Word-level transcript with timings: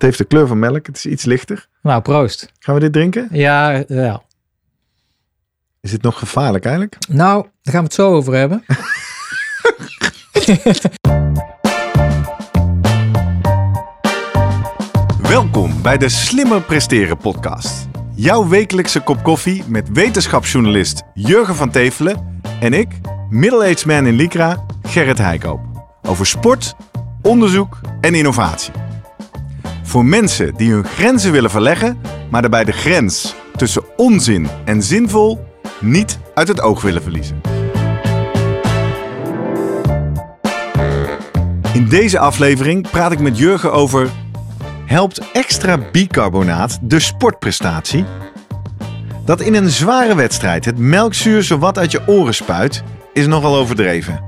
Het 0.00 0.08
heeft 0.08 0.20
de 0.20 0.24
kleur 0.24 0.46
van 0.46 0.58
melk. 0.58 0.86
Het 0.86 0.96
is 0.96 1.06
iets 1.06 1.24
lichter. 1.24 1.68
Nou, 1.82 2.02
proost. 2.02 2.52
Gaan 2.58 2.74
we 2.74 2.80
dit 2.80 2.92
drinken? 2.92 3.28
Ja, 3.32 3.84
ja. 3.88 4.22
Is 5.80 5.90
dit 5.90 6.02
nog 6.02 6.18
gevaarlijk 6.18 6.64
eigenlijk? 6.64 6.96
Nou, 7.08 7.42
daar 7.42 7.74
gaan 7.74 7.82
we 7.82 7.86
het 7.86 7.94
zo 7.94 8.12
over 8.12 8.34
hebben. 8.34 8.64
Welkom 15.36 15.82
bij 15.82 15.98
de 15.98 16.08
Slimmer 16.08 16.62
Presteren 16.62 17.16
podcast. 17.16 17.88
Jouw 18.14 18.48
wekelijkse 18.48 19.00
kop 19.00 19.22
koffie 19.22 19.64
met 19.66 19.92
wetenschapsjournalist 19.92 21.02
Jurgen 21.14 21.54
van 21.54 21.70
Tevelen 21.70 22.40
en 22.60 22.72
ik, 22.72 22.88
middle-aged 23.30 23.86
man 23.86 24.06
in 24.06 24.14
Lycra, 24.14 24.64
Gerrit 24.82 25.18
Heikoop. 25.18 25.60
Over 26.02 26.26
sport, 26.26 26.74
onderzoek 27.22 27.80
en 28.00 28.14
innovatie. 28.14 28.72
Voor 29.90 30.04
mensen 30.04 30.54
die 30.56 30.72
hun 30.72 30.84
grenzen 30.84 31.32
willen 31.32 31.50
verleggen, 31.50 32.00
maar 32.30 32.40
daarbij 32.40 32.64
de 32.64 32.72
grens 32.72 33.34
tussen 33.56 33.82
onzin 33.96 34.48
en 34.64 34.82
zinvol 34.82 35.46
niet 35.80 36.18
uit 36.34 36.48
het 36.48 36.60
oog 36.60 36.82
willen 36.82 37.02
verliezen. 37.02 37.40
In 41.72 41.88
deze 41.88 42.18
aflevering 42.18 42.90
praat 42.90 43.12
ik 43.12 43.20
met 43.20 43.38
Jurgen 43.38 43.72
over 43.72 44.08
helpt 44.86 45.30
extra 45.32 45.78
bicarbonaat 45.92 46.78
de 46.82 47.00
sportprestatie? 47.00 48.04
Dat 49.24 49.40
in 49.40 49.54
een 49.54 49.70
zware 49.70 50.14
wedstrijd 50.14 50.64
het 50.64 50.78
melkzuur 50.78 51.42
zowat 51.42 51.78
uit 51.78 51.90
je 51.90 52.02
oren 52.06 52.34
spuit, 52.34 52.82
is 53.12 53.26
nogal 53.26 53.56
overdreven. 53.56 54.22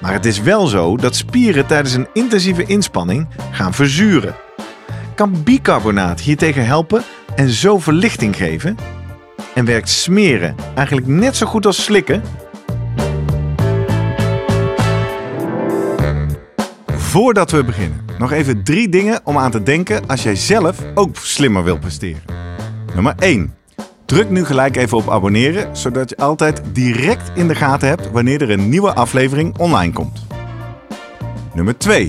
Maar 0.00 0.12
het 0.12 0.26
is 0.26 0.40
wel 0.40 0.66
zo 0.66 0.96
dat 0.96 1.16
spieren 1.16 1.66
tijdens 1.66 1.94
een 1.94 2.08
intensieve 2.12 2.64
inspanning 2.64 3.28
gaan 3.50 3.74
verzuren. 3.74 4.48
Kan 5.20 5.42
bicarbonaat 5.42 6.20
hiertegen 6.20 6.66
helpen 6.66 7.02
en 7.34 7.48
zo 7.48 7.78
verlichting 7.78 8.36
geven? 8.36 8.76
En 9.54 9.64
werkt 9.64 9.88
smeren 9.88 10.54
eigenlijk 10.74 11.06
net 11.06 11.36
zo 11.36 11.46
goed 11.46 11.66
als 11.66 11.84
slikken? 11.84 12.22
Voordat 16.86 17.50
we 17.50 17.64
beginnen, 17.64 18.04
nog 18.18 18.32
even 18.32 18.64
drie 18.64 18.88
dingen 18.88 19.20
om 19.24 19.38
aan 19.38 19.50
te 19.50 19.62
denken 19.62 20.06
als 20.06 20.22
jij 20.22 20.36
zelf 20.36 20.78
ook 20.94 21.16
slimmer 21.16 21.64
wilt 21.64 21.80
presteren. 21.80 22.22
Nummer 22.94 23.14
1. 23.18 23.54
Druk 24.06 24.30
nu 24.30 24.44
gelijk 24.44 24.76
even 24.76 24.98
op 24.98 25.10
abonneren, 25.10 25.76
zodat 25.76 26.10
je 26.10 26.16
altijd 26.16 26.62
direct 26.72 27.30
in 27.34 27.48
de 27.48 27.54
gaten 27.54 27.88
hebt 27.88 28.10
wanneer 28.10 28.42
er 28.42 28.50
een 28.50 28.68
nieuwe 28.68 28.94
aflevering 28.94 29.58
online 29.58 29.92
komt. 29.92 30.26
Nummer 31.54 31.78
2. 31.78 32.08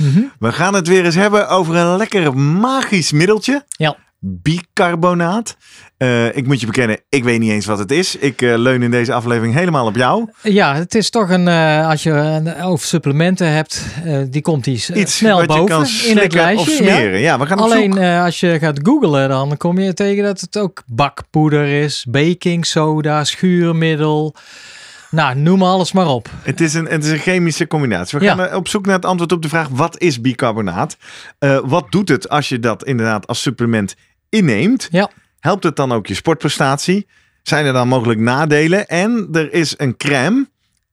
Mhm. 0.00 0.20
We 0.38 0.52
gaan 0.52 0.74
het 0.74 0.88
weer 0.88 1.04
eens 1.04 1.14
hebben 1.14 1.48
over 1.48 1.76
een 1.76 1.96
lekker 1.96 2.36
magisch 2.36 3.12
middeltje. 3.12 3.64
Ja. 3.70 3.96
Bicarbonaat. 4.18 5.56
Eh, 5.96 6.36
ik 6.36 6.46
moet 6.46 6.60
je 6.60 6.66
bekennen, 6.66 7.00
ik 7.08 7.24
weet 7.24 7.38
niet 7.40 7.50
eens 7.50 7.66
wat 7.66 7.78
het 7.78 7.90
is. 7.90 8.16
Ik 8.16 8.42
eh, 8.42 8.58
leun 8.58 8.82
in 8.82 8.90
deze 8.90 9.12
aflevering 9.12 9.54
helemaal 9.54 9.86
op 9.86 9.96
jou. 9.96 10.28
Ja, 10.42 10.74
het 10.74 10.94
is 10.94 11.10
toch 11.10 11.30
een, 11.30 11.48
eh, 11.48 11.88
als 11.88 12.02
je 12.02 12.10
een, 12.10 12.62
over 12.62 12.86
supplementen 12.86 13.52
hebt, 13.52 13.84
die 14.30 14.42
komt 14.42 14.66
Iets 14.66 15.16
snel 15.16 15.46
boven 15.46 15.66
kan 15.66 15.86
in 16.06 16.18
het 16.18 16.34
lijstje. 16.34 16.70
of 16.70 16.76
smeren. 16.76 17.20
Ja, 17.20 17.38
we 17.38 17.46
gaan 17.46 17.58
Alleen 17.58 17.98
als 17.98 18.40
je 18.40 18.58
gaat 18.58 18.80
googlen, 18.82 19.28
dan 19.28 19.56
kom 19.56 19.78
je 19.78 19.94
tegen 19.94 20.24
dat 20.24 20.40
het 20.40 20.58
ook 20.58 20.82
bakpoeder 20.86 21.66
is, 21.66 22.06
baking 22.08 22.66
soda, 22.66 23.24
schuurmiddel. 23.24 24.34
Nou, 25.10 25.36
noem 25.36 25.62
alles 25.62 25.92
maar 25.92 26.06
op. 26.08 26.28
Het 26.42 26.60
is, 26.60 26.74
een, 26.74 26.86
het 26.86 27.04
is 27.04 27.10
een 27.10 27.18
chemische 27.18 27.66
combinatie. 27.66 28.18
We 28.18 28.24
Ja. 28.24 28.34
gaan 28.34 28.46
eh, 28.46 28.56
op 28.56 28.68
zoek 28.68 28.86
naar 28.86 28.94
het 28.94 29.04
antwoord 29.04 29.32
op 29.32 29.42
de 29.42 29.48
vraag: 29.48 29.68
wat 29.68 29.98
is 30.00 30.20
bicarbonaat? 30.20 30.96
Eh, 31.38 31.58
wat 31.64 31.86
doet 31.92 32.08
het 32.08 32.28
als 32.28 32.48
je 32.48 32.58
dat 32.60 32.84
inderdaad 32.84 33.26
als 33.26 33.42
supplement 33.42 33.94
inneemt? 34.28 34.88
Ja. 34.90 35.10
Helpt 35.40 35.64
het 35.64 35.76
dan 35.76 35.92
ook 35.92 36.06
je 36.06 36.14
sportprestatie? 36.14 37.06
Zijn 37.42 37.66
er 37.66 37.72
dan 37.72 37.88
mogelijk 37.88 38.20
nadelen? 38.20 38.86
En 38.88 39.28
er 39.32 39.52
is 39.52 39.74
een 39.76 39.96
crème, 39.96 40.48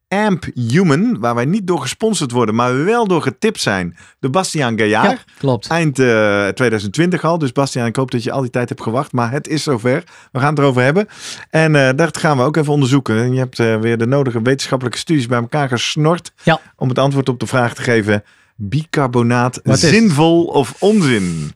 Amp 0.08 0.46
Human, 0.54 1.20
waar 1.20 1.36
wij 1.36 1.46
niet 1.46 1.68
door 1.68 1.82
gesponsord 1.82 2.32
worden, 2.32 2.56
maar 2.56 2.86
wel 2.86 3.08
door 3.08 3.22
getipt 3.22 3.62
zijn 3.62 3.98
door 4.20 4.32
Bastiaan 4.32 4.78
Gaillard. 4.78 5.12
Ja, 5.12 5.34
klopt. 5.38 5.68
Eind 5.68 6.00
eh, 6.00 6.48
2020 6.48 7.24
al. 7.24 7.38
Dus 7.38 7.52
Bastiaan, 7.52 7.88
ik 7.88 7.96
hoop 7.96 8.12
dat 8.12 8.24
je 8.24 8.32
al 8.32 8.42
die 8.42 8.50
tijd 8.50 8.70
hebt 8.70 8.82
gewacht. 8.82 9.12
Maar 9.12 9.32
het 9.32 9.48
is 9.48 9.64
zover. 9.64 10.04
We 10.32 10.40
gaan 10.40 10.50
het 10.50 10.60
erover 10.60 10.82
hebben. 10.82 11.08
En 11.50 11.76
eh, 11.76 11.90
dat 11.96 12.18
gaan 12.18 12.38
we 12.38 12.44
ook 12.44 12.58
even 12.58 12.74
onderzoeken. 12.74 13.18
En 13.18 13.34
je 13.34 13.40
hebt 13.40 13.60
eh, 13.60 13.80
weer 13.80 13.98
de 13.98 14.08
nodige 14.08 14.42
wetenschappelijke 14.42 15.00
studies 15.00 15.28
bij 15.28 15.40
elkaar 15.40 15.68
gesnord. 15.68 16.32
Ja. 16.44 16.60
Om 16.76 16.90
het 16.90 17.00
antwoord 17.00 17.30
op 17.30 17.40
de 17.40 17.48
vraag 17.48 17.74
te 17.74 17.82
geven. 17.82 18.24
Bicarbonaat 18.56 19.60
zinvol 19.64 20.46
of 20.46 20.76
onzin? 20.80 21.56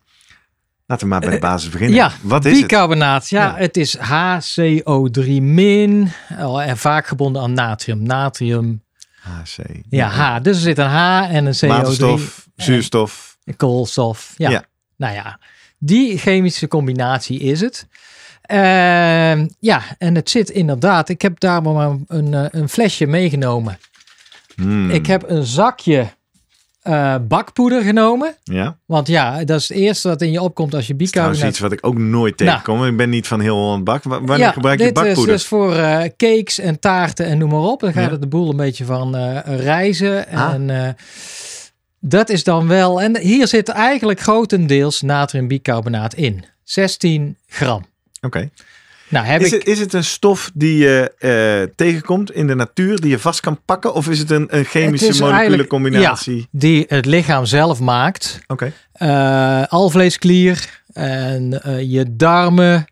Laten 0.91 1.07
we 1.07 1.13
maar 1.13 1.22
bij 1.22 1.29
de 1.34 1.40
basis 1.40 1.69
beginnen. 1.69 1.96
Ja, 1.96 2.12
Wat 2.22 2.46
is 2.46 2.52
het? 2.52 2.62
bicarbonaat. 2.62 3.29
Ja, 3.29 3.44
Ja. 3.46 3.56
het 3.57 3.78
is 3.78 3.97
HCO3 3.97 5.41
min 5.41 6.12
en 6.66 6.78
vaak 6.78 7.07
gebonden 7.07 7.41
aan 7.41 7.53
natrium. 7.53 8.03
Natrium, 8.03 8.84
HC. 9.22 9.57
ja, 9.90 10.07
H. 10.07 10.41
Dus 10.41 10.56
er 10.56 10.62
zit 10.62 10.78
een 10.78 10.90
H 10.90 11.22
en 11.31 11.46
een 11.46 11.53
CO3. 11.56 11.68
Waterstof, 11.68 12.47
zuurstof. 12.56 13.38
koolstof. 13.57 14.34
Ja. 14.38 14.50
Ja. 14.50 14.63
Nou 14.97 15.13
ja, 15.13 15.40
die 15.78 16.18
chemische 16.18 16.68
combinatie 16.68 17.40
is 17.40 17.62
het. 17.62 17.88
Ehm, 18.41 19.47
ja, 19.59 19.81
en 19.97 20.16
het 20.16 20.29
zit 20.29 20.50
inderdaad. 20.50 21.09
Ik 21.09 21.22
heb 21.22 21.40
daar 21.40 21.62
maar 21.62 21.96
een, 22.08 22.34
eh, 22.34 22.46
een 22.50 22.69
flesje 22.69 23.08
meegenomen. 23.08 23.78
Hmm. 24.56 24.90
Ik 24.90 25.06
heb 25.06 25.29
een 25.29 25.44
zakje 25.44 26.08
eh, 26.81 27.16
bakpoeder 27.28 27.81
genomen. 27.81 28.36
Ja, 28.44 28.78
Want 28.86 29.08
ja, 29.08 29.44
dat 29.44 29.59
is 29.59 29.68
het 29.69 29.78
eerste 29.78 30.08
wat 30.08 30.22
in 30.22 30.31
je 30.31 30.42
opkomt 30.42 30.74
als 30.75 30.88
je 30.88 30.96
dat 30.96 31.36
is 31.36 31.44
iets 31.44 31.59
wat 31.59 31.72
ik 31.72 31.86
ook 31.86 31.97
nooit 31.97 32.40
Nou. 32.40 32.50
tegenkom. 32.50 32.86
Ik 32.86 32.97
ben 32.97 33.09
niet 33.09 33.28
van 33.28 33.40
heel 33.40 33.56
Holland 33.56 33.84
bak. 33.84 34.03
Wa- 34.03 34.19
Wanneer 34.22 34.38
ja, 34.46 34.52
gebruik 34.52 34.80
je 34.80 34.86
dit 34.86 34.94
bakpoeder? 34.94 35.24
is 35.24 35.30
dus 35.41 35.46
voor 35.47 35.75
eh, 35.75 36.09
cakes 36.18 36.59
en 36.59 36.80
taarten 36.80 37.25
en 37.25 37.38
noem 37.38 37.50
maar 37.50 37.59
op. 37.59 37.80
Dan 37.80 37.94
gaat 37.94 38.03
Ja. 38.03 38.12
het 38.12 38.22
de 38.22 38.28
boel 38.28 38.50
een 38.50 38.56
beetje 38.58 38.86
van 38.86 39.16
eh, 39.16 39.38
reizen. 39.59 40.28
Ah. 40.28 40.53
En 40.53 40.96
dat 42.00 42.30
is 42.30 42.44
dan 42.44 42.68
wel... 42.68 43.02
En 43.02 43.18
hier 43.20 43.47
zit 43.47 43.70
eigenlijk 43.70 44.20
grotendeels 44.20 45.02
natriumbicarbonaat 45.02 46.14
in. 46.14 46.44
16 46.64 47.38
gram. 47.47 47.86
Oké. 48.22 48.50
Nou, 49.11 49.25
heb 49.25 49.41
Is 49.41 49.47
ik... 49.47 49.59
het, 49.59 49.67
is 49.67 49.79
het 49.79 49.94
een 49.94 50.03
stof 50.03 50.51
die 50.53 50.77
je 50.77 51.11
eh, 51.17 51.73
tegenkomt 51.75 52.31
in 52.31 52.47
de 52.47 52.55
natuur, 52.55 53.01
die 53.01 53.09
je 53.09 53.19
vast 53.19 53.39
kan 53.39 53.59
pakken? 53.66 53.94
Of 53.94 54.09
is 54.09 54.19
het 54.19 54.29
een, 54.31 54.57
een 54.57 54.66
chemische 54.66 55.07
molecule 55.07 55.31
eigenlijk- 55.39 55.69
combinatie? 55.69 56.47
die 56.51 56.85
het 56.88 57.05
lichaam 57.05 57.45
zelf 57.45 57.79
maakt. 57.79 58.39
Oké. 58.47 58.72
Eh, 58.91 59.63
alvleesklier 59.67 60.81
en 60.94 61.63
eh, 61.63 61.91
je 61.91 62.16
darmen, 62.16 62.85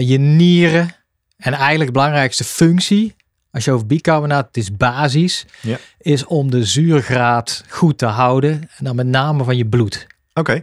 je 0.00 0.18
nieren. 0.18 0.88
En 1.36 1.52
eigenlijk 1.52 1.86
de 1.86 1.92
belangrijkste 1.92 2.44
functie, 2.44 3.14
als 3.50 3.64
je 3.64 3.72
over 3.72 3.86
bicarbonaat, 3.86 4.46
het 4.46 4.56
is 4.56 4.76
basis, 4.76 5.46
Ja. 5.60 5.78
is 5.98 6.24
om 6.24 6.50
de 6.50 6.64
zuurgraad 6.64 7.64
goed 7.68 7.98
te 7.98 8.06
houden. 8.06 8.52
En 8.52 8.84
dan 8.84 8.96
met 8.96 9.06
name 9.06 9.44
van 9.44 9.56
je 9.56 9.66
bloed. 9.66 10.06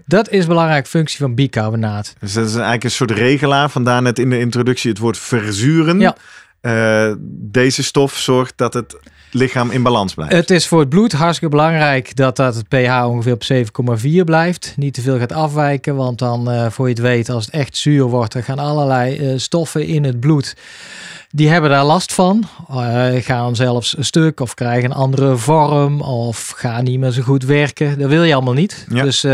Dat 0.05 0.29
is 0.29 0.41
een 0.41 0.47
belangrijke 0.47 0.89
functie 0.89 1.19
van 1.19 1.35
bicarbonaat. 1.35 2.15
Dus 2.19 2.33
dat 2.33 2.45
is 2.45 2.53
eigenlijk 2.53 2.83
een 2.83 2.91
soort 2.91 3.11
regelaar. 3.11 3.69
Vandaar 3.69 4.01
net 4.01 4.19
in 4.19 4.29
de 4.29 4.39
introductie 4.39 4.89
het 4.89 4.99
woord 4.99 5.17
verzuren. 5.17 5.99
Ja. 5.99 6.15
Eh, 6.61 7.13
deze 7.29 7.83
stof 7.83 8.17
zorgt 8.17 8.53
dat 8.55 8.73
het 8.73 8.97
lichaam 9.31 9.71
in 9.71 9.83
balans 9.83 10.13
blijft. 10.13 10.33
Het 10.33 10.49
is 10.49 10.67
voor 10.67 10.79
het 10.79 10.89
bloed 10.89 11.11
hartstikke 11.11 11.55
belangrijk 11.55 12.15
dat, 12.15 12.35
dat 12.35 12.55
het 12.55 12.67
pH 12.67 13.05
ongeveer 13.05 13.33
op 13.33 13.43
7,4 13.99 14.23
blijft. 14.25 14.73
Niet 14.75 14.93
te 14.93 15.01
veel 15.01 15.17
gaat 15.17 15.31
afwijken, 15.31 15.95
want 15.95 16.19
dan, 16.19 16.51
eh, 16.51 16.69
voor 16.69 16.87
je 16.87 16.93
het 16.93 17.01
weet, 17.01 17.29
als 17.29 17.45
het 17.45 17.53
echt 17.53 17.77
zuur 17.77 18.03
wordt, 18.03 18.33
dan 18.33 18.43
gaan 18.43 18.59
allerlei 18.59 19.17
eh, 19.17 19.33
stoffen 19.37 19.85
in 19.85 20.03
het 20.03 20.19
bloed. 20.19 20.55
Die 21.29 21.49
hebben 21.49 21.69
daar 21.69 21.85
last 21.85 22.13
van. 22.13 22.43
Eh, 22.69 23.07
gaan 23.15 23.55
zelfs 23.55 23.97
een 23.97 24.05
stuk 24.05 24.39
of 24.39 24.53
krijgen 24.53 24.89
een 24.89 24.97
andere 24.97 25.37
vorm 25.37 26.01
of 26.01 26.53
gaan 26.55 26.83
niet 26.83 26.99
meer 26.99 27.11
zo 27.11 27.21
goed 27.21 27.43
werken. 27.43 27.99
Dat 27.99 28.09
wil 28.09 28.23
je 28.23 28.33
allemaal 28.33 28.53
niet. 28.53 28.85
Ja. 28.89 29.03
Dus 29.03 29.25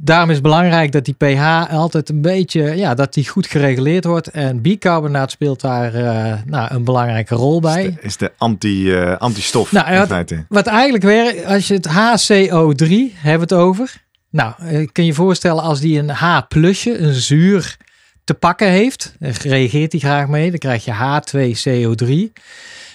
daarom 0.00 0.28
is 0.28 0.34
het 0.34 0.44
belangrijk 0.44 0.92
dat 0.92 1.04
die 1.04 1.14
pH 1.14 1.72
altijd 1.72 2.08
een 2.08 2.20
beetje, 2.20 2.76
ja, 2.76 2.94
dat 2.94 3.14
die 3.14 3.28
goed 3.28 3.46
gereguleerd 3.46 4.04
wordt. 4.04 4.28
En 4.28 4.62
bicarbonaat 4.62 5.30
speelt 5.30 5.60
daar 5.60 5.94
eh, 5.94 6.38
nou, 6.46 6.74
een 6.74 6.84
belangrijke 6.84 7.34
rol 7.34 7.60
bij. 7.60 7.84
Is 7.84 7.94
de, 7.94 8.00
is 8.00 8.16
de 8.16 8.32
anti, 8.36 8.92
eh, 8.92 9.16
antistof 9.16 9.72
Nou, 9.72 9.86
in 9.86 9.92
ja, 9.92 10.06
feite. 10.06 10.44
Wat 10.48 10.66
eigenlijk 10.66 11.04
werkt, 11.04 11.44
als 11.44 11.68
je 11.68 11.74
het 11.74 11.88
HCO3 11.88 13.16
hebben 13.16 13.40
het 13.40 13.52
over, 13.52 14.06
Nou, 14.30 14.52
eh, 14.58 14.68
kun 14.92 15.02
je 15.02 15.10
je 15.10 15.14
voorstellen 15.14 15.62
als 15.62 15.80
die 15.80 15.98
een 15.98 16.10
H-plusje, 16.10 16.98
een 16.98 17.14
zuur 17.14 17.76
te 18.24 18.34
pakken 18.34 18.68
heeft, 18.68 19.14
reageert 19.42 19.92
hij 19.92 20.00
graag 20.00 20.28
mee, 20.28 20.50
dan 20.50 20.58
krijg 20.58 20.84
je 20.84 20.92
H2CO3. 20.92 22.32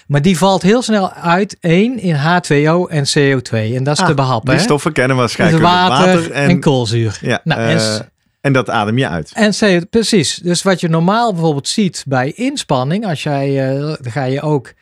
Maar 0.06 0.22
die 0.22 0.38
valt 0.38 0.62
heel 0.62 0.82
snel 0.82 1.12
uit, 1.12 1.56
één 1.60 1.98
in 1.98 2.14
H2O 2.14 2.90
en 2.90 3.04
CO2. 3.08 3.50
En 3.76 3.84
dat 3.84 3.94
is 3.96 4.00
Ah, 4.02 4.06
te 4.08 4.14
behappen. 4.14 4.48
Die 4.50 4.58
hè? 4.58 4.64
stoffen 4.64 4.92
kennen 4.92 5.16
we 5.16 5.22
Dus 5.22 5.36
waarschijnlijk 5.36 5.72
water, 5.72 6.06
uit 6.06 6.18
water 6.20 6.32
en, 6.32 6.60
koolzuur. 6.60 7.18
Ja, 7.20 7.40
Nou, 7.44 7.60
en 7.60 7.76
eh, 7.76 7.78
s- 7.82 8.00
en 8.40 8.52
dat 8.52 8.70
adem 8.70 8.98
je 8.98 9.08
uit. 9.08 9.30
En 9.34 9.52
CO, 9.58 9.80
precies. 9.90 10.34
Dus 10.36 10.62
wat 10.62 10.80
je 10.80 10.88
normaal 10.88 11.32
bijvoorbeeld 11.32 11.68
ziet 11.68 12.04
bij 12.08 12.32
inspanning, 12.32 13.06
als 13.06 13.22
jij, 13.22 13.54
dan 14.00 14.12
ga 14.12 14.24
je 14.24 14.40
ook, 14.40 14.72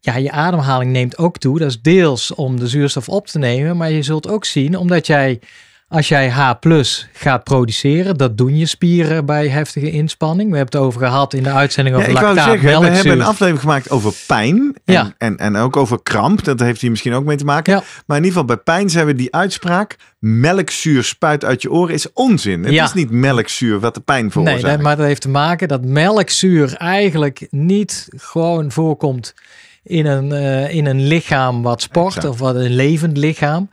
ja, 0.00 0.16
je 0.16 0.30
ademhaling 0.30 0.92
neemt 0.92 1.18
ook 1.18 1.38
toe. 1.38 1.58
Dat 1.58 1.68
is 1.68 1.80
deels 1.82 2.34
om 2.34 2.58
de 2.60 2.68
zuurstof 2.68 3.08
op 3.08 3.26
te 3.26 3.38
nemen, 3.38 3.76
maar 3.76 3.90
je 3.90 4.02
zult 4.02 4.28
ook 4.28 4.44
zien, 4.44 4.76
omdat 4.78 5.06
jij, 5.06 5.40
als 5.94 6.08
jij 6.08 6.30
H 6.30 6.52
gaat 7.12 7.44
produceren, 7.44 8.16
dat 8.16 8.38
doen 8.38 8.56
je 8.56 8.66
spieren 8.66 9.26
bij 9.26 9.48
heftige 9.48 9.90
inspanning. 9.90 10.50
We 10.50 10.56
hebben 10.56 10.78
het 10.78 10.88
over 10.88 11.00
gehad 11.00 11.34
in 11.34 11.42
de 11.42 11.50
uitzending 11.50 11.96
Ja, 11.96 12.02
over 12.02 12.14
wou 12.14 12.24
lactaat, 12.26 12.44
zeggen, 12.44 12.80
we 12.80 12.86
hebben 12.88 13.12
een 13.12 13.22
aflevering 13.22 13.60
gemaakt 13.60 13.90
over 13.90 14.12
pijn. 14.26 14.76
En, 14.84 14.94
Ja. 14.94 15.12
en, 15.18 15.36
en 15.36 15.56
ook 15.56 15.76
over 15.76 16.02
kramp. 16.02 16.44
Dat 16.44 16.60
heeft 16.60 16.80
hier 16.80 16.90
misschien 16.90 17.12
ook 17.12 17.24
mee 17.24 17.36
te 17.36 17.44
maken. 17.44 17.72
Ja. 17.74 17.82
Maar 18.06 18.16
in 18.16 18.24
ieder 18.24 18.40
geval 18.40 18.56
bij 18.56 18.64
pijn 18.64 18.90
zijn 18.90 19.06
we 19.06 19.14
die 19.14 19.34
uitspraak. 19.34 19.96
Melkzuur 20.18 21.04
spuit 21.04 21.44
uit 21.44 21.62
je 21.62 21.70
oren 21.70 21.94
is 21.94 22.12
onzin. 22.12 22.64
Het 22.64 22.72
Ja. 22.72 22.84
is 22.84 22.92
niet 22.92 23.10
melkzuur 23.10 23.80
wat 23.80 23.94
de 23.94 24.00
pijn 24.00 24.22
Nee, 24.22 24.30
veroorzaakt. 24.30 24.62
dat- 24.62 24.80
maar 24.80 24.96
dat 24.96 25.06
heeft 25.06 25.20
te 25.22 25.28
maken 25.28 25.68
dat 25.68 25.84
melkzuur 25.84 26.74
eigenlijk 26.74 27.46
niet 27.50 28.08
gewoon 28.16 28.72
voorkomt 28.72 29.34
in 29.82 30.06
een, 30.06 30.32
eh, 30.32 30.74
in 30.74 30.86
een 30.86 31.06
lichaam 31.06 31.62
wat 31.62 31.82
sport 31.82 32.06
Exact. 32.16 32.28
of 32.32 32.38
wat 32.38 32.54
een 32.54 32.74
levend 32.74 33.16
lichaam. 33.16 33.68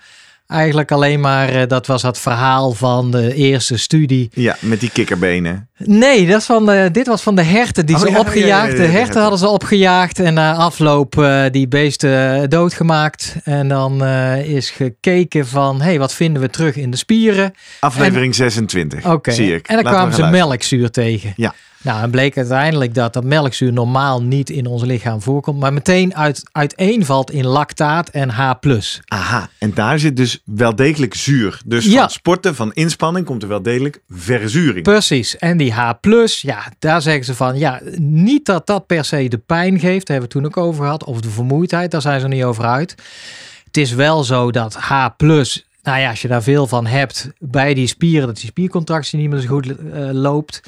Eigenlijk 0.51 0.92
alleen 0.92 1.19
maar, 1.19 1.50
eh, 1.50 1.68
dat 1.68 1.88
was 1.88 2.01
het 2.01 2.18
verhaal 2.19 2.71
van 2.74 3.12
de 3.12 3.33
eerste 3.33 3.77
studie. 3.77 4.30
Ja, 4.33 4.56
met 4.59 4.80
die 4.80 4.89
kikkerbenen. 4.92 5.69
Nee, 5.77 6.27
dat 6.27 6.39
is 6.39 6.45
van 6.45 6.65
de, 6.65 6.89
dit 6.92 7.07
was 7.07 7.21
van 7.21 7.36
de 7.36 7.42
herten 7.42 7.86
die 7.86 7.95
Oh, 7.95 8.01
ze 8.01 8.07
ja, 8.07 8.13
ja, 8.13 8.19
opgejaagd. 8.19 8.71
ja, 8.71 8.77
ja, 8.77 8.81
ja, 8.83 8.88
de 8.92 8.98
herten 8.98 9.21
hadden 9.21 9.39
ze 9.39 9.48
opgejaagd 9.48 10.19
en 10.19 10.33
na 10.33 10.53
afloop 10.56 11.18
eh, 11.19 11.44
die 11.51 11.68
beesten 11.68 12.50
doodgemaakt. 12.50 13.36
En 13.44 13.68
dan 13.68 14.03
eh, 14.03 14.45
is 14.50 14.69
gekeken 14.69 15.48
van, 15.48 15.77
hé, 15.81 15.83
hey, 15.88 16.00
wat 16.00 16.13
vinden 16.13 16.42
we 16.42 16.50
terug 16.50 16.75
in 16.75 16.92
de 16.92 16.97
spieren? 16.97 17.54
Aflevering 17.80 18.36
26. 18.36 19.06
Oké, 19.06 19.31
Zie 19.31 19.54
ik. 19.56 19.68
en 19.68 19.75
dan 19.75 19.83
Laten 19.83 19.92
kwamen 19.92 20.13
ze 20.13 20.19
luisteren. 20.21 20.47
melkzuur 20.47 20.89
tegen. 20.92 21.33
Ja. 21.36 21.54
Nou, 21.83 22.04
en 22.04 22.12
bleek 22.12 22.38
uiteindelijk 22.38 22.94
dat 22.94 23.13
dat 23.13 23.24
melkzuur 23.24 23.74
normaal 23.74 24.22
niet 24.22 24.50
in 24.50 24.66
ons 24.66 24.83
lichaam 24.83 25.22
voorkomt, 25.22 25.60
maar 25.60 25.74
meteen 25.74 26.16
uit, 26.16 26.44
uiteenvalt 26.51 27.31
in 27.31 27.45
lactaat 27.45 28.10
en 28.10 28.30
H+. 28.30 28.51
Aha, 29.06 29.50
en 29.57 29.74
daar 29.74 30.00
zit 30.00 30.16
dus 30.18 30.42
wel 30.45 30.75
degelijk 30.75 31.13
zuur. 31.13 31.62
Dus 31.66 31.86
Ja. 31.86 32.00
van 32.00 32.10
sporten, 32.10 32.56
van 32.56 32.74
inspanning 32.74 33.25
komt 33.25 33.42
er 33.44 33.48
wel 33.50 33.62
degelijk 33.62 34.01
verzuring. 34.10 34.83
Precies. 34.83 35.38
En 35.38 35.57
die 35.57 35.74
H+, 35.74 35.92
ja, 36.42 36.63
daar 36.80 37.01
zeggen 37.01 37.25
ze 37.25 37.36
van, 37.36 37.57
ja, 37.57 37.80
niet 38.00 38.45
dat 38.45 38.68
dat 38.68 38.88
per 38.88 39.06
se 39.06 39.28
de 39.28 39.38
pijn 39.38 39.80
geeft, 39.80 40.07
daar 40.07 40.18
hebben 40.19 40.30
we 40.33 40.48
het 40.48 40.54
toen 40.54 40.63
ook 40.63 40.68
over 40.68 40.83
gehad, 40.83 41.04
of 41.04 41.22
de 41.22 41.30
vermoeidheid, 41.30 41.92
daar 41.92 42.01
zijn 42.01 42.19
ze 42.19 42.28
niet 42.28 42.44
over 42.44 42.66
uit. 42.66 42.95
Het 43.66 43.78
is 43.78 43.94
wel 43.94 44.24
zo 44.24 44.51
dat 44.51 44.75
H+, 44.75 45.07
nou 45.83 46.00
ja, 46.00 46.10
als 46.10 46.22
je 46.22 46.28
daar 46.28 46.44
veel 46.44 46.68
van 46.68 46.86
hebt 46.86 47.30
bij 47.39 47.74
die 47.74 47.88
spieren, 47.88 48.28
dat 48.28 48.36
die 48.36 48.45
spiercontractie 48.45 49.19
niet 49.19 49.30
meer 49.30 49.39
zo 49.39 49.48
goed 49.48 49.68
eh, 49.68 49.75
loopt. 50.12 50.62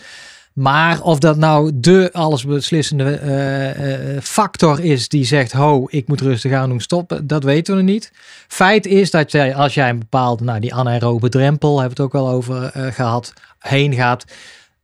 Maar 0.53 1.01
of 1.01 1.19
dat 1.19 1.37
nou 1.37 1.71
de 1.73 2.09
allesbeslissende 2.11 3.15
eh, 3.15 4.21
factor 4.21 4.79
is 4.79 5.07
die 5.07 5.25
zegt, 5.25 5.51
ho, 5.51 5.85
ik 5.89 6.07
moet 6.07 6.21
rustig 6.21 6.53
aan 6.53 6.69
doen, 6.69 6.79
stoppen, 6.79 7.27
dat 7.27 7.43
weten 7.43 7.75
we 7.75 7.81
niet. 7.81 8.11
Feit 8.47 8.85
is 8.85 9.11
dat 9.11 9.31
jij, 9.31 9.55
als 9.55 9.73
jij 9.73 9.89
een 9.89 9.99
bepaalde, 9.99 10.43
nou 10.43 10.59
die 10.59 10.73
anaerobe 10.73 11.29
drempel, 11.29 11.79
hebben 11.79 11.97
we 11.97 12.03
het 12.03 12.13
ook 12.13 12.21
wel 12.21 12.33
over 12.33 12.63
eh, 12.63 12.93
gehad, 12.93 13.33
heen 13.59 13.93
gaat, 13.93 14.25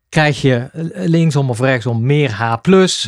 krijg 0.09 0.41
je 0.41 0.69
linksom 0.93 1.49
of 1.49 1.59
rechtsom 1.59 2.05
meer 2.05 2.31
H+, 2.31 2.55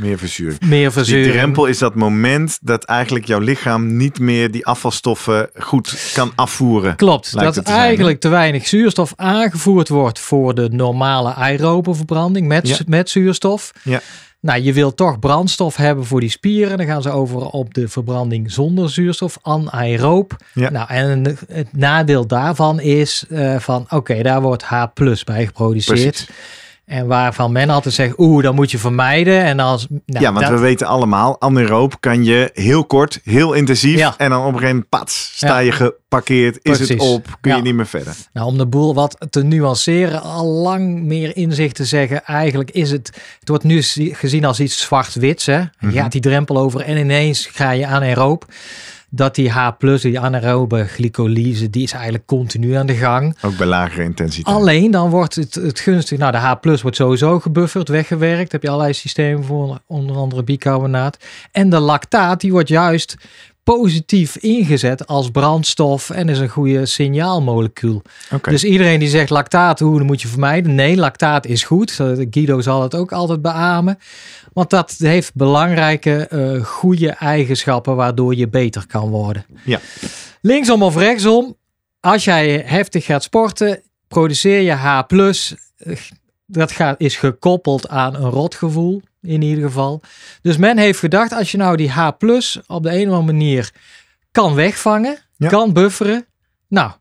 Meer 0.02 0.18
verzuring. 0.18 0.60
meer 0.62 0.80
Die 0.82 0.92
verzuring. 0.92 1.32
drempel 1.34 1.66
is 1.66 1.78
dat 1.78 1.96
moment 1.96 2.60
dat 2.62 2.84
eigenlijk 2.84 3.26
jouw 3.26 3.40
lichaam 3.40 3.96
niet 3.98 4.20
meer 4.20 4.52
die 4.52 4.66
afvalstoffen 4.66 5.50
goed 5.60 6.12
kan 6.14 6.32
afvoeren. 6.36 6.96
Klopt, 6.96 7.34
dat 7.40 7.54
zijn, 7.54 7.66
eigenlijk 7.66 8.20
te 8.20 8.30
weinig 8.30 8.68
zuurstof 8.68 9.14
aangevoerd 9.16 9.90
wordt 9.90 10.20
voor 10.20 10.56
de 10.56 10.70
normale 10.72 11.34
aerobe 11.34 11.94
verbranding 11.96 12.48
met, 12.48 12.68
Ja. 12.68 12.78
met 12.88 13.10
zuurstof. 13.10 13.72
Ja. 13.84 14.00
Nou, 14.40 14.62
je 14.62 14.74
wilt 14.74 14.98
toch 14.98 15.20
brandstof 15.20 15.76
hebben 15.76 16.06
voor 16.06 16.20
die 16.20 16.30
spieren. 16.30 16.78
Dan 16.78 16.86
gaan 16.88 17.02
ze 17.02 17.10
over 17.10 17.38
op 17.46 17.74
de 17.74 17.88
verbranding 17.88 18.52
zonder 18.52 18.90
zuurstof, 18.90 19.38
anaeroob. 19.42 20.36
Ja. 20.54 20.70
Nou, 20.70 20.88
en 20.90 21.38
het 21.52 21.68
nadeel 21.78 22.28
daarvan 22.28 22.80
is 22.80 23.26
eh, 23.30 23.60
van, 23.60 23.86
oké, 23.90 24.22
daar 24.22 24.42
wordt 24.42 24.64
H 24.64 24.84
bij 25.26 25.46
geproduceerd. 25.46 26.00
Precies. 26.00 26.28
En 26.92 27.08
waarvan 27.08 27.52
men 27.52 27.70
altijd 27.70 27.94
zegt, 27.94 28.14
oeh, 28.18 28.44
dat 28.44 28.54
moet 28.54 28.72
je 28.72 28.78
vermijden. 28.78 29.44
En 29.44 29.60
als, 29.60 29.88
nou, 29.90 30.24
ja, 30.26 30.34
want 30.34 30.46
dat- 30.46 30.54
we 30.56 30.60
weten 30.60 30.88
allemaal, 30.88 31.42
anaeroop 31.42 31.96
kan 32.00 32.24
je 32.24 32.50
heel 32.54 32.86
kort, 32.86 33.20
heel 33.24 33.54
intensief 33.54 33.98
Ja. 33.98 34.14
en 34.18 34.30
dan 34.30 34.40
op 34.40 34.46
een 34.46 34.52
gegeven 34.54 34.70
moment, 34.74 34.90
pats, 34.90 35.32
sta 35.36 35.48
Ja. 35.48 35.58
je 35.58 35.72
geparkeerd, 35.72 36.60
is 36.62 36.80
het 36.90 37.00
op, 37.00 37.38
kun 37.42 37.56
je 37.56 37.62
niet 37.62 37.76
meer 37.76 37.88
verder. 37.88 38.16
Nou, 38.34 38.48
om 38.48 38.58
de 38.58 38.66
boel 38.68 38.94
wat 38.94 39.26
te 39.30 39.44
nuanceren, 39.44 40.22
al 40.22 40.46
lang 40.48 41.02
meer 41.04 41.36
inzicht 41.36 41.76
te 41.76 41.86
zeggen. 41.86 42.24
Eigenlijk 42.26 42.72
is 42.72 42.92
het, 42.92 43.08
het 43.40 43.50
wordt 43.50 43.64
nu 43.64 43.82
zi- 43.82 44.14
gezien 44.14 44.46
als 44.46 44.60
iets 44.60 44.82
zwart-wits. 44.82 45.46
Hè? 45.46 45.58
Je 45.58 45.68
Mhm. 45.80 45.92
gaat 45.96 46.12
die 46.12 46.22
drempel 46.22 46.58
over 46.58 46.82
en 46.82 46.98
ineens 46.98 47.46
ga 47.52 47.72
je 47.72 47.88
anaeroop. 47.88 48.46
Dat 49.14 49.36
die 49.36 49.50
H+, 49.50 49.70
die 49.78 50.20
anaerobe 50.20 50.86
glycolyse, 50.86 51.70
die 51.70 51.84
is 51.84 51.92
eigenlijk 51.92 52.26
continu 52.26 52.74
aan 52.74 52.86
de 52.86 52.94
gang. 52.94 53.36
Ook 53.42 53.58
bij 53.58 53.68
lagere 53.68 54.04
intensiteit. 54.04 54.56
Alleen 54.56 54.92
dan 54.92 55.10
wordt 55.10 55.36
het, 55.36 55.56
het 55.56 55.80
gunstig, 55.80 56.18
nou 56.18 56.32
de 56.32 56.38
H 56.38 56.82
wordt 56.82 56.96
sowieso 56.98 57.40
gebufferd, 57.40 57.88
weggewerkt. 57.88 58.42
Daar 58.42 58.52
heb 58.52 58.62
je 58.62 58.70
allerlei 58.70 58.94
systemen 58.94 59.44
voor, 59.44 59.80
onder 59.88 60.16
andere 60.16 60.44
bicarbonaat. 60.44 61.18
En 61.52 61.70
de 61.70 61.80
lactaat, 61.80 62.42
die 62.42 62.52
wordt 62.52 62.70
juist 62.70 63.18
positief 63.64 64.38
ingezet 64.38 65.08
als 65.08 65.30
brandstof 65.30 66.10
en 66.10 66.30
is 66.30 66.40
een 66.40 66.50
goede 66.50 66.86
signaalmolecuul. 66.86 68.02
Dus 68.42 68.64
iedereen 68.64 69.00
die 69.00 69.10
zegt 69.10 69.30
lactaat, 69.30 69.80
hoe 69.80 69.98
dat 69.98 70.08
moet 70.08 70.22
je 70.22 70.28
vermijden. 70.28 70.76
Nee, 70.76 70.96
lactaat 70.98 71.46
is 71.46 71.64
goed. 71.64 71.92
Guido 72.30 72.62
zal 72.62 72.82
het 72.82 72.96
ook 72.96 73.12
altijd 73.12 73.42
beamen. 73.42 73.98
Want 74.54 74.70
dat 74.70 74.96
heeft 74.98 75.36
belangrijke, 75.36 76.28
eh, 76.28 76.64
goede 76.64 77.10
eigenschappen 77.10 77.96
waardoor 77.96 78.36
je 78.36 78.48
beter 78.48 78.88
kan 78.88 79.10
worden. 79.10 79.46
Ja. 79.66 79.80
Linksom 80.42 80.84
of 80.84 80.96
rechtsom, 80.96 81.56
als 82.00 82.24
jij 82.24 82.64
heftig 82.66 83.06
gaat 83.06 83.24
sporten, 83.24 83.82
produceer 84.08 84.62
je 84.62 84.72
H+. 84.72 85.02
eh, 85.08 85.98
Dat 86.46 86.72
gaat, 86.72 87.00
is 87.00 87.16
gekoppeld 87.16 87.90
aan 87.90 88.16
een 88.16 88.30
rotgevoel, 88.30 89.02
in 89.22 89.42
ieder 89.42 89.64
geval. 89.64 90.02
Dus 90.42 90.58
men 90.58 90.78
heeft 90.78 91.00
gedacht, 91.00 91.34
als 91.34 91.52
je 91.52 91.58
nou 91.58 91.78
die 91.78 91.90
H+, 91.90 92.08
op 92.08 92.84
de 92.84 92.90
een 92.92 93.10
of 93.10 93.16
andere 93.16 93.22
manier 93.24 93.72
kan 94.32 94.54
wegvangen, 94.56 95.18
Ja. 95.38 95.50
kan 95.50 95.74
bufferen. 95.74 96.26
Nou, 96.68 96.92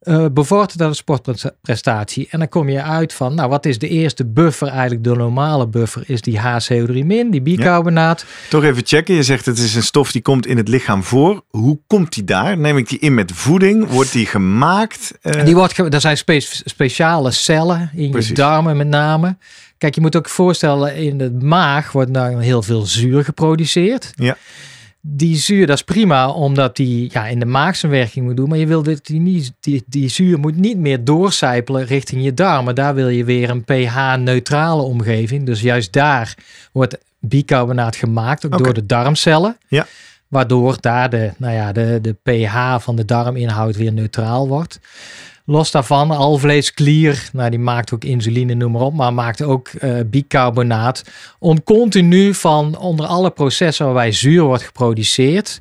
eh 0.00 0.26
bevordert 0.32 0.78
dat 0.78 0.88
een 0.88 0.94
sportprestatie. 0.94 2.26
En 2.30 2.38
dan 2.38 2.48
kom 2.48 2.68
je 2.68 2.82
uit 2.82 3.12
van, 3.12 3.34
nou, 3.34 3.48
wat 3.48 3.66
is 3.66 3.78
de 3.78 3.88
eerste 3.88 4.26
buffer? 4.26 4.68
Eigenlijk 4.68 5.04
de 5.04 5.14
normale 5.14 5.66
buffer 5.68 6.02
is 6.06 6.20
die 6.20 6.38
HCO3-, 6.38 7.30
die 7.30 7.42
bicarbonaat. 7.42 8.24
Toch 8.50 8.64
even 8.64 8.82
checken, 8.86 9.14
je 9.14 9.22
zegt 9.22 9.46
het 9.46 9.58
is 9.58 9.74
een 9.74 9.82
stof 9.82 10.12
die 10.12 10.22
komt 10.22 10.46
in 10.46 10.56
het 10.56 10.68
lichaam 10.68 11.02
voor. 11.02 11.44
Hoe 11.50 11.78
komt 11.86 12.12
die 12.12 12.24
daar? 12.24 12.58
Neem 12.58 12.76
ik 12.76 12.88
die 12.88 12.98
in 12.98 13.14
met 13.14 13.32
voeding? 13.32 13.88
Wordt 13.88 14.12
die 14.12 14.26
gemaakt? 14.26 15.12
Eh, 15.20 15.44
die 15.44 15.54
wordt, 15.54 15.78
er 15.78 16.00
zijn 16.00 16.16
spe- 16.16 16.40
speciale 16.64 17.30
cellen 17.30 17.90
in 17.94 18.10
Precies. 18.10 18.28
je 18.28 18.34
darmen 18.34 18.76
met 18.76 18.86
name. 18.88 19.36
Kijk, 19.82 19.94
je 19.94 20.00
moet 20.00 20.16
ook 20.16 20.28
voorstellen, 20.28 20.96
in 20.96 21.18
de 21.18 21.30
maag 21.30 21.92
wordt 21.92 22.10
nou 22.10 22.42
heel 22.42 22.62
veel 22.62 22.82
zuur 22.82 23.24
geproduceerd. 23.24 24.12
Ja. 24.14 24.36
Die 25.00 25.36
zuur, 25.36 25.66
dat 25.66 25.76
is 25.76 25.82
prima, 25.82 26.30
omdat 26.30 26.76
die 26.76 27.10
ja, 27.12 27.26
in 27.26 27.38
de 27.38 27.46
maag 27.46 27.76
zijn 27.76 27.92
werking 27.92 28.26
moet 28.26 28.36
doen. 28.36 28.48
Maar 28.48 28.58
je 28.58 28.66
wil 28.66 28.82
dit, 28.82 29.06
die, 29.06 29.20
niet, 29.20 29.52
die, 29.60 29.82
die 29.86 30.08
zuur 30.08 30.38
moet 30.38 30.56
niet 30.56 30.78
meer 30.78 31.04
doorcijpelen 31.04 31.84
richting 31.84 32.24
je 32.24 32.34
darmen. 32.34 32.74
Daar 32.74 32.94
wil 32.94 33.08
je 33.08 33.24
weer 33.24 33.50
een 33.50 33.64
pH-neutrale 33.64 34.82
omgeving. 34.82 35.46
Dus 35.46 35.60
juist 35.60 35.92
daar 35.92 36.34
wordt 36.72 36.98
bicarbonaat 37.18 37.96
gemaakt, 37.96 38.44
ook 38.44 38.58
door 38.58 38.74
de 38.74 38.86
darmcellen. 38.86 39.56
Ja. 39.68 39.86
Waardoor 40.28 40.76
daar 40.80 41.10
de, 41.10 41.32
nou 41.36 41.54
ja, 41.54 41.72
de, 41.72 41.98
de 42.02 42.16
pH 42.22 42.78
van 42.78 42.96
de 42.96 43.04
darminhoud 43.04 43.76
weer 43.76 43.92
neutraal 43.92 44.48
wordt. 44.48 44.80
Los 45.52 45.70
daarvan, 45.70 46.10
alvleesklier, 46.10 47.28
nou 47.32 47.50
die 47.50 47.58
maakt 47.58 47.92
ook 47.92 48.04
insuline, 48.04 48.54
noem 48.54 48.72
maar 48.72 48.82
op, 48.82 48.94
maar 48.94 49.14
maakt 49.14 49.42
ook 49.42 49.68
eh, 49.68 49.94
bicarbonaat. 50.06 51.04
Om 51.38 51.62
continu 51.62 52.34
van 52.34 52.78
onder 52.78 53.06
alle 53.06 53.30
processen 53.30 53.84
waarbij 53.84 54.12
zuur 54.12 54.42
wordt 54.42 54.62
geproduceerd. 54.62 55.58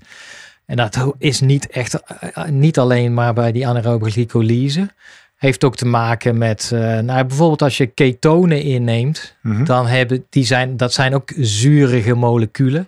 En 0.65 0.75
dat 0.75 1.13
is 1.17 1.39
niet 1.39 1.67
echt, 1.67 2.01
eh, 2.03 2.29
eh, 2.33 2.45
niet 2.50 2.79
alleen 2.79 3.13
maar 3.13 3.33
bij 3.33 3.51
die 3.51 3.67
anaerobe 3.67 4.12
glycolyse. 4.12 4.89
Heeft 5.38 5.63
ook 5.63 5.75
te 5.75 5.86
maken 5.86 6.38
met, 6.38 6.69
nou 7.03 7.25
bijvoorbeeld 7.25 7.62
als 7.62 7.77
je 7.77 7.86
ketonen 7.86 8.62
inneemt, 8.62 9.36
mhm. 9.41 9.63
dan 9.63 9.88
hebben 9.88 10.25
die 10.29 10.45
zijn, 10.45 10.77
dat 10.77 10.93
zijn 10.93 11.15
ook 11.15 11.31
zurige 11.38 12.13
moleculen. 12.13 12.88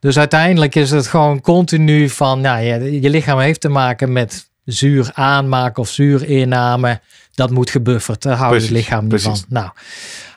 Dus 0.00 0.18
uiteindelijk 0.18 0.74
is 0.74 0.90
het 0.90 1.06
gewoon 1.06 1.40
continu 1.40 2.08
van, 2.08 2.40
nou 2.40 2.62
ja, 2.62 2.74
je 2.74 3.10
lichaam 3.10 3.38
heeft 3.38 3.60
te 3.60 3.68
maken 3.68 4.12
met 4.12 4.49
zuur 4.72 5.10
aanmaken 5.14 5.82
of 5.82 5.88
zuurinname, 5.88 7.00
dat 7.34 7.50
moet 7.50 7.70
gebufferd. 7.70 8.22
Daar 8.22 8.36
houdt 8.36 8.62
het 8.62 8.70
lichaam 8.70 9.00
niet 9.00 9.08
precies. 9.08 9.44
van. 9.48 9.48
Nou, 9.48 9.70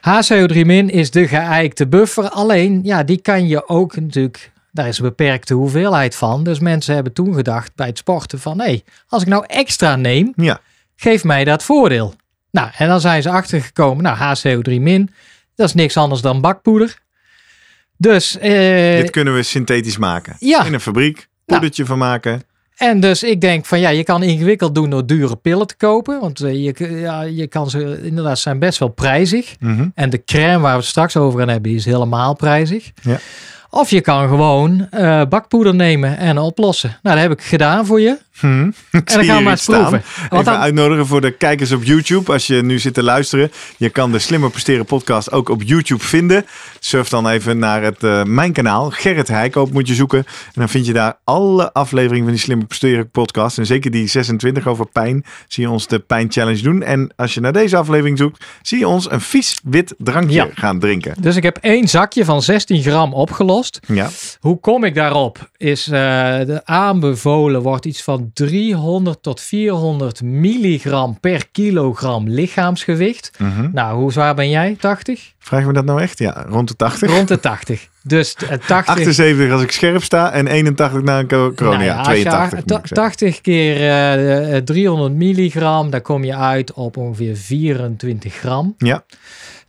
HCO3- 0.00 0.86
is 0.94 1.10
de 1.10 1.28
geëikte 1.28 1.86
buffer. 1.86 2.28
Alleen, 2.28 2.80
ja, 2.82 3.02
die 3.02 3.20
kan 3.20 3.48
je 3.48 3.68
ook 3.68 3.96
natuurlijk... 3.96 4.52
Daar 4.72 4.88
is 4.88 4.98
een 4.98 5.04
beperkte 5.04 5.54
hoeveelheid 5.54 6.14
van. 6.16 6.44
Dus 6.44 6.58
mensen 6.58 6.94
hebben 6.94 7.12
toen 7.12 7.34
gedacht 7.34 7.74
bij 7.74 7.86
het 7.86 7.98
sporten 7.98 8.40
van... 8.40 8.60
hé, 8.60 8.82
als 9.08 9.22
ik 9.22 9.28
nou 9.28 9.44
extra 9.46 9.96
neem, 9.96 10.32
Ja, 10.36 10.60
geef 10.96 11.24
mij 11.24 11.44
dat 11.44 11.62
voordeel. 11.62 12.14
Nou, 12.50 12.70
en 12.78 12.88
dan 12.88 13.00
zijn 13.00 13.22
ze 13.22 13.30
achtergekomen. 13.30 14.02
Nou, 14.04 14.16
HCO3-, 14.16 15.12
dat 15.54 15.66
is 15.68 15.74
niks 15.74 15.96
anders 15.96 16.20
dan 16.20 16.40
bakpoeder. 16.40 16.98
Dus, 17.96 18.38
eh, 18.38 18.96
dit 19.00 19.10
kunnen 19.10 19.34
we 19.34 19.42
synthetisch 19.42 19.96
maken. 19.96 20.36
ja. 20.38 20.64
In 20.64 20.74
een 20.74 20.80
fabriek, 20.80 21.28
poedertje 21.44 21.86
van 21.86 21.98
maken. 21.98 22.42
En 22.76 23.00
dus 23.00 23.22
ik 23.22 23.40
denk 23.40 23.64
van 23.64 23.80
ja, 23.80 23.88
je 23.88 24.04
kan 24.04 24.22
ingewikkeld 24.22 24.74
doen 24.74 24.90
door 24.90 25.06
dure 25.06 25.36
pillen 25.36 25.66
te 25.66 25.76
kopen. 25.76 26.20
Want 26.20 26.40
eh, 26.40 26.64
je, 26.64 26.98
ja, 27.00 27.22
je 27.22 27.46
kan 27.46 27.70
ze, 27.70 28.00
inderdaad, 28.02 28.38
zijn 28.38 28.58
best 28.58 28.78
wel 28.78 28.88
prijzig. 28.88 29.54
Mhm. 29.60 29.88
En 29.94 30.10
de 30.10 30.24
crème 30.24 30.58
waar 30.58 30.72
we 30.72 30.78
het 30.78 30.86
straks 30.86 31.16
over 31.16 31.38
gaan 31.38 31.48
hebben, 31.48 31.74
is 31.74 31.84
helemaal 31.84 32.34
prijzig. 32.34 32.90
Ja. 33.02 33.18
Of 33.70 33.90
je 33.90 34.00
kan 34.00 34.28
gewoon 34.28 34.86
eh, 34.90 35.22
bakpoeder 35.28 35.74
nemen 35.74 36.18
en 36.18 36.38
oplossen. 36.38 36.98
Nou, 37.02 37.16
dat 37.16 37.28
heb 37.28 37.38
ik 37.38 37.44
gedaan 37.44 37.86
voor 37.86 38.00
je. 38.00 38.18
Hm. 38.40 38.66
Ik 38.90 39.10
En 39.10 39.16
dan 39.16 39.24
gaan 39.24 39.36
we 39.36 39.42
maar 39.42 39.52
eens 39.52 39.64
proeven. 39.64 40.02
dan, 40.30 40.48
uitnodigen 40.48 41.06
voor 41.06 41.20
de 41.20 41.30
kijkers 41.30 41.72
op 41.72 41.84
YouTube. 41.84 42.32
Als 42.32 42.46
je 42.46 42.62
nu 42.62 42.78
zit 42.78 42.94
te 42.94 43.02
luisteren, 43.02 43.52
je 43.76 43.88
kan 43.90 44.12
de 44.12 44.18
Slimmer 44.18 44.50
Presteren 44.50 44.84
podcast 44.84 45.32
ook 45.32 45.48
op 45.48 45.62
YouTube 45.62 46.04
vinden. 46.04 46.46
Surf 46.80 47.08
dan 47.08 47.28
even 47.28 47.58
naar 47.58 47.82
het, 47.82 48.02
eh, 48.04 48.22
mijn 48.22 48.52
kanaal. 48.52 48.90
Gerrit 48.90 49.28
Heikoop 49.28 49.72
moet 49.72 49.88
je 49.88 49.94
zoeken. 49.94 50.18
En 50.18 50.52
dan 50.54 50.68
vind 50.68 50.86
je 50.86 50.92
daar 50.92 51.18
alle 51.24 51.72
afleveringen 51.72 52.24
van 52.24 52.32
die 52.32 52.42
Slimmer 52.42 52.66
Presteren 52.66 53.10
podcast. 53.10 53.58
En 53.58 53.66
zeker 53.66 53.90
die 53.90 54.06
26 54.06 54.66
over 54.66 54.86
pijn. 54.86 55.24
Zie 55.48 55.64
je 55.64 55.70
ons 55.70 55.86
de 55.86 55.98
pijn 55.98 56.32
challenge 56.32 56.62
doen. 56.62 56.82
En 56.82 57.12
als 57.16 57.34
je 57.34 57.40
naar 57.40 57.52
deze 57.52 57.76
aflevering 57.76 58.18
zoekt, 58.18 58.44
zie 58.62 58.78
je 58.78 58.88
ons 58.88 59.10
een 59.10 59.20
vies 59.20 59.60
wit 59.64 59.94
drankje 59.98 60.34
Ja. 60.34 60.48
gaan 60.54 60.78
drinken. 60.78 61.14
dus 61.20 61.36
ik 61.36 61.42
heb 61.42 61.56
één 61.60 61.88
zakje 61.88 62.24
van 62.24 62.42
16 62.42 62.82
gram 62.82 63.12
opgelost. 63.14 63.80
Ja, 63.86 64.08
Hoe 64.40 64.60
kom 64.60 64.84
ik 64.84 64.94
daarop? 64.94 65.48
Is 65.56 65.86
eh, 65.86 65.90
de 66.46 66.60
aanbevolen 66.64 67.62
wordt 67.62 67.84
iets 67.84 68.02
van 68.02 68.23
300 68.34 69.22
tot 69.22 69.40
400 69.40 70.22
milligram 70.22 71.20
per 71.20 71.46
kilogram 71.52 72.28
lichaamsgewicht. 72.28 73.30
Mhm. 73.38 73.68
Nou, 73.72 73.96
hoe 74.00 74.12
zwaar 74.12 74.34
ben 74.34 74.50
jij? 74.50 74.76
80? 74.80 75.32
vragen 75.38 75.66
we 75.66 75.72
dat 75.72 75.84
nou 75.84 76.00
echt? 76.00 76.18
Ja, 76.18 76.44
rond 76.48 76.68
de 76.68 76.76
80. 76.76 77.10
Rond 77.10 77.28
de 77.28 77.40
80. 77.40 77.88
Dus 78.02 78.34
eh, 78.34 78.48
80. 78.66 78.86
78 78.94 79.50
als 79.52 79.62
ik 79.62 79.70
scherp 79.70 80.02
sta 80.02 80.32
en 80.32 80.46
81 80.46 81.02
na 81.02 81.18
een 81.18 81.26
co- 81.26 81.52
corona. 81.54 81.76
Nou 81.76 81.88
ja, 81.88 81.92
ja, 81.94 81.98
als 81.98 82.06
je 82.16 82.22
82 82.22 82.64
ta- 82.64 82.74
moet 82.74 82.84
ik 82.84 82.96
zeggen. 82.96 82.96
80 82.96 83.40
keer 83.40 83.76
eh, 83.76 84.56
eh, 84.56 84.62
300 84.64 85.12
milligram, 85.14 85.90
dan 85.90 86.02
kom 86.02 86.24
je 86.24 86.34
uit 86.36 86.72
op 86.72 86.96
ongeveer 86.96 87.36
24 87.36 88.34
gram. 88.34 88.74
Ja, 88.78 89.04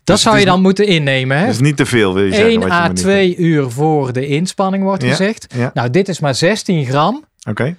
Dat 0.03 0.15
Dus 0.15 0.21
zou 0.21 0.37
je 0.39 0.45
dan 0.45 0.61
moeten 0.61 0.87
innemen. 0.87 1.37
Hè? 1.37 1.45
dat 1.45 1.53
is 1.53 1.59
niet 1.61 1.77
te 1.77 1.85
veel 1.85 2.13
wil 2.13 2.23
je 2.23 2.29
zeggen. 2.31 2.49
1 2.49 2.59
wat 2.59 2.67
je 2.67 2.73
à 2.73 2.79
maar 2.79 2.87
niet 2.89 2.97
2 2.97 3.35
uur 3.37 3.69
voor 3.69 4.13
de 4.13 4.27
inspanning 4.27 4.83
wordt 4.83 5.03
Ja, 5.03 5.09
gezegd. 5.09 5.53
ja. 5.55 5.71
Nou, 5.73 5.89
dit 5.89 6.07
is 6.09 6.19
maar 6.19 6.35
16 6.35 6.85
gram. 6.85 7.23
Oké. 7.49 7.75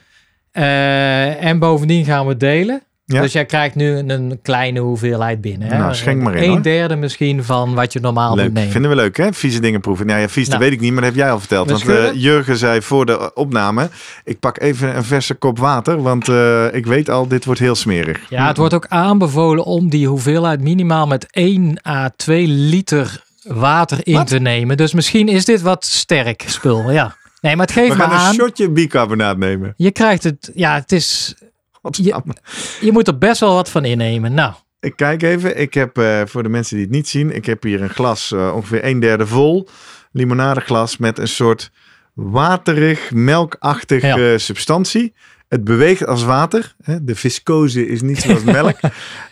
Eh, 0.57 1.45
en 1.45 1.59
bovendien 1.59 2.05
gaan 2.05 2.27
we 2.27 2.37
delen. 2.37 2.83
Ja. 3.05 3.21
Dus 3.21 3.33
jij 3.33 3.45
krijgt 3.45 3.75
nu 3.75 3.97
een 3.97 4.39
kleine 4.43 4.81
hoeveelheid 4.81 5.41
binnen. 5.41 5.69
Hè? 5.69 5.79
Nou, 5.79 5.95
schenk 5.95 6.23
maar 6.23 6.35
in, 6.35 6.51
Een 6.51 6.63
derde 6.63 6.97
misschien 6.97 7.45
van 7.45 7.75
wat 7.75 7.93
je 7.93 8.01
normaal 8.01 8.29
moet 8.29 8.39
Leuk. 8.39 8.53
nemen. 8.53 8.71
Vinden 8.71 8.91
we 8.91 8.97
leuk, 8.97 9.17
hè? 9.17 9.33
Vieze 9.33 9.61
dingen 9.61 9.81
proeven. 9.81 10.07
Nou 10.07 10.21
ja, 10.21 10.29
vies, 10.29 10.45
dat 10.49 10.59
Nou. 10.59 10.65
weet 10.71 10.73
ik 10.73 10.81
niet, 10.81 10.93
maar 10.93 11.03
dat 11.03 11.11
heb 11.11 11.21
jij 11.21 11.31
al 11.31 11.39
verteld. 11.39 11.71
Want 11.71 11.89
eh. 11.89 12.13
Jurgen 12.15 12.57
zei 12.57 12.83
voor 12.83 13.07
de 13.07 13.35
opname: 13.35 13.89
ik 14.25 14.41
pak 14.41 14.61
even 14.61 14.97
een 14.97 15.05
verse 15.05 15.35
kop 15.35 15.59
water, 15.59 16.03
want 16.03 16.29
eh, 16.29 16.75
ik 16.75 16.87
weet 16.87 17.11
al, 17.11 17.29
dit 17.29 17.45
wordt 17.45 17.61
heel 17.61 17.75
smerig. 17.75 18.21
Ja, 18.29 18.47
het 18.47 18.57
wordt 18.57 18.75
ook 18.75 18.87
aanbevolen 18.89 19.65
om 19.65 19.89
die 19.91 20.09
hoeveelheid 20.09 20.61
minimaal 20.61 21.07
met 21.07 21.27
1 21.31 21.79
à 21.89 22.09
2 22.17 22.47
liter 22.47 23.23
water 23.43 23.99
in 24.03 24.15
Wat? 24.15 24.27
te 24.27 24.39
nemen. 24.39 24.77
Dus 24.77 24.93
misschien 24.93 25.29
is 25.29 25.45
dit 25.45 25.63
wat 25.63 25.85
sterk 25.85 26.45
spul. 26.47 26.91
Ja. 26.91 27.15
Nee, 27.47 27.57
maar 27.57 27.67
het 27.67 27.75
geeft 27.75 27.97
We 27.97 28.07
me 28.07 28.15
een 28.15 28.35
shotje 28.35 28.71
bicarbonaat 28.71 29.39
nemen. 29.39 29.75
Je 29.77 29.91
krijgt 29.91 30.25
het. 30.25 30.51
Ja, 30.55 30.75
het 30.75 30.93
is. 30.93 31.35
Godsamme. 31.83 32.35
Je 32.81 32.93
moet 32.93 33.07
er 33.09 33.19
best 33.19 33.41
wel 33.41 33.55
wat 33.55 33.71
van 33.71 33.85
innemen. 33.85 34.35
Nou, 34.35 34.53
Ik 34.81 34.97
kijk 34.97 35.23
even. 35.23 35.61
Ik 35.61 35.75
heb 35.75 35.99
eh, 35.99 36.21
voor 36.25 36.43
de 36.43 36.49
mensen 36.49 36.77
die 36.77 36.85
het 36.85 36.95
niet 36.95 37.09
zien, 37.09 37.35
ik 37.35 37.47
heb 37.47 37.63
hier 37.63 37.83
een 37.83 37.91
glas 37.91 38.33
eh, 38.33 38.53
ongeveer 38.55 38.85
een 38.85 39.01
derde 39.01 39.27
vol. 39.27 39.69
Limonadeglas 40.13 40.97
met 40.97 41.19
een 41.19 41.29
soort 41.29 41.71
waterig, 42.15 43.11
melkachtig 43.13 44.03
Ja. 44.03 44.17
eh, 44.17 44.39
substantie. 44.39 45.15
Het 45.49 45.65
beweegt 45.65 46.07
als 46.07 46.25
water. 46.25 46.75
Hè? 46.83 47.05
De 47.05 47.15
viscose 47.15 47.87
is 47.87 48.03
niet 48.03 48.19
zoals 48.21 48.45
melk. 48.59 48.77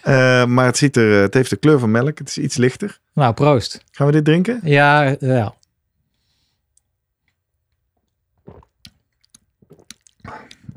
Eh, 0.02 0.44
maar 0.44 0.66
het, 0.66 0.76
ziet 0.76 0.96
er, 0.96 1.20
het 1.22 1.34
heeft 1.34 1.50
de 1.50 1.56
kleur 1.56 1.78
van 1.78 1.90
melk. 1.90 2.18
Het 2.18 2.28
is 2.28 2.38
iets 2.38 2.56
lichter. 2.56 2.98
nou 3.14 3.34
proost. 3.34 3.84
Gaan 3.90 4.06
we 4.06 4.12
dit 4.12 4.24
drinken? 4.24 4.60
Ja, 4.64 5.16
ja. 5.20 5.54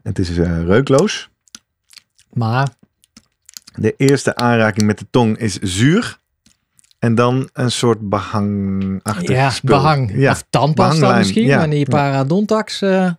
Het 0.08 0.20
is 0.20 0.38
eh, 0.38 0.64
reukloos. 0.64 1.30
Maar 2.34 2.68
De 3.76 3.94
eerste 3.98 4.36
aanraking 4.36 4.86
met 4.86 5.00
de 5.00 5.06
tong 5.10 5.38
is 5.38 5.58
zuur. 5.60 6.20
En 7.00 7.16
dan 7.16 7.50
een 7.54 7.72
soort 7.72 8.10
behangachtig 8.10 9.30
ja, 9.30 9.50
spul. 9.50 9.76
behang. 9.78 10.12
Ja. 10.16 10.32
Of 10.32 10.46
tandpasta 10.50 11.18
misschien. 11.18 11.46
ja. 11.46 11.62
En 11.64 11.70
die 11.70 11.86
paradontax. 11.90 12.82
eh, 12.82 13.12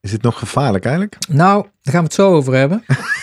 Is 0.00 0.10
dit 0.10 0.22
nog 0.22 0.38
gevaarlijk 0.38 0.84
eigenlijk? 0.84 1.16
nou, 1.28 1.62
daar 1.62 1.94
gaan 1.94 2.00
we 2.00 2.06
het 2.06 2.14
zo 2.14 2.32
over 2.32 2.54
hebben. 2.54 2.84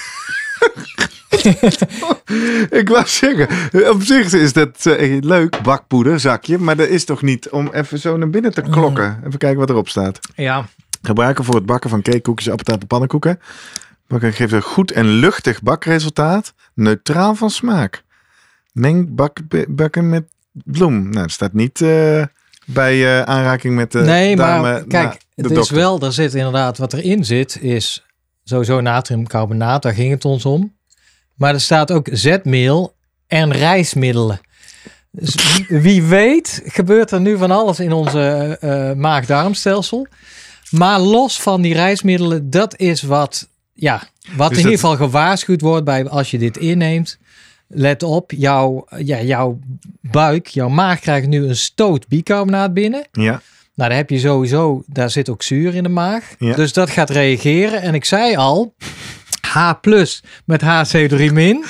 Ik 2.80 2.90
wou 2.90 3.08
zeggen, 3.08 3.48
op 3.92 4.02
zich 4.02 4.34
is 4.34 4.54
dat 4.54 4.86
eh, 4.86 5.22
leuk, 5.22 5.62
bakpoeder, 5.62 6.20
zakje. 6.20 6.58
Maar 6.58 6.76
dat 6.76 6.88
is 6.88 7.06
toch 7.06 7.22
niet 7.22 7.50
om 7.50 7.70
even 7.72 8.00
zo 8.00 8.18
naar 8.18 8.30
binnen 8.30 8.54
te 8.54 8.62
klokken. 8.62 9.22
Even 9.28 9.38
kijken 9.38 9.60
wat 9.60 9.70
erop 9.70 9.90
staat. 9.90 10.20
Ja, 10.36 10.66
Gebruiken 11.06 11.44
voor 11.44 11.56
het 11.56 11.66
bakken 11.66 11.90
van 11.90 12.02
cakekoekjes, 12.02 12.50
appeltaart 12.50 12.82
en 12.82 12.88
pannenkoeken. 12.88 13.40
Bakken 14.08 14.34
geeft 14.34 14.52
een 14.52 14.62
goed 14.62 14.92
en 14.92 15.06
luchtig 15.06 15.62
bakresultaat. 15.62 16.54
Neutraal 16.74 17.36
van 17.36 17.50
smaak. 17.50 18.04
Meng 18.72 19.16
bak, 19.16 19.40
bakken 19.68 20.10
met 20.10 20.24
bloem. 20.54 21.02
Nou, 21.02 21.22
dat 21.22 21.32
staat 21.32 21.54
niet 21.54 21.82
eh, 21.82 22.24
bij 22.66 23.20
eh, 23.20 23.22
aanraking 23.22 23.76
met 23.76 23.92
de 23.92 24.00
nee, 24.00 24.36
dame 24.36 24.62
maar 24.62 24.84
kijk, 24.84 25.18
het 25.36 25.52
is 25.52 25.70
wel, 25.70 26.00
er 26.00 26.14
zit 26.14 26.34
inderdaad, 26.34 26.78
wat 26.78 26.94
erin 26.94 27.26
zit, 27.26 27.62
is 27.62 28.06
sowieso 28.44 28.82
natriumcarbonaat, 28.82 29.82
daar 29.82 29.94
ging 29.94 30.12
het 30.12 30.26
ons 30.26 30.46
om. 30.46 30.74
Maar 31.36 31.54
er 31.54 31.62
staat 31.62 31.92
ook 31.92 32.08
zetmeel 32.12 32.94
en 33.28 33.52
rijstmiddelen. 33.52 34.42
Dus 35.12 35.36
wie 35.68 36.04
weet 36.04 36.62
gebeurt 36.66 37.12
er 37.12 37.22
nu 37.22 37.38
van 37.38 37.52
alles 37.52 37.80
in 37.80 37.92
onze 37.92 38.58
eh, 38.62 38.94
maag-darmstelsel. 38.94 40.08
Maar 40.70 41.00
los 41.00 41.42
van 41.42 41.62
die 41.62 41.74
rijstmiddelen, 41.74 42.50
dat 42.50 42.80
is 42.80 43.02
wat, 43.02 43.48
ja, 43.74 44.04
wat 44.36 44.50
Dus 44.50 44.58
in 44.58 44.64
ieder 44.64 44.80
geval 44.80 44.96
gewaarschuwd 44.96 45.62
wordt 45.62 45.86
bij 45.86 46.10
als 46.10 46.32
je 46.32 46.38
dit 46.38 46.58
inneemt. 46.58 47.18
Let 47.68 48.04
op, 48.04 48.32
jouw, 48.32 48.86
ja, 48.98 49.22
jouw 49.22 49.60
buik, 50.02 50.48
jouw 50.48 50.70
maag 50.70 51.00
krijgt 51.00 51.28
nu 51.28 51.48
een 51.48 51.56
stoot 51.56 52.08
bicarbonaat 52.08 52.74
binnen. 52.74 53.06
Ja, 53.12 53.42
Nou, 53.76 53.90
daar 53.90 53.98
heb 53.98 54.10
je 54.10 54.20
sowieso, 54.20 54.84
daar 54.88 55.10
zit 55.10 55.30
ook 55.30 55.44
zuur 55.44 55.76
in 55.76 55.84
de 55.84 55.90
maag. 55.90 56.36
Ja. 56.40 56.56
Dus 56.56 56.74
dat 56.74 56.90
gaat 56.90 57.10
reageren. 57.10 57.82
En 57.82 57.94
ik 57.94 58.06
zei 58.06 58.36
al, 58.36 58.74
H 59.54 59.72
plus 59.82 60.24
met 60.46 60.62
HC3 60.62 61.34
min. 61.34 61.64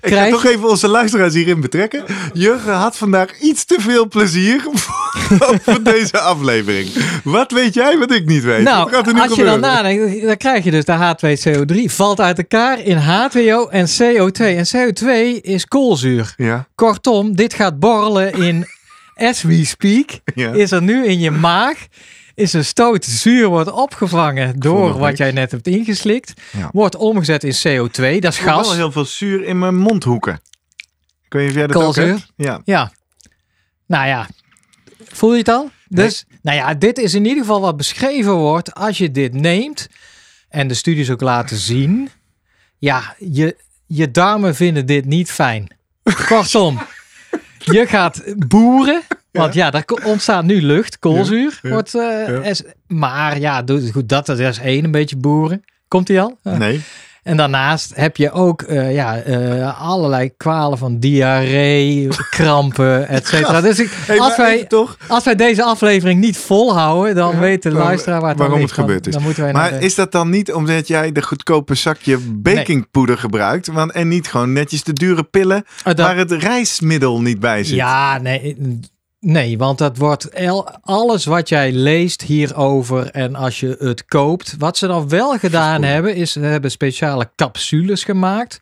ik 0.00 0.14
ga 0.14 0.28
toch 0.28 0.44
even 0.44 0.68
onze 0.68 0.88
luisteraars 0.88 1.34
hierin 1.34 1.60
betrekken. 1.60 2.04
Jurgen 2.32 2.72
had 2.74 2.96
vandaag 2.96 3.40
iets 3.40 3.64
te 3.64 3.76
veel 3.80 4.08
plezier 4.08 4.64
over 5.50 5.84
deze 5.84 6.18
aflevering. 6.18 6.88
Wat 7.24 7.50
weet 7.52 7.74
jij 7.74 7.98
wat 7.98 8.12
ik 8.12 8.26
niet 8.26 8.42
weet? 8.42 8.62
Nou, 8.62 8.84
wat 8.84 8.94
gaat 8.94 9.06
er 9.06 9.14
nu 9.14 9.20
als 9.20 9.34
je 9.34 9.44
dan 9.44 9.60
nadenkt, 9.60 10.22
dan 10.22 10.36
krijg 10.36 10.64
je 10.64 10.70
dus 10.70 10.84
de 10.84 11.14
H2CO3 11.14 11.92
valt 11.92 12.20
uit 12.20 12.38
elkaar 12.38 12.80
in 12.80 12.96
H2O 12.96 13.70
en 13.70 13.86
CO2. 13.88 14.36
En 14.44 14.66
CO2 14.76 15.40
is 15.40 15.66
koolzuur. 15.66 16.34
Ja, 16.36 16.66
Kortom, 16.74 17.36
dit 17.36 17.54
gaat 17.54 17.78
borrelen 17.78 18.32
in 18.32 18.66
as 19.16 19.42
we 19.42 19.64
speak. 19.64 20.10
ja. 20.34 20.52
Is 20.52 20.70
er 20.70 20.82
nu 20.82 21.06
in 21.06 21.18
je 21.20 21.30
maag, 21.30 21.76
is 22.34 22.52
een 22.52 22.64
stoot 22.64 23.04
zuur 23.04 23.48
wordt 23.48 23.70
opgevangen 23.70 24.60
door 24.60 24.98
wat 24.98 25.16
jij 25.16 25.30
net 25.32 25.50
hebt 25.50 25.66
ingeslikt. 25.66 26.32
Ja. 26.52 26.68
Wordt 26.72 26.96
omgezet 26.96 27.44
in 27.44 27.54
CO2, 27.54 28.20
dat 28.20 28.32
is 28.32 28.38
Ik 28.38 28.44
heb 28.44 28.54
gas. 28.54 28.66
wel 28.66 28.76
heel 28.76 28.92
veel 28.92 29.04
zuur 29.04 29.44
in 29.44 29.58
mijn 29.58 29.76
mondhoeken. 29.76 30.40
Niet 31.28 31.48
of 31.48 31.54
jij 31.54 31.66
dat 31.66 31.82
ook 31.82 31.94
hebt. 31.96 32.26
Ja. 32.36 32.60
Ja. 32.64 32.92
Nou 33.86 34.06
ja, 34.06 34.28
voel 35.04 35.32
je 35.32 35.38
het 35.38 35.48
al? 35.48 35.70
Dus, 35.88 36.24
nou 36.42 36.56
ja, 36.56 36.74
dit 36.74 36.98
is 36.98 37.14
in 37.14 37.24
ieder 37.24 37.40
geval 37.42 37.60
wat 37.60 37.76
beschreven 37.76 38.32
wordt 38.32 38.74
als 38.74 38.98
je 38.98 39.10
dit 39.10 39.32
neemt 39.32 39.88
en 40.48 40.68
de 40.68 40.74
studies 40.74 41.10
ook 41.10 41.20
laten 41.20 41.56
zien. 41.56 42.10
Ja, 42.78 43.14
je, 43.18 43.56
je 43.86 44.10
darmen 44.10 44.54
vinden 44.54 44.86
dit 44.86 45.04
niet 45.04 45.30
fijn. 45.30 45.76
Kortom, 46.26 46.80
je 47.58 47.86
gaat 47.86 48.22
boeren 48.36 49.02
Want 49.42 49.54
ja, 49.54 49.70
daar 49.70 49.84
ontstaat 50.04 50.44
nu 50.44 50.62
lucht, 50.62 50.98
koolzuur. 50.98 51.58
Wordt, 51.62 51.94
eh, 51.94 52.52
maar 52.86 53.38
ja, 53.40 53.62
goed, 53.92 54.08
dat, 54.08 54.26
dat 54.26 54.38
is 54.38 54.58
één, 54.58 54.84
een 54.84 54.90
beetje 54.90 55.16
boeren. 55.16 55.64
Komt 55.88 56.08
hij 56.08 56.20
al? 56.20 56.38
Nee. 56.42 56.82
En 57.22 57.36
daarnaast 57.36 57.92
heb 57.94 58.16
je 58.16 58.30
ook 58.30 58.62
eh, 58.62 58.94
ja, 58.94 59.16
eh, 59.20 59.80
allerlei 59.82 60.30
kwalen 60.36 60.78
van 60.78 60.98
diarree, 60.98 62.08
krampen, 62.30 63.08
et 63.08 63.26
cetera. 63.26 63.60
Dus 63.60 63.78
ik, 63.78 63.90
Hey, 64.06 64.18
als, 64.18 64.36
wij, 64.36 64.64
toch? 64.64 64.96
als 65.08 65.24
wij 65.24 65.34
deze 65.34 65.62
aflevering 65.62 66.20
niet 66.20 66.36
volhouden, 66.38 67.14
dan 67.14 67.32
Ja, 67.32 67.38
weet 67.38 67.62
de 67.62 67.70
luisteraar 67.70 68.20
waar 68.20 68.30
het 68.30 68.38
waarom 68.38 68.60
het 68.60 68.72
gebeurd 68.72 69.06
is. 69.06 69.12
Dan 69.12 69.22
moeten 69.22 69.42
wij 69.42 69.52
naar 69.52 69.70
Maar 69.70 69.82
is 69.82 69.94
dat 69.94 70.12
dan 70.12 70.30
niet 70.30 70.52
omdat 70.52 70.88
jij 70.88 71.12
de 71.12 71.22
goedkope 71.22 71.74
zakje 71.74 72.18
bakingpoeder 72.18 73.18
gebruikt? 73.18 73.66
Want, 73.66 73.92
en 73.92 74.08
niet 74.08 74.28
gewoon 74.28 74.52
netjes 74.52 74.82
de 74.82 74.92
dure 74.92 75.22
pillen 75.22 75.64
dat- 75.82 75.98
waar 75.98 76.16
het 76.16 76.32
reismiddel 76.32 77.20
niet 77.20 77.40
bij 77.40 77.64
zit? 77.64 77.76
Ja, 77.76 78.18
nee, 78.18 78.56
nee, 79.24 79.58
want 79.58 79.78
dat 79.78 79.96
wordt 79.96 80.28
el- 80.28 80.68
alles 80.82 81.24
wat 81.24 81.48
jij 81.48 81.72
leest 81.72 82.22
hierover 82.22 83.10
en 83.10 83.34
als 83.34 83.60
je 83.60 83.76
het 83.78 84.04
koopt. 84.04 84.54
Wat 84.58 84.76
ze 84.76 84.86
dan 84.86 85.08
wel 85.08 85.38
gedaan 85.38 85.82
hebben, 85.82 86.14
is 86.14 86.32
ze 86.32 86.40
hebben 86.40 86.70
speciale 86.70 87.30
capsules 87.36 88.04
gemaakt. 88.04 88.60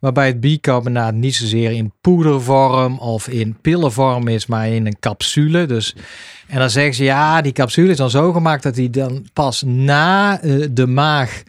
Waarbij 0.00 0.26
het 0.26 0.40
bicarbonaat 0.40 1.14
niet 1.14 1.34
zozeer 1.34 1.70
in 1.72 1.92
poedervorm 2.00 2.98
of 2.98 3.28
in 3.28 3.56
pillenvorm 3.60 4.28
is, 4.28 4.46
maar 4.46 4.68
in 4.68 4.86
een 4.86 4.98
capsule. 5.00 5.66
Dus, 5.66 5.94
en 6.48 6.58
dan 6.58 6.70
zeggen 6.70 6.94
ze, 6.94 7.04
ja, 7.04 7.40
die 7.40 7.52
capsule 7.52 7.90
is 7.90 7.96
dan 7.96 8.10
zo 8.10 8.32
gemaakt 8.32 8.62
dat 8.62 8.74
die 8.74 8.90
dan 8.90 9.26
pas 9.32 9.62
na 9.66 10.40
eh, 10.40 10.66
de 10.70 10.86
maag 10.86 11.42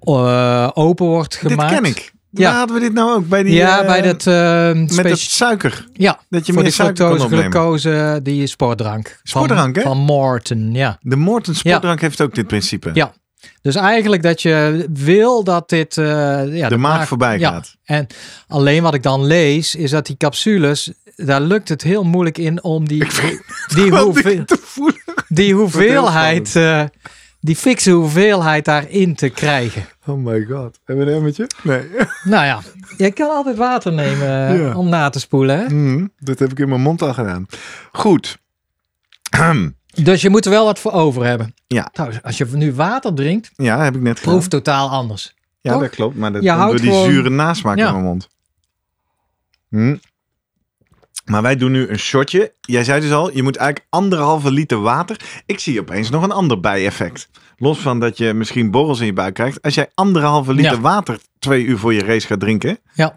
eh, 0.00 0.70
open 0.74 1.06
wordt 1.06 1.40
Dit 1.42 1.50
gemaakt. 1.50 1.74
ken 1.74 1.84
ik. 1.84 2.12
Ja. 2.30 2.56
Hadden 2.56 2.76
we 2.76 2.82
dit 2.82 2.92
nou 2.92 3.14
ook? 3.14 3.28
Bij 3.28 3.42
die, 3.42 3.54
ja, 3.54 3.80
eh, 3.80 3.86
bij 3.86 4.02
dat 4.02 4.26
uh, 4.26 4.96
met 4.96 5.08
dat 5.08 5.18
suiker. 5.18 5.86
ja, 5.92 6.20
Dat 6.28 6.46
je 6.46 6.52
voor 6.52 6.62
meer 6.62 6.70
die 6.70 6.80
suiker 6.80 7.06
fructose, 7.06 7.36
glucose, 7.36 8.20
die 8.22 8.46
sportdrank. 8.46 9.20
Sportdrank, 9.22 9.76
hè? 9.76 9.82
van, 9.82 9.98
Morton, 9.98 10.72
ja. 10.74 10.98
De 11.00 11.16
Morton 11.16 11.54
sportdrank 11.54 12.00
heeft 12.00 12.20
ook 12.20 12.34
dit 12.34 12.46
principe. 12.46 12.90
Ja. 12.94 13.12
Dus 13.62 13.74
eigenlijk 13.74 14.22
dat 14.22 14.42
je 14.42 14.86
wil 14.92 15.44
dat 15.44 15.68
dit... 15.68 15.98
eh, 15.98 16.04
ja, 16.56 16.68
de 16.68 16.76
maag 16.76 17.08
voorbij 17.08 17.38
ja. 17.38 17.50
gaat. 17.50 17.76
En 17.84 18.06
alleen 18.48 18.82
wat 18.82 18.94
ik 18.94 19.02
dan 19.02 19.24
lees, 19.24 19.74
is 19.74 19.90
dat 19.90 20.06
die 20.06 20.16
capsules... 20.16 20.92
Daar 21.16 21.40
lukt 21.40 21.68
het 21.68 21.82
heel 21.82 22.04
moeilijk 22.04 22.38
in 22.38 22.62
om 22.62 22.88
die, 22.88 23.04
die, 23.74 23.90
hoeveel, 23.96 24.30
ik 24.32 24.46
te 24.46 24.58
voelen. 24.60 25.02
die 25.28 25.54
hoeveelheid... 25.54 26.54
die 27.40 27.56
fikse 27.56 27.90
hoeveelheid 27.90 28.64
daarin 28.64 29.14
te 29.14 29.28
krijgen. 29.28 29.86
Oh 30.06 30.24
my 30.24 30.44
god. 30.44 30.78
Hebben 30.84 31.04
we 31.06 31.10
een 31.12 31.16
emmertje? 31.18 31.46
Nee. 31.62 31.86
Nou 32.24 32.44
ja, 32.44 32.60
je 32.96 33.12
kan 33.12 33.30
altijd 33.30 33.56
water 33.56 33.92
nemen 33.92 34.48
eh, 34.48 34.58
Ja. 34.58 34.76
om 34.76 34.88
na 34.88 35.08
te 35.10 35.20
spoelen. 35.20 35.58
Hè? 35.58 35.68
Mm, 35.74 36.10
dat 36.18 36.38
heb 36.38 36.50
ik 36.50 36.58
in 36.58 36.68
mijn 36.68 36.80
mond 36.80 37.02
al 37.02 37.14
gedaan. 37.14 37.46
Goed. 37.92 38.38
Dus 40.02 40.20
je 40.22 40.30
moet 40.30 40.44
er 40.44 40.50
wel 40.50 40.64
wat 40.64 40.78
voor 40.78 40.92
over 40.92 41.24
hebben. 41.24 41.54
Ja. 41.66 41.88
Trouwens, 41.92 42.22
als 42.22 42.38
je 42.38 42.46
nu 42.52 42.72
water 42.74 43.14
drinkt, 43.14 43.50
Ja, 43.56 43.84
heb 43.84 43.94
ik 43.94 44.00
net 44.00 44.18
gedaan. 44.18 44.32
proeft 44.34 44.50
totaal 44.50 44.90
anders. 44.90 45.34
Ja, 45.60 45.72
toch? 45.72 45.80
dat 45.80 45.90
klopt. 45.90 46.16
Maar 46.16 46.32
dat 46.32 46.42
Je 46.42 46.52
door 46.52 46.76
die 46.76 46.90
gewoon- 46.90 47.10
zure 47.10 47.30
nasmaak 47.30 47.78
Ja. 47.78 47.86
in 47.86 47.92
mijn 47.92 48.04
mond. 48.04 48.28
Hm. 49.68 49.96
Maar 51.28 51.42
wij 51.42 51.56
doen 51.56 51.72
nu 51.72 51.88
een 51.88 51.98
shotje. 51.98 52.52
Jij 52.60 52.84
zei 52.84 53.00
dus 53.00 53.12
al, 53.12 53.36
je 53.36 53.42
moet 53.42 53.56
eigenlijk 53.56 53.86
anderhalve 53.90 54.50
liter 54.50 54.80
water. 54.80 55.20
Ik 55.46 55.58
zie 55.60 55.80
opeens 55.80 56.10
nog 56.10 56.22
een 56.22 56.32
ander 56.32 56.60
bijeffect. 56.60 57.28
Los 57.56 57.78
van 57.78 58.00
dat 58.00 58.18
je 58.18 58.34
misschien 58.34 58.70
borrels 58.70 59.00
in 59.00 59.06
je 59.06 59.12
buik 59.12 59.34
krijgt. 59.34 59.62
Als 59.62 59.74
jij 59.74 59.90
anderhalve 59.94 60.54
liter 60.54 60.72
Ja. 60.72 60.80
water 60.80 61.18
twee 61.38 61.64
uur 61.64 61.78
voor 61.78 61.94
je 61.94 62.02
race 62.04 62.26
gaat 62.26 62.40
drinken. 62.40 62.78
Ja. 62.94 63.14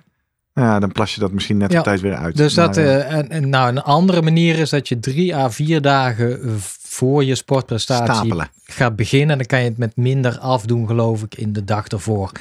nou 0.53 0.68
Ja, 0.68 0.80
dan 0.80 0.91
plas 0.91 1.13
je 1.13 1.20
dat 1.20 1.32
misschien 1.32 1.58
net 1.58 1.72
Ja. 1.72 1.77
op 1.77 1.84
tijd 1.84 2.01
weer 2.01 2.15
uit. 2.15 2.38
Dus 2.38 2.53
dat, 2.53 2.75
Maar, 2.75 2.86
eh, 2.86 3.13
en, 3.18 3.30
en 3.30 3.50
nou, 3.50 3.70
een 3.70 3.82
andere 3.82 4.22
manier 4.22 4.60
is 4.60 4.70
dat 4.70 4.88
je 4.88 5.00
drie 5.00 5.36
à 5.36 5.50
vier 5.50 5.82
dagen 5.82 6.41
eh, 6.44 6.50
voor 6.82 7.24
je 7.24 7.36
sportprestatie 7.36 8.13
stapelen. 8.13 8.50
gaat 8.63 8.96
beginnen. 8.96 9.38
Dan 9.38 9.46
kan 9.48 9.60
je 9.60 9.65
het 9.70 9.77
met 9.77 9.96
minder 9.96 10.38
afdoen, 10.38 10.88
geloof 10.88 11.24
ik, 11.24 11.36
in 11.36 11.53
de 11.53 11.63
dag 11.63 11.88
ervoor. 11.88 12.32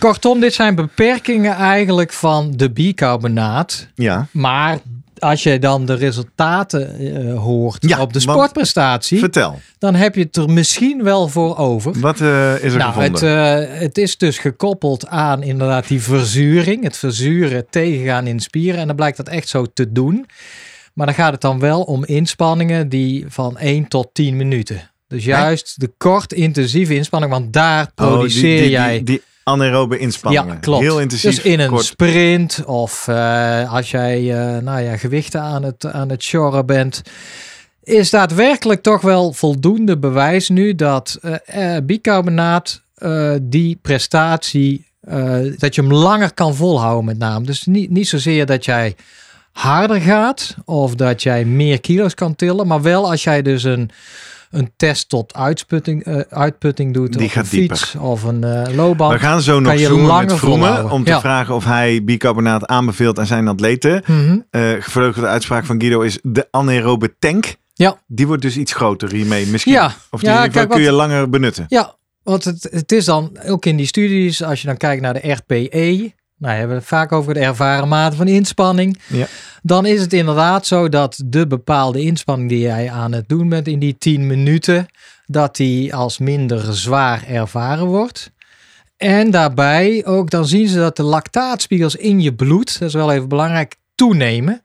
Kortom, 0.00 0.40
dit 0.40 0.54
zijn 0.54 0.74
beperkingen 0.74 1.54
eigenlijk 1.54 2.12
van 2.12 2.52
de 2.56 2.70
bicarbonaat. 2.70 3.86
Ja, 3.94 4.26
Maar 4.30 4.78
als 5.18 5.42
je 5.42 5.58
dan 5.58 5.86
de 5.86 5.94
resultaten 5.94 6.98
eh, 6.98 7.38
hoort 7.38 7.88
Ja, 7.88 8.00
op 8.00 8.12
de 8.12 8.20
sportprestatie, 8.20 9.18
vertel. 9.18 9.60
dan 9.78 9.94
heb 9.94 10.14
je 10.14 10.20
het 10.22 10.36
er 10.36 10.50
misschien 10.50 11.02
wel 11.02 11.28
voor 11.28 11.56
over. 11.56 12.00
Wat 12.00 12.20
eh, 12.20 12.54
is 12.64 12.72
er 12.72 12.78
Nou, 12.78 13.02
het, 13.02 13.18
gevonden? 13.18 13.68
eh, 13.72 13.80
het 13.80 13.98
is 13.98 14.18
dus 14.18 14.38
gekoppeld 14.38 15.06
aan 15.06 15.42
inderdaad 15.42 15.88
die 15.88 16.02
verzuring. 16.02 16.82
Het 16.84 16.96
verzuren 16.96 17.66
tegengaan 17.70 18.26
in 18.26 18.40
spieren. 18.40 18.80
En 18.80 18.86
dan 18.86 18.96
blijkt 18.96 19.16
dat 19.16 19.28
echt 19.28 19.48
zo 19.48 19.66
te 19.74 19.92
doen. 19.92 20.26
Maar 20.94 21.06
dan 21.06 21.14
gaat 21.14 21.32
het 21.32 21.40
dan 21.40 21.58
wel 21.58 21.82
om 21.82 22.04
inspanningen 22.04 22.88
die 22.88 23.24
van 23.28 23.58
1 23.58 23.88
tot 23.88 24.08
10 24.12 24.36
minuten. 24.36 24.90
Dus 25.08 25.24
juist 25.24 25.80
de 25.80 25.92
kort 25.98 26.32
intensieve 26.32 26.94
inspanning, 26.94 27.32
want 27.32 27.52
daar 27.52 27.82
Oh, 27.84 27.90
produceer 28.06 28.50
die, 28.52 28.60
die, 28.60 28.70
jij. 28.70 29.02
Die, 29.04 29.22
anaerobe 29.42 29.98
inspanningen. 29.98 30.54
ja, 30.54 30.60
klopt. 30.60 30.82
Heel 30.82 31.00
intensief. 31.00 31.34
Dus 31.34 31.44
in 31.44 31.60
een 31.60 31.68
kort. 31.68 31.84
sprint 31.84 32.64
of 32.64 33.08
eh, 33.08 33.72
als 33.72 33.90
jij 33.90 34.18
eh, 34.18 34.62
nou 34.62 34.80
ja, 34.80 34.96
gewichten 34.96 35.40
aan 35.40 35.62
het, 35.62 35.86
aan 35.86 36.08
het 36.08 36.22
sjorren 36.22 36.66
bent. 36.66 37.02
Is 37.82 38.10
daadwerkelijk 38.10 38.82
toch 38.82 39.00
wel 39.00 39.32
voldoende 39.32 39.98
bewijs 39.98 40.48
nu 40.48 40.74
dat 40.74 41.18
eh, 41.44 41.76
bicarbonaat 41.82 42.82
die 43.42 43.78
prestatie, 43.82 44.86
dat 45.58 45.74
je 45.74 45.80
hem 45.80 45.92
langer 45.92 46.34
kan 46.34 46.54
volhouden 46.54 47.04
met 47.04 47.18
name. 47.18 47.46
Dus 47.46 47.64
niet, 47.64 47.90
niet 47.90 48.08
zozeer 48.08 48.46
dat 48.46 48.64
jij 48.64 48.96
harder 49.52 50.00
gaat 50.00 50.56
of 50.64 50.94
dat 50.94 51.22
jij 51.22 51.44
meer 51.44 51.80
kilo's 51.80 52.14
kan 52.14 52.36
tillen, 52.36 52.66
maar 52.66 52.82
wel 52.82 53.10
als 53.10 53.24
jij 53.24 53.42
dus 53.42 53.62
een, 53.62 53.90
een 54.50 54.72
test 54.76 55.08
tot 55.08 55.34
uitputting, 55.34 56.04
eh, 56.04 56.20
uitputting 56.28 56.94
doet 56.94 57.12
Die 57.12 57.26
of 57.26 57.32
gaat 57.32 57.42
een 57.42 57.48
fiets 57.48 57.94
of 57.94 58.22
een 58.22 58.44
eh 58.44 58.74
loopband. 58.74 59.12
We 59.12 59.18
gaan 59.18 59.42
zo 59.42 59.60
nog 59.60 59.78
zoomen 59.78 60.16
met 60.24 60.32
Vroemen 60.34 60.90
om 60.90 61.04
te 61.04 61.10
Ja. 61.10 61.20
vragen 61.20 61.54
of 61.54 61.64
hij 61.64 62.04
bicarbonaat 62.04 62.66
aanbeveelt 62.66 63.18
aan 63.18 63.26
zijn 63.26 63.48
atleten. 63.48 64.02
Gevleugelde 64.80 65.26
uitspraak 65.28 65.64
van 65.64 65.80
Guido 65.80 66.00
is 66.00 66.18
de 66.22 66.48
anaerobe 66.50 67.14
tank. 67.18 67.54
Ja. 67.74 67.98
Die 68.06 68.26
wordt 68.26 68.42
dus 68.42 68.56
iets 68.56 68.72
groter 68.72 69.12
hiermee 69.12 69.46
misschien. 69.46 69.72
Ja. 69.72 69.92
Of 70.10 70.20
die 70.20 70.28
Ja, 70.30 70.48
kijk, 70.48 70.68
kun 70.68 70.80
je 70.80 70.86
wat- 70.86 70.94
langer 70.96 71.30
benutten. 71.30 71.64
Ja, 71.68 71.94
want 72.22 72.44
het, 72.44 72.68
het 72.70 72.92
is 72.92 73.04
dan 73.04 73.38
ook 73.46 73.66
in 73.66 73.76
die 73.76 73.86
studies, 73.86 74.42
als 74.42 74.60
je 74.60 74.66
dan 74.66 74.76
kijkt 74.76 75.02
naar 75.02 75.14
de 75.14 75.32
RPE, 75.32 76.12
nou 76.40 76.52
hebben 76.54 76.74
we 76.76 76.80
het 76.80 76.90
vaak 76.90 77.12
over 77.12 77.34
de 77.34 77.40
ervaren 77.40 77.88
mate 77.88 78.16
van 78.16 78.28
inspanning. 78.28 78.98
Ja. 79.06 79.26
Dan 79.62 79.86
is 79.86 80.00
het 80.00 80.12
inderdaad 80.12 80.66
zo 80.66 80.88
dat 80.88 81.22
de 81.24 81.46
bepaalde 81.46 82.00
inspanning 82.00 82.48
die 82.48 82.60
jij 82.60 82.90
aan 82.90 83.12
het 83.12 83.28
doen 83.28 83.48
bent 83.48 83.68
in 83.68 83.78
die 83.78 83.98
10 83.98 84.26
minuten, 84.26 84.86
dat 85.26 85.56
die 85.56 85.94
als 85.94 86.18
minder 86.18 86.74
zwaar 86.74 87.26
ervaren 87.26 87.86
wordt. 87.86 88.32
En 88.96 89.30
daarbij 89.30 90.06
ook, 90.06 90.30
dan 90.30 90.46
zien 90.46 90.68
ze 90.68 90.76
dat 90.76 90.96
de 90.96 91.02
lactaatspiegels 91.02 91.96
in 91.96 92.20
je 92.20 92.34
bloed, 92.34 92.78
dat 92.78 92.88
is 92.88 92.94
wel 92.94 93.12
even 93.12 93.28
belangrijk, 93.28 93.76
toenemen. 93.94 94.64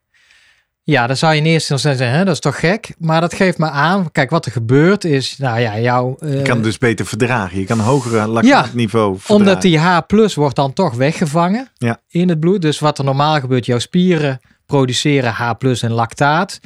Ja, 0.87 1.07
dan 1.07 1.17
zou 1.17 1.33
je 1.33 1.39
in 1.39 1.45
eerste 1.45 1.73
instantie 1.73 1.99
zeggen, 1.99 2.17
hè, 2.17 2.25
dat 2.25 2.33
is 2.33 2.39
toch 2.39 2.59
gek? 2.59 2.93
Maar 2.97 3.21
dat 3.21 3.33
geeft 3.33 3.57
me 3.57 3.69
aan, 3.69 4.11
kijk 4.11 4.29
wat 4.29 4.45
er 4.45 4.51
gebeurt 4.51 5.03
is, 5.03 5.37
nou 5.37 5.59
ja, 5.59 5.79
jouw... 5.79 6.15
Je 6.19 6.37
eh, 6.37 6.43
kan 6.43 6.55
het 6.55 6.63
dus 6.63 6.77
beter 6.77 7.05
verdragen. 7.05 7.59
Je 7.59 7.65
kan 7.65 7.79
hogere 7.79 8.27
lactaatniveau 8.27 9.17
verdragen. 9.17 9.35
omdat 9.35 9.61
die 9.61 9.79
H 9.79 9.99
plus 10.07 10.35
wordt 10.35 10.55
dan 10.55 10.73
toch 10.73 10.93
weggevangen 10.93 11.67
Ja. 11.77 11.99
in 12.09 12.29
het 12.29 12.39
bloed. 12.39 12.61
Dus 12.61 12.79
wat 12.79 12.97
er 12.97 13.03
normaal 13.03 13.39
gebeurt, 13.39 13.65
jouw 13.65 13.79
spieren 13.79 14.39
produceren 14.65 15.31
H 15.31 15.53
plus 15.57 15.81
en 15.81 15.91
lactaat. 15.91 16.59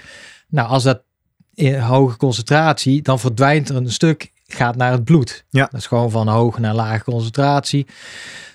Nou, 0.49 0.69
als 0.69 0.83
dat 0.83 1.01
in 1.53 1.79
hoge 1.79 2.17
concentratie, 2.17 3.01
dan 3.01 3.19
verdwijnt 3.19 3.69
er 3.69 3.75
een 3.75 3.91
stuk, 3.91 4.31
gaat 4.47 4.75
naar 4.75 4.91
het 4.91 5.03
bloed. 5.03 5.45
Ja. 5.49 5.67
Dat 5.71 5.79
is 5.79 5.87
gewoon 5.87 6.11
van 6.11 6.27
hoge 6.27 6.59
naar 6.59 6.73
lage 6.75 7.03
concentratie. 7.03 7.87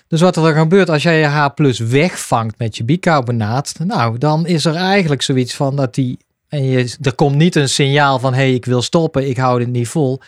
Dus 0.07 0.21
wat 0.21 0.35
er 0.35 0.43
dan 0.43 0.53
gebeurt 0.53 0.89
als 0.89 1.03
jij 1.03 1.19
je 1.19 1.25
H 1.25 1.47
plus 1.55 1.79
wegvangt 1.79 2.57
met 2.57 2.77
je 2.77 2.83
bicarbonaat, 2.83 3.73
nou, 3.83 4.17
dan 4.17 4.45
is 4.47 4.65
er 4.65 4.75
eigenlijk 4.75 5.21
zoiets 5.21 5.53
van 5.55 5.75
dat 5.75 5.93
die, 5.95 6.17
en 6.47 6.63
je, 6.63 6.95
er 7.01 7.15
komt 7.15 7.35
niet 7.35 7.55
een 7.55 7.69
signaal 7.69 8.19
van, 8.19 8.33
hé, 8.33 8.39
hey, 8.39 8.53
ik 8.53 8.65
wil 8.65 8.81
stoppen, 8.81 9.29
ik 9.29 9.37
hou 9.37 9.59
dit 9.59 9.67
niet 9.67 9.87
vol. 9.87 10.21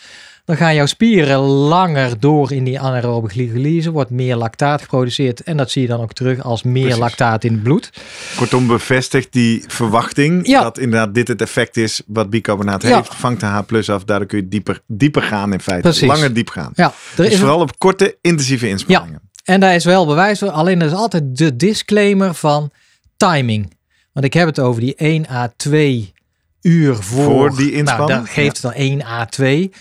Dan 0.45 0.57
gaan 0.57 0.75
jouw 0.75 0.85
spieren 0.85 1.39
langer 1.39 2.19
door 2.19 2.51
in 2.51 2.63
die 2.63 2.79
anaerobe 2.79 3.29
glycolyse, 3.29 3.91
wordt 3.91 4.09
meer 4.09 4.35
lactaat 4.35 4.81
geproduceerd 4.81 5.41
en 5.43 5.57
dat 5.57 5.71
zie 5.71 5.81
je 5.81 5.87
dan 5.87 6.01
ook 6.01 6.13
terug 6.13 6.43
als 6.43 6.63
meer 6.63 6.81
Precies. 6.81 6.99
lactaat 6.99 7.43
in 7.43 7.51
het 7.53 7.63
bloed. 7.63 7.89
Kortom 8.37 8.67
bevestigt 8.67 9.33
die 9.33 9.63
verwachting 9.67 10.47
Ja. 10.47 10.61
dat 10.61 10.77
inderdaad 10.77 11.13
dit 11.13 11.27
het 11.27 11.41
effect 11.41 11.77
is 11.77 12.01
wat 12.07 12.29
bicarbonaat 12.29 12.81
Ja. 12.81 12.95
heeft. 12.95 13.15
Vangt 13.15 13.39
de 13.39 13.45
H 13.45 13.59
plus 13.65 13.89
af, 13.89 14.03
daardoor 14.03 14.27
kun 14.27 14.37
je 14.37 14.47
dieper, 14.47 14.81
dieper 14.87 15.21
gaan 15.21 15.53
in 15.53 15.59
feite. 15.59 15.81
Precies. 15.87 16.07
Langer 16.07 16.33
diep 16.33 16.49
gaan. 16.49 16.71
Ja, 16.75 16.85
er 16.85 16.93
Dus 17.15 17.27
is 17.31 17.39
vooral 17.39 17.59
op 17.59 17.77
korte 17.77 18.17
intensieve 18.21 18.67
inspanningen. 18.67 19.21
En 19.47 19.59
daar 19.59 19.75
is 19.75 19.85
wel 19.85 20.05
bewijs 20.05 20.39
voor. 20.39 20.49
Alleen 20.49 20.81
er 20.81 20.87
is 20.87 20.93
altijd 20.93 21.37
de 21.37 21.55
disclaimer 21.55 22.33
van 22.33 22.71
timing. 23.17 23.75
Want 24.13 24.25
ik 24.25 24.33
heb 24.33 24.47
het 24.47 24.59
over 24.59 24.81
die 24.81 24.95
1 24.95 25.29
à 25.29 25.47
2 25.55 26.13
uur 26.61 26.95
voor, 26.95 27.23
Voor 27.23 27.55
die 27.55 27.71
inspanning, 27.71 28.09
Nou, 28.09 28.21
dat 28.21 28.29
geeft 28.29 28.61
het 28.61 28.61
dan 28.61 28.73
1 28.73 29.01
à 29.05 29.25
2. 29.25 29.71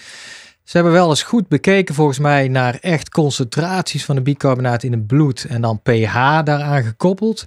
Ze 0.65 0.77
hebben 0.77 0.93
wel 0.93 1.09
eens 1.09 1.23
goed 1.23 1.49
bekeken 1.49 1.95
volgens 1.95 2.19
mij 2.19 2.49
naar 2.49 2.79
echt 2.81 3.09
concentraties 3.09 4.05
van 4.05 4.15
de 4.15 4.23
bicarbonaat 4.23 4.83
in 4.83 4.93
het 4.93 5.07
bloed. 5.07 5.45
En 5.45 5.61
dan 5.61 5.81
pH 5.83 6.15
daaraan 6.45 6.83
gekoppeld. 6.83 7.45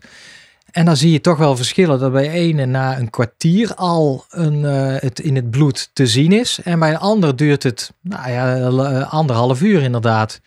En 0.71 0.85
dan 0.85 0.97
zie 0.97 1.11
je 1.11 1.21
toch 1.21 1.37
wel 1.37 1.55
verschillen. 1.55 1.99
Dat 1.99 2.11
bij 2.11 2.29
ene 2.29 2.65
na 2.65 2.97
een 2.97 3.09
kwartier 3.09 3.75
al 3.75 4.25
een, 4.29 4.65
eh, 4.65 5.01
het 5.01 5.19
in 5.19 5.35
het 5.35 5.49
bloed 5.49 5.89
te 5.93 6.07
zien 6.07 6.31
is. 6.31 6.59
En 6.63 6.79
bij 6.79 6.89
een 6.89 6.97
ander 6.97 7.35
duurt 7.35 7.63
het 7.63 7.91
nou 8.01 8.31
ja, 8.31 8.55
eh, 8.55 9.13
anderhalf 9.13 9.61
uur 9.61 9.81
inderdaad. 9.81 10.39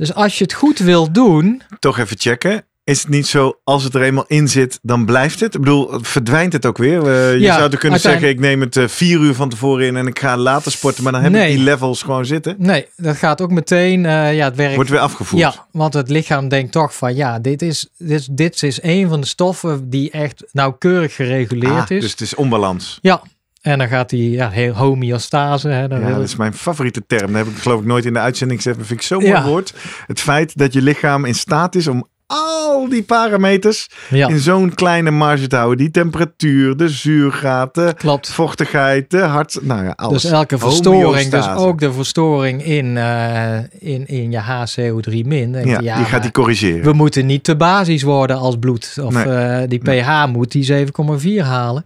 Dus 0.00 0.14
als 0.14 0.38
je 0.38 0.44
het 0.44 0.52
goed 0.52 0.78
wil 0.78 1.12
doen. 1.12 1.62
Toch 1.78 1.98
even 1.98 2.18
checken. 2.18 2.64
Is 2.84 2.98
het 3.00 3.08
niet 3.08 3.26
zo, 3.26 3.60
als 3.64 3.84
het 3.84 3.94
er 3.94 4.02
eenmaal 4.02 4.24
in 4.26 4.48
zit, 4.48 4.78
dan 4.82 5.04
blijft 5.04 5.40
het? 5.40 5.54
Ik 5.54 5.60
bedoel, 5.60 5.88
verdwijnt 6.02 6.52
het 6.52 6.66
ook 6.66 6.78
weer? 6.78 7.02
Uh, 7.06 7.32
je 7.32 7.38
Ja, 7.40 7.56
zou 7.58 7.70
er 7.70 7.78
kunnen 7.78 7.90
uiteindelijk- 7.90 8.00
zeggen, 8.00 8.28
ik 8.28 8.38
neem 8.40 8.60
het 8.60 8.76
eh, 8.76 8.88
vier 8.88 9.20
uur 9.20 9.34
van 9.34 9.48
tevoren 9.48 9.86
in 9.86 9.96
en 9.96 10.06
ik 10.06 10.18
ga 10.18 10.36
later 10.36 10.72
sporten. 10.72 11.02
Maar 11.02 11.12
dan 11.12 11.22
heb 11.22 11.32
Nee. 11.32 11.48
ik 11.50 11.54
die 11.56 11.64
levels 11.64 12.02
gewoon 12.02 12.26
zitten. 12.26 12.54
Nee, 12.58 12.86
dat 12.96 13.16
gaat 13.16 13.40
ook 13.40 13.50
meteen. 13.50 14.06
eh, 14.06 14.34
ja, 14.36 14.44
het 14.44 14.56
werkt. 14.56 14.74
Wordt 14.74 14.90
weer 14.90 14.98
afgevoerd. 14.98 15.42
Ja, 15.42 15.66
want 15.72 15.94
het 15.94 16.08
lichaam 16.10 16.48
denkt 16.48 16.72
toch 16.72 16.94
van 16.96 17.14
ja, 17.14 17.38
dit 17.38 17.62
is, 17.62 17.88
dit, 17.98 18.36
dit 18.36 18.62
is 18.62 18.82
een 18.82 19.08
van 19.08 19.20
de 19.20 19.26
stoffen 19.26 19.90
die 19.90 20.10
echt 20.10 20.44
nauwkeurig 20.52 21.14
gereguleerd 21.14 21.72
Ah, 21.72 21.90
is. 21.90 22.00
Dus 22.00 22.10
het 22.10 22.20
is 22.20 22.34
onbalans. 22.34 22.98
Ja, 23.02 23.22
en 23.60 23.78
dan 23.78 23.88
gaat 23.88 24.10
die 24.10 24.30
ja, 24.30 24.50
heel 24.50 24.72
homeostase. 24.72 25.68
Hè, 25.68 25.88
dan 25.88 26.00
Ja, 26.00 26.10
dat 26.10 26.22
is 26.22 26.36
mijn 26.36 26.54
favoriete 26.54 27.06
term. 27.06 27.32
Dat 27.32 27.44
heb 27.46 27.54
ik 27.54 27.60
geloof 27.60 27.80
ik 27.80 27.86
nooit 27.86 28.04
in 28.04 28.12
de 28.12 28.18
uitzending 28.18 28.58
gezegd. 28.58 28.76
Maar 28.78 28.86
vind 28.86 29.00
ik 29.00 29.06
zo'n 29.06 29.18
mooi 29.22 29.32
Ja. 29.32 29.44
woord. 29.44 29.74
Het 30.06 30.20
feit 30.20 30.58
dat 30.58 30.72
je 30.72 30.82
lichaam 30.82 31.24
in 31.24 31.34
staat 31.34 31.74
is 31.74 31.86
om 31.86 32.06
al 32.30 32.88
die 32.88 33.02
parameters 33.02 33.88
ja, 34.08 34.28
in 34.28 34.38
zo'n 34.38 34.74
kleine 34.74 35.10
marge 35.10 35.46
te 35.46 35.56
houden. 35.56 35.78
Die 35.78 35.90
temperatuur, 35.90 36.76
de 36.76 36.88
zuurgraad, 36.88 37.74
de 37.74 37.94
klopt. 37.96 38.32
vochtigheid, 38.32 39.10
de 39.10 39.18
hart... 39.18 39.58
Nou 39.62 39.84
ja, 39.84 39.92
alles. 39.96 40.22
Dus 40.22 40.30
elke 40.30 40.58
verstoring, 40.58 41.30
dus 41.30 41.48
ook 41.48 41.80
de 41.80 41.92
verstoring 41.92 42.64
in, 42.64 42.96
eh, 42.96 43.56
in, 43.78 44.06
in 44.06 44.30
je 44.30 44.40
HCO3 44.40 45.26
min. 45.26 45.52
je, 45.52 45.82
Ja, 45.82 45.96
die 45.96 46.04
gaat 46.04 46.22
die 46.22 46.30
corrigeren. 46.30 46.82
We 46.84 46.92
moeten 46.92 47.26
niet 47.26 47.44
te 47.44 47.56
basis 47.56 48.02
worden 48.02 48.36
als 48.38 48.58
bloed. 48.58 48.96
Of 49.02 49.14
Nee. 49.14 49.24
eh, 49.24 49.68
die 49.68 49.78
pH 49.78 50.26
moet 50.26 50.52
die 50.52 50.64
7,4 50.64 51.42
halen. 51.44 51.84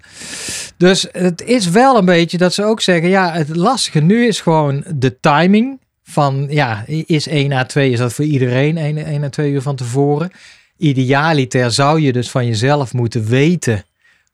Dus 0.77 1.07
het 1.13 1.43
is 1.43 1.71
wel 1.71 1.97
een 1.99 2.05
beetje 2.05 2.39
dat 2.39 2.55
ze 2.55 2.65
ook 2.65 2.81
zeggen, 2.81 3.09
ja, 3.09 3.33
het 3.33 3.57
lastige 3.57 4.01
nu 4.01 4.27
is 4.27 4.41
gewoon 4.41 4.85
de 4.95 5.21
timing. 5.21 5.83
Van 6.15 6.47
ja, 6.51 6.85
is 6.87 7.27
1 7.27 7.53
à 7.53 7.65
2, 7.65 7.91
is 7.91 7.99
dat 7.99 8.13
voor 8.13 8.25
iedereen 8.25 8.77
1, 8.77 9.05
1 9.07 9.25
à 9.25 9.29
2 9.29 9.51
uur 9.51 9.63
van 9.63 9.77
tevoren? 9.77 10.31
Idealiter 10.77 11.71
zou 11.73 12.01
je 12.01 12.13
dus 12.13 12.31
van 12.31 12.47
jezelf 12.47 12.93
moeten 12.93 13.25
weten. 13.27 13.85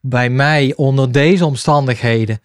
Bij 0.00 0.30
mij 0.30 0.72
onder 0.76 1.12
deze 1.12 1.44
omstandigheden. 1.44 2.40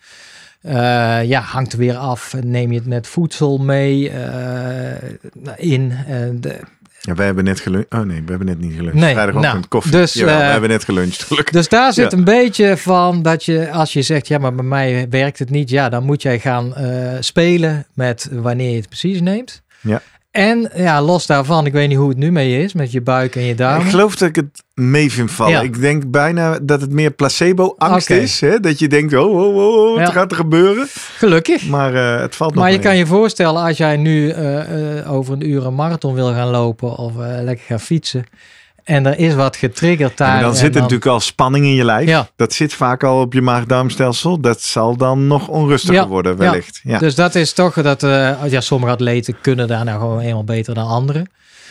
eh, 0.62 1.24
ja, 1.24 1.41
hangt 1.41 1.74
er 1.74 1.80
weer 1.80 1.95
af. 1.95 2.36
Neem 2.43 2.71
je 2.71 2.78
het 2.78 2.88
met 2.88 3.08
voedsel 3.08 3.58
mee 3.58 4.10
eh, 4.10 5.10
in? 5.58 5.91
eh, 6.08 6.17
de, 6.34 6.60
Ja, 7.06 7.13
wij 7.15 7.26
hebben 7.26 7.44
net 7.44 7.60
geluncht. 7.60 7.94
Oh 7.94 8.00
nee, 8.00 8.22
we 8.24 8.30
hebben 8.30 8.48
net 8.48 8.60
niet 8.60 8.74
geluncht. 8.76 8.94
Nee, 8.98 9.13
Vrijdagochtend 9.13 9.54
nou, 9.54 9.65
koffie. 9.68 9.91
dus, 9.91 10.13
Jawel, 10.13 10.38
we 10.38 10.44
eh, 10.44 10.52
hebben 10.52 10.70
net 10.70 10.84
geluncht. 10.84 11.24
gelukkig. 11.24 11.54
Dus 11.54 11.70
daar 11.70 11.94
zit 11.94 12.12
Ja. 12.12 12.18
een 12.18 12.24
beetje 12.24 12.78
van 12.78 13.22
dat 13.22 13.46
je, 13.46 13.72
als 13.72 13.94
je 13.94 14.02
zegt, 14.02 14.28
ja, 14.28 14.38
maar 14.38 14.56
bij 14.56 14.65
mij 14.65 15.08
werkt 15.10 15.39
het 15.39 15.50
niet, 15.50 15.70
ja, 15.70 15.89
dan 15.89 16.04
moet 16.04 16.22
jij 16.22 16.39
gaan 16.39 16.76
eh, 16.76 17.13
spelen 17.20 17.86
met 17.94 18.30
wanneer 18.32 18.70
je 18.70 18.76
het 18.78 18.88
precies 18.88 19.22
neemt. 19.22 19.62
Ja. 19.82 20.02
En 20.36 20.69
ja, 20.76 21.02
los 21.02 21.26
daarvan, 21.26 21.65
ik 21.65 21.74
weet 21.74 21.88
niet 21.88 21.98
hoe 21.98 22.10
het 22.10 22.17
nu 22.17 22.32
mee 22.32 22.63
is 22.63 22.74
met 22.74 22.91
je 22.91 23.02
buik 23.02 23.36
en 23.36 23.41
je 23.43 23.52
Ik 23.52 23.58
darmen. 23.58 23.88
geloof 23.89 24.15
dat 24.15 24.30
ik 24.30 24.36
het 24.36 24.63
mee 24.74 25.12
vind 25.12 25.32
vallen. 25.32 25.54
Ja. 25.54 25.62
Ik 25.62 25.80
denk 25.80 26.12
bijna 26.12 26.60
dat 26.62 26.82
het 26.82 26.91
meer 26.91 27.12
placebo-angst 27.12 28.10
is. 28.10 28.41
Hè? 28.41 28.60
Dat 28.60 28.80
je 28.80 28.88
denkt, 28.88 29.13
oh, 29.13 29.36
oh, 29.36 29.56
oh, 29.56 29.76
oh, 29.89 29.98
wat 29.98 30.08
Ja. 30.08 30.12
gaat 30.13 30.32
er 30.32 30.38
gebeuren? 30.38 30.88
Gelukkig. 31.17 31.67
Maar 31.67 31.93
eh, 31.93 32.21
het 32.21 32.36
valt 32.36 32.54
nog 32.54 32.63
Maar 32.63 32.71
je 32.71 32.78
mee. 32.78 32.86
kan 32.88 32.98
je 32.98 33.06
voorstellen, 33.06 33.62
als 33.62 33.78
jij 33.78 33.98
nu 33.98 34.30
eh, 34.30 34.98
eh, 35.00 35.12
over 35.13 35.34
een 35.34 35.50
uur 35.50 35.65
een 35.65 35.76
marathon 35.76 36.13
wil 36.13 36.28
gaan 36.34 36.50
lopen 36.50 36.95
of 36.98 37.12
lekker 37.41 37.65
gaan 37.65 37.80
fietsen. 37.80 38.24
En 38.86 39.06
er 39.06 39.17
is 39.19 39.36
wat 39.36 39.56
getriggerd 39.56 40.17
daar. 40.17 40.36
En 40.36 40.41
dan 40.41 40.50
en 40.52 40.56
zit 40.56 40.76
er 40.76 40.82
natuurlijk 40.82 41.06
al 41.10 41.19
spanning 41.19 41.65
in 41.65 41.74
je 41.74 41.84
lijf. 41.86 42.08
Ja. 42.08 42.28
Dat 42.36 42.54
zit 42.54 42.74
vaak 42.74 43.04
al 43.04 43.21
op 43.21 43.34
je 43.34 43.41
maag-darmstelsel. 43.41 44.39
Dat 44.39 44.62
zal 44.62 44.98
dan 44.98 45.28
nog 45.28 45.48
onrustiger 45.48 45.95
Ja, 45.95 46.08
worden, 46.08 46.38
wellicht. 46.38 46.80
Ja. 46.84 47.00
Dus 47.00 47.15
dat 47.15 47.36
is 47.36 47.54
toch 47.54 47.74
dat, 47.82 48.04
eh, 48.04 48.32
ja, 48.48 48.62
sommige 48.62 48.91
atleten 48.91 49.36
kunnen 49.41 49.67
daar 49.67 49.86
nou 49.86 50.00
gewoon 50.00 50.19
eenmaal 50.19 50.43
beter 50.43 50.74
dan 50.74 50.88
anderen. 50.88 51.30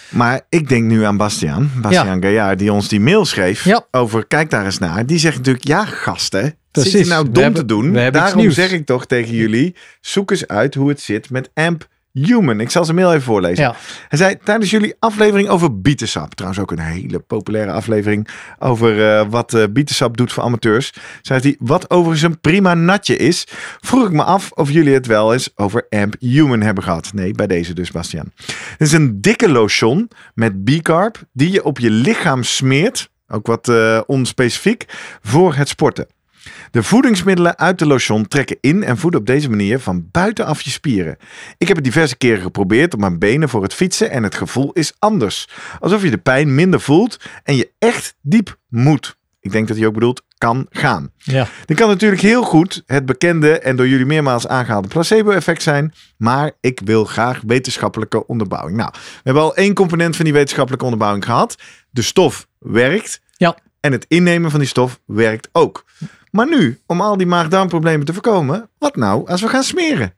Maar 0.09 0.41
ik 0.49 0.69
denk 0.69 0.85
nu 0.85 1.05
aan 1.05 1.17
Bastiaan. 1.17 1.71
Bastiaan 1.77 2.23
Gaillard, 2.23 2.59
die 2.59 2.73
ons 2.73 2.89
die 2.89 3.01
mail 3.01 3.25
schreef. 3.25 3.67
Over, 3.91 4.27
kijk 4.27 4.51
daar 4.51 4.65
eens 4.65 4.79
naar. 4.79 5.07
Die 5.07 5.19
zegt 5.19 5.37
natuurlijk, 5.37 5.67
ja 5.67 5.85
gasten. 5.85 6.43
Zit 6.43 6.57
Precies. 6.71 6.93
je 7.01 7.07
nou 7.07 7.25
dom 7.31 7.43
hebben- 7.43 7.61
te 7.61 7.67
doen? 7.67 7.93
Daarom 8.13 8.51
zeg 8.51 8.73
ik 8.73 8.87
toch 8.87 9.07
tegen 9.07 9.35
jullie. 9.35 9.75
Zoek 10.01 10.31
eens 10.31 10.47
uit 10.47 10.75
hoe 10.75 10.89
het 10.89 11.01
zit 11.01 11.31
met 11.31 11.51
AMP 11.55 11.87
Human. 12.15 12.61
Ik 12.61 12.71
zal 12.71 12.85
zijn 12.85 12.97
mail 12.97 13.11
even 13.11 13.23
voorlezen. 13.23 13.65
Ja. 13.65 13.75
Hij 14.09 14.19
zei 14.19 14.37
tijdens 14.45 14.71
jullie 14.71 14.95
aflevering 14.99 15.49
over 15.49 15.81
bietensap. 15.81 16.35
Trouwens 16.35 16.63
ook 16.63 16.71
een 16.71 16.79
hele 16.79 17.19
populaire 17.19 17.73
aflevering 17.73 18.29
over 18.59 19.09
eh, 19.09 19.27
wat 19.29 19.55
eh 19.55 19.65
bietensap 19.71 20.17
doet 20.17 20.33
voor 20.33 20.43
amateurs. 20.43 20.93
Zei 21.23 21.41
hij, 21.41 21.57
wat 21.59 21.91
overigens 21.91 22.23
een 22.23 22.41
prima 22.41 22.75
natje 22.75 23.17
is. 23.17 23.47
Vroeg 23.81 24.07
ik 24.07 24.13
me 24.13 24.23
af 24.23 24.51
of 24.51 24.71
jullie 24.71 24.95
het 24.95 25.07
wel 25.07 25.33
eens 25.33 25.51
over 25.55 25.87
Amp 25.89 26.15
Human 26.19 26.61
hebben 26.61 26.85
gehad. 26.85 27.13
Nee, 27.13 27.33
bij 27.33 27.47
deze 27.47 27.73
dus, 27.75 27.91
Bastiaan. 27.91 28.33
Het 28.47 28.87
is 28.87 28.93
een 28.93 29.21
dikke 29.21 29.49
lotion 29.49 30.11
met 30.35 30.65
bicarb 30.65 31.23
die 31.33 31.51
je 31.51 31.65
op 31.65 31.79
je 31.79 31.91
lichaam 31.91 32.43
smeert. 32.43 33.11
Ook 33.29 33.47
wat 33.47 33.69
eh, 33.69 34.01
onspecifiek 34.07 34.85
voor 35.23 35.55
het 35.55 35.69
sporten. 35.69 36.07
De 36.71 36.83
voedingsmiddelen 36.83 37.59
uit 37.59 37.79
de 37.79 37.87
lotion 37.87 38.29
trekken 38.29 38.57
in 38.61 38.83
en 38.85 38.99
voeden 38.99 39.21
op 39.21 39.27
deze 39.27 39.51
manier 39.51 39.79
van 39.79 40.09
buitenaf 40.11 40.61
je 40.61 40.71
spieren. 40.71 41.17
Ik 41.59 41.67
heb 41.69 41.77
het 41.77 41.85
diverse 41.85 42.17
keren 42.17 42.43
geprobeerd 42.43 42.95
op 42.95 43.01
mijn 43.01 43.19
benen 43.19 43.49
voor 43.49 43.63
het 43.63 43.75
fietsen 43.75 44.11
en 44.11 44.23
het 44.23 44.35
gevoel 44.35 44.73
is 44.73 44.93
anders. 44.99 45.49
Alsof 45.81 46.03
je 46.03 46.11
de 46.11 46.19
pijn 46.19 46.55
minder 46.55 46.81
voelt 46.81 47.17
en 47.43 47.57
je 47.57 47.71
echt 47.79 48.15
diep 48.21 48.59
moet. 48.69 49.17
Ik 49.41 49.53
denk 49.53 49.69
dat 49.69 49.77
hij 49.77 49.87
ook 49.87 49.95
bedoelt 49.95 50.23
kan 50.39 50.67
gaan. 50.71 51.11
Ja. 51.17 51.47
Dit 51.65 51.77
kan 51.77 51.89
natuurlijk 51.89 52.23
heel 52.23 52.43
goed 52.43 52.83
het 52.87 53.07
bekende 53.07 53.59
en 53.59 53.77
door 53.77 53.89
jullie 53.89 54.07
meermaals 54.07 54.47
aangehaalde 54.47 54.89
placebo-effect 54.89 55.63
zijn, 55.63 55.93
maar 56.17 56.51
ik 56.61 56.81
wil 56.85 57.05
graag 57.05 57.41
wetenschappelijke 57.47 58.27
onderbouwing. 58.27 58.77
Nou, 58.77 58.91
we 58.93 59.21
hebben 59.23 59.43
al 59.43 59.57
één 59.57 59.75
component 59.75 60.17
van 60.17 60.25
die 60.25 60.35
wetenschappelijke 60.35 60.85
onderbouwing 60.85 61.25
gehad. 61.25 61.57
De 61.91 62.03
stof 62.03 62.47
werkt 62.59 63.21
Ja. 63.37 63.57
en 63.81 63.93
het 63.93 64.05
innemen 64.09 64.51
van 64.51 64.61
die 64.61 64.69
stof 64.69 65.01
werkt 65.07 65.49
ook. 65.53 65.85
Maar 66.35 66.49
nu, 66.49 66.79
om 66.87 67.01
al 67.01 67.17
die 67.17 67.27
maag-darmproblemen 67.27 68.07
te 68.07 68.13
voorkomen, 68.13 68.69
wat 68.79 68.97
nou 68.97 69.29
als 69.29 69.41
we 69.41 69.49
gaan 69.49 69.63
smeren? 69.63 70.15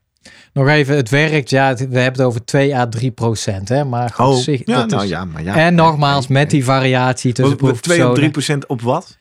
Nog 0.53 0.67
even, 0.67 0.95
het 0.95 1.09
werkt, 1.09 1.49
ja, 1.49 1.73
we 1.75 1.81
hebben 1.81 2.03
het 2.03 2.21
over 2.21 2.45
2 2.45 2.75
à 2.75 2.85
3 2.87 3.11
procent, 3.11 3.69
hè, 3.69 3.83
maar 3.83 4.09
goed, 4.09 4.25
Oh, 4.25 4.35
zich- 4.35 4.61
ja, 4.65 4.75
dat 4.79 4.89
nou 4.89 5.03
is- 5.03 5.09
ja, 5.09 5.25
maar 5.25 5.43
ja. 5.43 5.55
En 5.55 5.75
nogmaals, 5.75 6.27
met 6.27 6.49
die 6.49 6.63
variatie 6.63 7.33
tussen 7.33 7.57
2 7.57 7.71
of 7.71 7.79
proefpersonen. 7.79 8.15
3 8.15 8.29
procent 8.31 8.65
op 8.65 8.81
wat? 8.81 9.17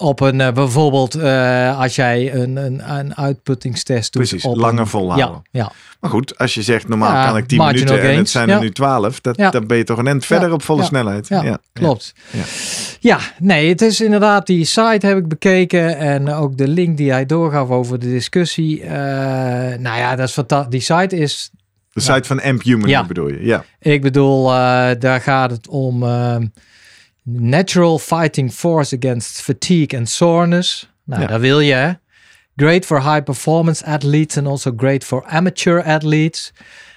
Op 0.00 0.20
een, 0.20 0.40
eh, 0.40 0.52
bijvoorbeeld, 0.52 1.14
eh, 1.14 1.80
als 1.80 1.94
jij 1.96 2.34
een, 2.34 2.56
een, 2.56 2.90
een 2.98 3.16
uitputtingstest 3.16 4.12
doet. 4.12 4.22
Precies, 4.28 4.44
op 4.44 4.56
langer 4.56 4.80
een- 4.80 4.86
volhouden. 4.86 5.42
Ja, 5.50 5.60
ja. 5.62 5.72
Maar 6.00 6.10
goed, 6.10 6.38
als 6.38 6.54
je 6.54 6.62
zegt 6.62 6.88
normaal 6.88 7.12
Ja, 7.12 7.26
kan 7.26 7.36
ik 7.36 7.46
10 7.48 7.58
marginal 7.58 7.84
minuten 7.94 8.10
en 8.12 8.18
het 8.18 8.28
zijn 8.30 8.50
er 8.50 8.60
nu 8.60 8.70
12, 8.70 9.20
dat, 9.20 9.36
Ja. 9.36 9.50
dan 9.50 9.66
ben 9.66 9.76
je 9.76 9.84
toch 9.84 9.98
een 9.98 10.06
end 10.06 10.24
verder 10.26 10.52
op 10.52 10.62
volle 10.62 10.82
snelheid. 10.82 11.28
Ja, 11.28 11.58
klopt. 11.72 12.12
Ja. 12.30 12.42
Ja. 13.00 13.18
nee, 13.38 13.68
het 13.68 13.82
is 13.82 14.00
inderdaad 14.00 14.46
die 14.46 14.64
site 14.64 15.06
heb 15.06 15.16
ik 15.18 15.28
bekeken 15.28 15.96
en 15.98 16.32
ook 16.32 16.56
de 16.58 16.68
link 16.68 16.96
die 16.96 17.10
hij 17.12 17.26
doorgaf 17.26 17.68
over 17.68 17.98
de 17.98 18.10
discussie. 18.10 18.82
Eh, 18.82 18.90
nou 19.78 19.98
ja, 19.98 20.16
dat 20.16 20.28
is 20.28 20.32
fantastisch. 20.34 20.70
Die 20.70 20.96
site 20.98 21.16
is, 21.16 21.50
De 21.92 22.00
site 22.00 22.24
van 22.24 22.42
Amp 22.42 22.62
Human 22.62 22.88
Ja. 22.88 23.06
bedoel 23.06 23.28
je? 23.28 23.44
Ja. 23.44 23.64
ik 23.80 24.02
bedoel, 24.02 24.44
daar 24.98 25.20
gaat 25.20 25.50
het 25.50 25.68
om 25.68 26.02
natural 27.32 27.98
fighting 27.98 28.52
force 28.52 28.96
against 28.96 29.40
fatigue 29.42 29.96
and 29.98 30.08
soreness. 30.08 30.90
Nou, 31.04 31.20
Ja. 31.22 31.26
dat 31.26 31.40
wil 31.40 31.60
je, 31.60 31.74
hè? 31.74 31.90
Great 32.56 32.86
for 32.86 33.02
high 33.02 33.22
performance 33.22 33.84
athletes 33.84 34.36
and 34.38 34.46
also 34.46 34.72
great 34.76 35.04
for 35.04 35.24
amateur 35.26 35.82
athletes. 35.84 36.52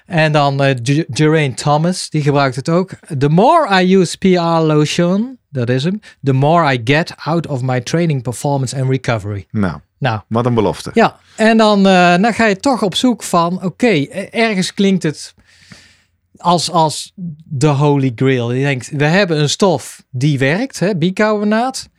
En 0.05 0.31
dan 0.31 0.63
eh 0.63 0.75
J- 0.83 1.03
Geraint 1.09 1.57
Thomas, 1.57 2.09
die 2.09 2.21
gebruikt 2.21 2.55
het 2.55 2.69
ook. 2.69 2.91
The 3.17 3.29
more 3.29 3.81
I 3.83 3.95
use 3.95 4.17
PR 4.17 4.61
lotion, 4.65 5.37
dat 5.49 5.69
is 5.69 5.83
hem, 5.83 5.99
the 6.23 6.33
more 6.33 6.73
I 6.73 6.81
get 6.83 7.13
out 7.23 7.47
of 7.47 7.61
my 7.61 7.81
training 7.81 8.21
performance 8.21 8.75
and 8.81 8.89
recovery. 8.89 9.45
Nou, 9.51 9.77
Nou, 9.97 10.19
wat 10.27 10.45
een 10.45 10.53
belofte. 10.53 10.89
ja, 10.93 11.19
en 11.35 11.57
dan, 11.57 11.87
eh, 11.87 12.17
dan 12.21 12.33
ga 12.33 12.45
je 12.45 12.55
toch 12.55 12.83
op 12.83 12.95
zoek 12.95 13.23
van, 13.23 13.63
oké, 13.63 13.87
eh, 13.87 14.27
ergens 14.47 14.73
klinkt 14.73 15.03
het 15.03 15.33
als, 16.41 16.71
als 16.71 17.11
de 17.43 17.67
holy 17.67 18.11
grail. 18.15 18.51
Je 18.51 18.63
denkt, 18.63 18.89
we 18.91 19.05
hebben 19.05 19.39
een 19.39 19.49
stof 19.49 20.03
die 20.11 20.39
werkt, 20.39 20.79
hè, 20.79 20.95
bicarbonaat. 20.95 21.89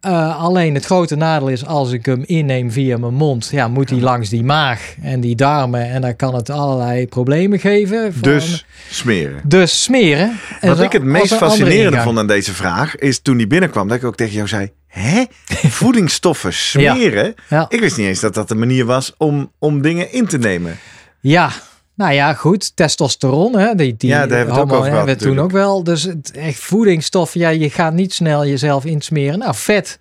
Eh, 0.00 0.42
alleen 0.42 0.74
het 0.74 0.84
grote 0.84 1.16
nadeel 1.16 1.48
is 1.48 1.66
als 1.66 1.92
ik 1.92 2.06
hem 2.06 2.22
inneem 2.26 2.70
via 2.70 2.98
mijn 2.98 3.14
mond, 3.14 3.48
ja, 3.52 3.68
moet 3.68 3.90
hij 3.90 3.98
langs 4.00 4.28
die 4.28 4.42
maag 4.42 4.94
en 5.02 5.20
die 5.20 5.36
darmen 5.36 5.90
en 5.90 6.00
dan 6.00 6.16
kan 6.16 6.34
het 6.34 6.50
allerlei 6.50 7.06
problemen 7.06 7.58
geven. 7.58 8.12
Van, 8.12 8.22
Dus 8.22 8.66
smeren. 8.90 9.40
dus 9.44 9.82
smeren. 9.82 10.38
En 10.60 10.68
Wat 10.68 10.80
ik 10.80 10.92
het 10.92 11.02
meest 11.02 11.34
fascinerende 11.34 12.00
vond 12.00 12.18
aan 12.18 12.26
deze 12.26 12.54
vraag 12.54 12.96
is 12.96 13.20
toen 13.20 13.36
die 13.36 13.46
binnenkwam, 13.46 13.88
dat 13.88 13.96
ik 13.96 14.04
ook 14.04 14.16
tegen 14.16 14.34
jou 14.34 14.48
zei: 14.48 14.70
Hè? 14.86 15.24
Voedingsstoffen 15.80 16.52
smeren? 16.52 17.34
Ja. 17.48 17.66
Ik 17.68 17.80
wist 17.80 17.96
niet 17.96 18.06
eens 18.06 18.20
dat 18.20 18.34
dat 18.34 18.48
de 18.48 18.54
manier 18.54 18.84
was 18.84 19.14
om, 19.16 19.52
om 19.58 19.82
dingen 19.82 20.12
in 20.12 20.26
te 20.26 20.38
nemen. 20.38 20.78
Ja, 21.20 21.50
Nou 21.94 22.12
ja, 22.12 22.34
goed, 22.34 22.76
testosteron, 22.76 23.58
hè, 23.58 23.74
die, 23.74 23.94
die 23.96 24.10
Ja, 24.10 24.26
daar 24.26 24.36
hebben 24.36 24.54
we 24.54 24.60
het 24.60 24.70
ook 24.70 24.78
over 24.78 24.92
hebben 24.92 25.14
we 25.14 25.20
gehad, 25.20 25.34
toen 25.34 25.44
ook 25.44 25.50
wel. 25.50 25.84
Dus 25.84 26.02
het, 26.02 26.30
echt 26.30 26.58
voedingsstoffen, 26.58 27.40
ja, 27.40 27.48
je 27.48 27.70
gaat 27.70 27.92
niet 27.92 28.14
snel 28.14 28.46
jezelf 28.46 28.84
insmeren. 28.84 29.38
Nou, 29.38 29.54
vet. 29.54 29.98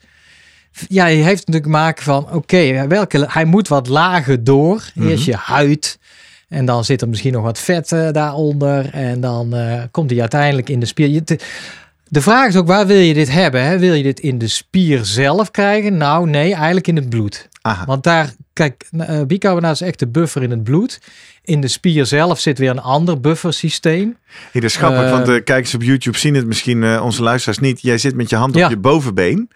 Ja, 0.87 1.05
je 1.05 1.23
heeft 1.23 1.47
natuurlijk 1.47 1.73
maken 1.73 2.03
van, 2.03 2.31
oké, 2.31 2.87
welke, 2.87 3.25
hij 3.29 3.45
moet 3.45 3.67
wat 3.67 3.87
lager 3.87 4.43
door. 4.43 4.83
Eerst 4.95 5.25
je 5.25 5.35
huid. 5.35 5.99
En 6.49 6.65
dan 6.65 6.85
zit 6.85 7.01
er 7.01 7.09
misschien 7.09 7.33
nog 7.33 7.43
wat 7.43 7.59
vet 7.59 7.91
eh, 7.91 8.11
daaronder. 8.11 8.89
En 8.91 9.21
dan 9.21 9.55
eh, 9.55 9.83
komt 9.91 10.09
hij 10.09 10.19
uiteindelijk 10.19 10.69
in 10.69 10.79
de 10.79 10.85
spier. 10.85 11.07
Je, 11.07 11.23
de, 11.23 11.39
de 12.07 12.21
vraag 12.21 12.47
is 12.47 12.55
ook, 12.55 12.67
waar 12.67 12.87
wil 12.87 12.97
je 12.97 13.13
dit 13.13 13.31
hebben? 13.31 13.63
Hè? 13.63 13.79
Wil 13.79 13.93
je 13.93 14.03
dit 14.03 14.19
in 14.19 14.37
de 14.37 14.47
spier 14.47 15.05
zelf 15.05 15.51
krijgen? 15.51 15.97
Nou, 15.97 16.29
nee, 16.29 16.53
eigenlijk 16.53 16.87
in 16.87 16.95
het 16.95 17.09
bloed. 17.09 17.49
Aha. 17.61 17.85
Want 17.85 18.03
daar, 18.03 18.33
kijk, 18.53 18.87
uh, 18.91 19.21
bicarbonaat 19.21 19.73
is 19.73 19.81
echt 19.81 19.99
de 19.99 20.07
buffer 20.07 20.43
in 20.43 20.49
het 20.49 20.63
bloed. 20.63 20.99
In 21.43 21.61
de 21.61 21.67
spier 21.67 22.05
zelf 22.05 22.39
zit 22.39 22.57
weer 22.57 22.69
een 22.69 22.81
ander 22.81 23.19
buffersysteem. 23.19 24.17
Hey, 24.51 24.61
dat 24.61 24.69
is 24.69 24.75
grappig, 24.75 25.01
Eh, 25.03 25.11
want 25.11 25.25
de 25.25 25.41
kijkers 25.41 25.73
op 25.75 25.83
YouTube 25.83 26.17
zien 26.17 26.35
het 26.35 26.45
misschien, 26.45 26.83
eh, 26.83 27.01
onze 27.03 27.23
luisteraars 27.23 27.59
niet. 27.59 27.81
Jij 27.81 27.97
zit 27.97 28.15
met 28.15 28.29
je 28.29 28.35
hand 28.35 28.55
Ja. 28.55 28.63
op 28.65 28.69
je 28.69 28.77
bovenbeen. 28.77 29.49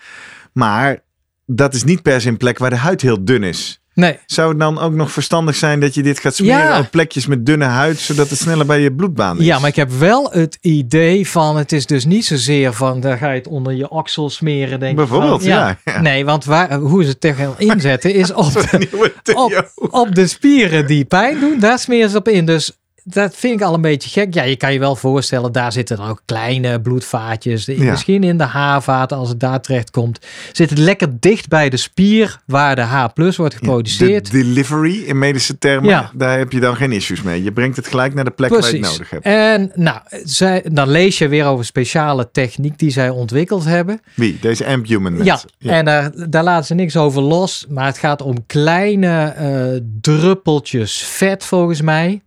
Maar 0.53 0.99
dat 1.45 1.73
is 1.73 1.83
niet 1.83 2.01
per 2.01 2.21
se 2.21 2.27
een 2.27 2.37
plek 2.37 2.57
waar 2.57 2.69
de 2.69 2.75
huid 2.75 3.01
heel 3.01 3.25
dun 3.25 3.43
is. 3.43 3.81
Nee, 3.97 4.17
Zou 4.25 4.49
het 4.49 4.59
dan 4.59 4.79
ook 4.79 4.93
nog 4.93 5.11
verstandig 5.11 5.55
zijn 5.55 5.79
dat 5.79 5.93
je 5.93 6.03
dit 6.03 6.19
gaat 6.19 6.35
smeren 6.35 6.57
Ja. 6.57 6.79
op 6.79 6.91
plekjes 6.91 7.25
met 7.27 7.45
dunne 7.45 7.65
huid, 7.65 7.99
zodat 7.99 8.29
het 8.29 8.39
sneller 8.39 8.65
bij 8.65 8.81
je 8.81 8.91
bloedbaan 8.93 9.39
is? 9.39 9.45
ja, 9.45 9.59
maar 9.59 9.69
ik 9.69 9.75
heb 9.75 9.91
wel 9.91 10.29
het 10.31 10.57
idee 10.61 11.27
van, 11.27 11.57
het 11.57 11.71
is 11.71 11.85
dus 11.85 12.05
niet 12.05 12.25
zozeer 12.25 12.73
van, 12.73 12.99
daar 12.99 13.17
ga 13.17 13.29
je 13.31 13.37
het 13.37 13.47
onder 13.47 13.73
je 13.73 13.89
oksel 13.89 14.29
smeren, 14.29 14.79
denk 14.79 14.91
ik. 14.91 14.97
Bijvoorbeeld, 14.97 15.41
van, 15.41 15.49
ja, 15.51 15.77
ja. 15.83 16.01
Nee, 16.01 16.25
want 16.25 16.45
waar, 16.45 16.73
hoe 16.73 17.03
ze 17.03 17.09
het 17.09 17.21
tegen 17.21 17.53
inzetten 17.57 18.13
is 18.13 18.33
op 18.45 18.51
de, 18.53 19.33
op, 19.35 19.71
op 19.89 20.15
de 20.15 20.27
spieren 20.27 20.87
die 20.87 21.05
pijn 21.05 21.39
doen, 21.39 21.59
daar 21.59 21.79
smeren 21.79 22.09
ze 22.09 22.17
op 22.17 22.27
in. 22.27 22.45
Dus 22.45 22.77
dat 23.13 23.35
vind 23.35 23.53
ik 23.59 23.65
al 23.67 23.73
een 23.73 23.81
beetje 23.81 24.09
gek. 24.09 24.33
Ja, 24.33 24.43
je 24.43 24.55
kan 24.55 24.73
je 24.73 24.79
wel 24.79 24.95
voorstellen, 24.95 25.51
daar 25.51 25.71
zitten 25.71 25.97
dan 25.97 26.07
ook 26.09 26.21
kleine 26.25 26.81
bloedvaatjes. 26.81 27.65
De- 27.65 27.79
Ja. 27.79 27.91
Misschien 27.91 28.23
in 28.23 28.37
de 28.37 28.43
haarvaten, 28.43 29.17
als 29.17 29.29
het 29.29 29.39
daar 29.39 29.61
terecht 29.61 29.91
komt. 29.91 30.19
Zit 30.51 30.69
het 30.69 30.79
lekker 30.79 31.07
dicht 31.19 31.47
bij 31.47 31.69
de 31.69 31.77
spier 31.77 32.39
waar 32.45 32.75
de 32.75 32.81
H 32.81 33.05
plus 33.13 33.35
wordt 33.37 33.55
geproduceerd. 33.55 34.31
De 34.31 34.37
delivery 34.37 35.03
in 35.03 35.19
medische 35.19 35.57
termen, 35.57 35.89
Ja. 35.89 36.11
daar 36.13 36.37
heb 36.37 36.51
je 36.51 36.59
dan 36.59 36.75
geen 36.75 36.91
issues 36.91 37.21
mee. 37.21 37.43
Je 37.43 37.51
brengt 37.51 37.75
het 37.75 37.87
gelijk 37.87 38.13
naar 38.13 38.23
de 38.25 38.31
plek 38.31 38.49
waar 38.49 38.59
je 38.75 38.77
het 38.77 38.81
nodig 38.91 39.09
hebt. 39.09 39.25
En 39.25 39.71
nou, 39.75 39.99
zij, 40.23 40.65
dan 40.71 40.89
lees 40.89 41.17
je 41.17 41.27
weer 41.27 41.45
over 41.45 41.65
speciale 41.65 42.29
techniek 42.31 42.79
die 42.79 42.89
zij 42.91 43.09
ontwikkeld 43.09 43.63
hebben. 43.65 44.01
Wie? 44.13 44.37
Deze 44.41 44.65
Amp-Human 44.65 45.23
Ja, 45.23 45.39
en 45.59 45.85
daar, 45.85 46.11
daar 46.29 46.43
laten 46.43 46.65
ze 46.65 46.73
niks 46.73 46.97
over 46.97 47.21
los. 47.21 47.65
Maar 47.69 47.85
het 47.85 47.97
gaat 47.97 48.21
om 48.21 48.45
kleine 48.45 49.23
eh, 49.37 49.81
druppeltjes 50.01 50.97
vet 51.03 51.43
volgens 51.45 51.81
mij. 51.81 52.21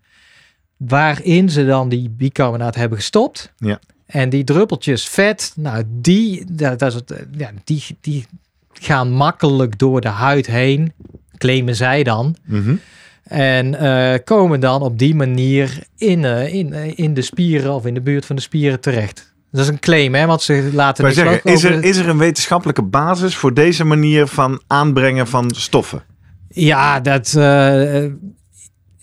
Waarin 0.88 1.48
ze 1.48 1.66
dan 1.66 1.88
die 1.88 2.10
bicarbonaat 2.10 2.74
hebben 2.74 2.98
gestopt. 2.98 3.52
Ja. 3.56 3.78
En 4.06 4.28
die 4.28 4.44
druppeltjes 4.44 5.08
vet, 5.08 5.52
nou 5.56 5.84
die, 5.86 6.44
dat, 6.48 6.78
dat 6.78 6.88
is 6.88 6.94
het, 6.94 7.10
eh, 7.10 7.18
ja, 7.36 7.50
die, 7.64 7.84
die 8.00 8.26
gaan 8.72 9.10
makkelijk 9.12 9.78
door 9.78 10.00
de 10.00 10.08
huid 10.08 10.46
heen. 10.46 10.92
Claimen 11.36 11.76
zij 11.76 12.02
dan. 12.02 12.36
Mhm. 12.44 12.74
En 13.22 13.74
eh, 13.74 14.18
komen 14.24 14.60
dan 14.60 14.82
op 14.82 14.98
die 14.98 15.14
manier 15.14 15.82
in, 15.96 16.24
eh, 16.24 16.54
in, 16.54 16.72
in 16.96 17.14
de 17.14 17.22
spieren 17.22 17.74
of 17.74 17.86
in 17.86 17.94
de 17.94 18.00
buurt 18.00 18.26
van 18.26 18.36
de 18.36 18.42
spieren 18.42 18.80
terecht. 18.80 19.34
Dat 19.50 19.60
is 19.60 19.68
een 19.68 19.78
claim, 19.78 20.14
hè? 20.14 20.26
Want 20.26 20.42
ze 20.42 20.70
laten 20.72 21.04
Maar 21.04 21.12
zeggen, 21.12 21.52
is 21.52 21.64
er, 21.64 21.84
is 21.84 21.96
er 21.96 22.08
een 22.08 22.18
wetenschappelijke 22.18 22.82
basis 22.82 23.36
voor 23.36 23.54
deze 23.54 23.84
manier 23.84 24.26
van 24.26 24.62
aanbrengen 24.66 25.26
van 25.26 25.50
stoffen? 25.50 26.02
Ja, 26.48 27.00
dat. 27.00 27.32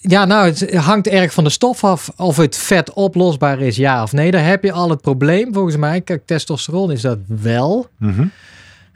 Ja, 0.07 0.25
nou, 0.25 0.45
het 0.45 0.75
hangt 0.75 1.07
erg 1.07 1.33
van 1.33 1.43
de 1.43 1.49
stof 1.49 1.83
af 1.83 2.11
of 2.15 2.37
het 2.37 2.57
vet 2.57 2.93
oplosbaar 2.93 3.59
is, 3.59 3.75
ja 3.75 4.03
of 4.03 4.11
nee. 4.11 4.31
Daar 4.31 4.45
heb 4.45 4.63
je 4.63 4.71
al 4.71 4.89
het 4.89 5.01
probleem 5.01 5.53
volgens 5.53 5.77
mij. 5.77 6.01
Kijk, 6.01 6.25
testosteron 6.25 6.91
is 6.91 7.01
dat 7.01 7.17
wel. 7.27 7.87
Mhm. 7.97 8.25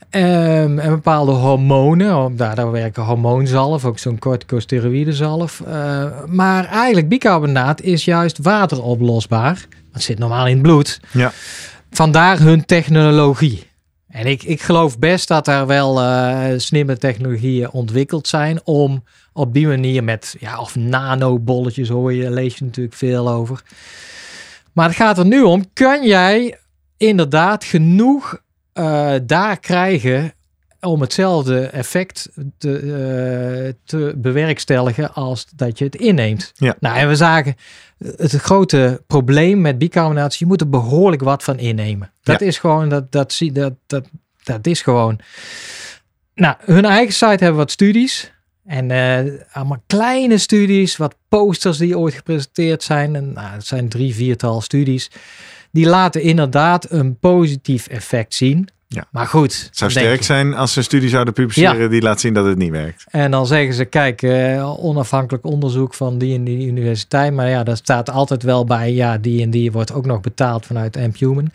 Ehm, 0.10 0.80
en 0.80 0.90
bepaalde 0.90 1.32
hormonen, 1.32 2.18
oh, 2.18 2.38
daar, 2.38 2.56
daar 2.56 2.72
werken 2.72 3.04
hormoonzalf, 3.04 3.86
ook 3.86 4.00
zo'n 4.00 4.20
corticosteroïdezalf. 4.20 5.62
Eh, 5.62 6.06
maar 6.26 6.66
eigenlijk 6.66 7.10
bicarbonaat 7.10 7.82
is 7.82 8.06
juist 8.06 8.38
wateroplosbaar. 8.42 9.66
Dat 9.94 10.02
zit 10.02 10.20
normaal 10.20 10.48
in 10.48 10.54
het 10.54 10.62
bloed. 10.62 11.00
Ja. 11.12 11.32
Vandaar 11.92 12.40
hun 12.40 12.66
technologie. 12.66 13.70
En 14.08 14.26
ik, 14.26 14.44
ik 14.44 14.62
geloof 14.62 15.00
best 15.00 15.28
dat 15.28 15.48
er 15.48 15.68
wel 15.68 16.02
eh, 16.02 16.40
slimme 16.58 16.98
technologieën 16.98 17.72
ontwikkeld 17.72 18.28
zijn 18.28 18.60
om 18.64 19.04
op 19.34 19.54
die 19.54 19.68
manier 19.68 20.04
met, 20.04 20.36
ja, 20.40 20.60
of 20.60 20.76
nanobolletjes 20.76 21.90
hoor 21.90 22.14
je, 22.14 22.32
lees 22.32 22.58
je 22.58 22.66
natuurlijk 22.66 22.96
veel 22.96 23.30
over. 23.30 23.64
Maar 24.74 24.88
het 24.88 24.96
gaat 24.96 25.18
er 25.18 25.26
nu 25.26 25.42
om, 25.42 25.74
kan 25.74 26.06
jij 26.08 26.58
inderdaad 26.98 27.64
genoeg 27.64 28.42
eh, 28.74 29.14
daar 29.24 29.60
krijgen 29.60 30.34
om 30.82 31.02
hetzelfde 31.02 31.66
effect 31.66 32.30
te, 32.58 32.76
eh, 32.78 33.74
te 33.86 34.14
bewerkstelligen 34.18 35.14
als 35.14 35.46
dat 35.56 35.78
je 35.78 35.86
het 35.86 35.96
inneemt. 35.96 36.52
Ja. 36.56 36.76
Nou, 36.80 36.98
en 36.98 37.08
we 37.08 37.16
zagen 37.16 37.56
het 37.98 38.32
grote 38.32 39.02
probleem 39.08 39.62
met 39.62 39.78
bicarbonaat 39.78 40.32
is, 40.32 40.40
je 40.40 40.46
moet 40.46 40.62
er 40.62 40.70
behoorlijk 40.70 41.22
wat 41.22 41.44
van 41.44 41.58
innemen. 41.60 42.12
Dat 42.24 42.40
Ja. 42.40 42.46
is 42.46 42.58
gewoon, 42.58 42.90
dat, 42.90 43.12
dat, 43.12 43.34
zie- 43.34 43.52
dat, 43.52 43.74
dat, 43.88 44.06
dat 44.44 44.68
is 44.68 44.82
gewoon. 44.82 45.20
Nou, 46.36 46.56
hun 46.66 46.86
eigen 46.86 47.14
site 47.14 47.26
hebben 47.26 47.56
wat 47.56 47.72
studies. 47.72 48.31
En 48.66 48.92
eh, 48.92 49.32
allemaal 49.52 49.84
kleine 49.88 50.38
studies, 50.38 50.98
wat 50.98 51.16
posters 51.30 51.78
die 51.78 51.98
ooit 51.98 52.14
gepresenteerd 52.14 52.84
zijn. 52.84 53.16
En, 53.16 53.34
nou, 53.34 53.54
het 53.54 53.66
zijn 53.66 53.90
drie, 53.90 54.16
viertal 54.16 54.62
studies. 54.62 55.12
Die 55.72 55.86
laten 55.86 56.22
inderdaad 56.22 56.92
een 56.92 57.20
positief 57.20 57.88
effect 57.88 58.34
zien. 58.34 58.70
Ja. 58.94 59.08
Maar 59.12 59.28
goed. 59.28 59.64
Het 59.66 59.78
zou 59.78 59.92
sterk 59.92 60.18
je. 60.18 60.24
zijn 60.24 60.54
als 60.54 60.72
ze 60.72 60.78
een 60.78 60.84
studie 60.84 61.10
zouden 61.10 61.34
publiceren 61.34 61.90
die 61.90 62.02
laat 62.02 62.20
zien 62.20 62.34
dat 62.34 62.46
het 62.46 62.58
niet 62.58 62.72
werkt. 62.72 63.06
En 63.10 63.32
dan 63.32 63.48
zeggen 63.48 63.74
ze, 63.74 63.86
kijk, 63.86 64.22
eh, 64.22 64.84
onafhankelijk 64.84 65.46
onderzoek 65.46 65.94
van 65.94 66.18
die 66.18 66.36
en 66.36 66.44
die 66.44 66.68
universiteit. 66.68 67.34
Maar 67.34 67.50
ja, 67.50 67.64
daar 67.64 67.78
staat 67.78 68.10
altijd 68.10 68.44
wel 68.44 68.66
bij, 68.66 68.94
ja, 68.94 69.18
die 69.18 69.42
en 69.42 69.50
die 69.50 69.72
wordt 69.72 69.94
ook 69.94 70.06
nog 70.06 70.22
betaald 70.22 70.66
vanuit 70.66 70.98
Amp 70.98 71.18
Human. 71.18 71.52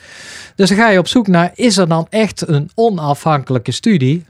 Dus 0.55 0.69
dan 0.69 0.79
ga 0.79 0.90
je 0.90 0.99
op 0.99 1.09
zoek 1.09 1.27
naar, 1.27 1.51
is 1.55 1.77
er 1.77 1.88
dan 1.88 2.07
echt 2.11 2.49
een 2.49 2.71
onafhankelijke 2.75 3.73
studie? 3.73 4.25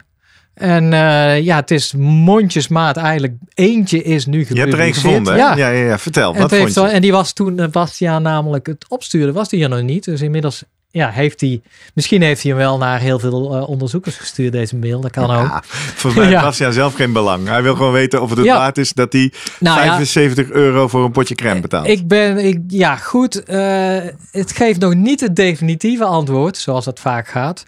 En 0.57 0.93
eh, 0.93 1.41
ja, 1.43 1.55
het 1.55 1.71
is 1.71 1.93
mondjesmaat 1.97 2.97
eigenlijk. 2.97 3.33
Eentje 3.53 4.03
is 4.03 4.25
nu 4.25 4.37
Je 4.39 4.45
gepubliceerd. 4.45 4.57
hebt 4.69 4.73
er 4.73 4.79
één 4.85 4.93
gevonden? 4.93 5.35
Ja. 5.35 5.55
Ja, 5.55 5.67
ja, 5.69 5.85
ja. 5.85 5.97
Vertel, 5.99 6.33
En, 6.33 6.41
wat 6.41 6.55
vond 6.55 6.73
je? 6.73 6.81
en 6.81 7.01
die 7.01 7.11
was 7.11 7.33
toen 7.33 7.59
eh, 7.59 7.67
Bastiaan 7.67 8.21
namelijk 8.21 8.65
het 8.67 8.85
opstuurde, 8.89 9.31
was 9.31 9.49
die 9.49 9.63
er 9.63 9.69
nog 9.69 9.81
niet. 9.81 10.03
Dus 10.03 10.21
inmiddels 10.21 10.63
ja, 10.91 11.09
heeft 11.09 11.41
hij, 11.41 11.61
misschien 11.93 12.21
heeft 12.21 12.41
hij 12.41 12.51
hem 12.51 12.59
wel 12.59 12.77
naar 12.77 12.99
heel 12.99 13.19
veel 13.19 13.55
eh, 13.55 13.69
onderzoekers 13.69 14.15
gestuurd, 14.15 14.51
deze 14.51 14.75
mail. 14.75 14.99
Dat 15.01 15.11
kan 15.11 15.31
ook. 15.31 15.47
Ja, 15.51 15.63
volgens 15.65 16.13
mij 16.15 16.23
Ja. 16.23 16.29
heeft 16.29 16.43
Bastiaan 16.43 16.73
zelf 16.73 16.93
geen 16.95 17.13
belang. 17.13 17.47
Hij 17.47 17.63
wil 17.63 17.75
gewoon 17.75 17.91
weten 17.91 18.21
of 18.21 18.29
het 18.29 18.37
het 18.37 18.47
Ja. 18.47 18.55
waard 18.57 18.77
is 18.77 18.93
dat 18.93 19.13
hij 19.13 19.31
Nou 19.59 19.77
ja, 19.79 19.83
75 19.85 20.49
euro 20.49 20.87
voor 20.87 21.03
een 21.05 21.11
potje 21.11 21.35
crème 21.35 21.59
betaalt. 21.61 21.87
Ik 21.87 22.07
ben, 22.07 22.37
ik, 22.45 22.59
ja 22.67 22.95
goed, 22.95 23.43
eh, 23.43 23.97
het 24.31 24.51
geeft 24.51 24.79
nog 24.79 24.93
niet 24.93 25.19
het 25.19 25.35
definitieve 25.35 26.03
antwoord, 26.05 26.57
zoals 26.57 26.85
dat 26.85 26.99
vaak 26.99 27.27
gaat. 27.27 27.65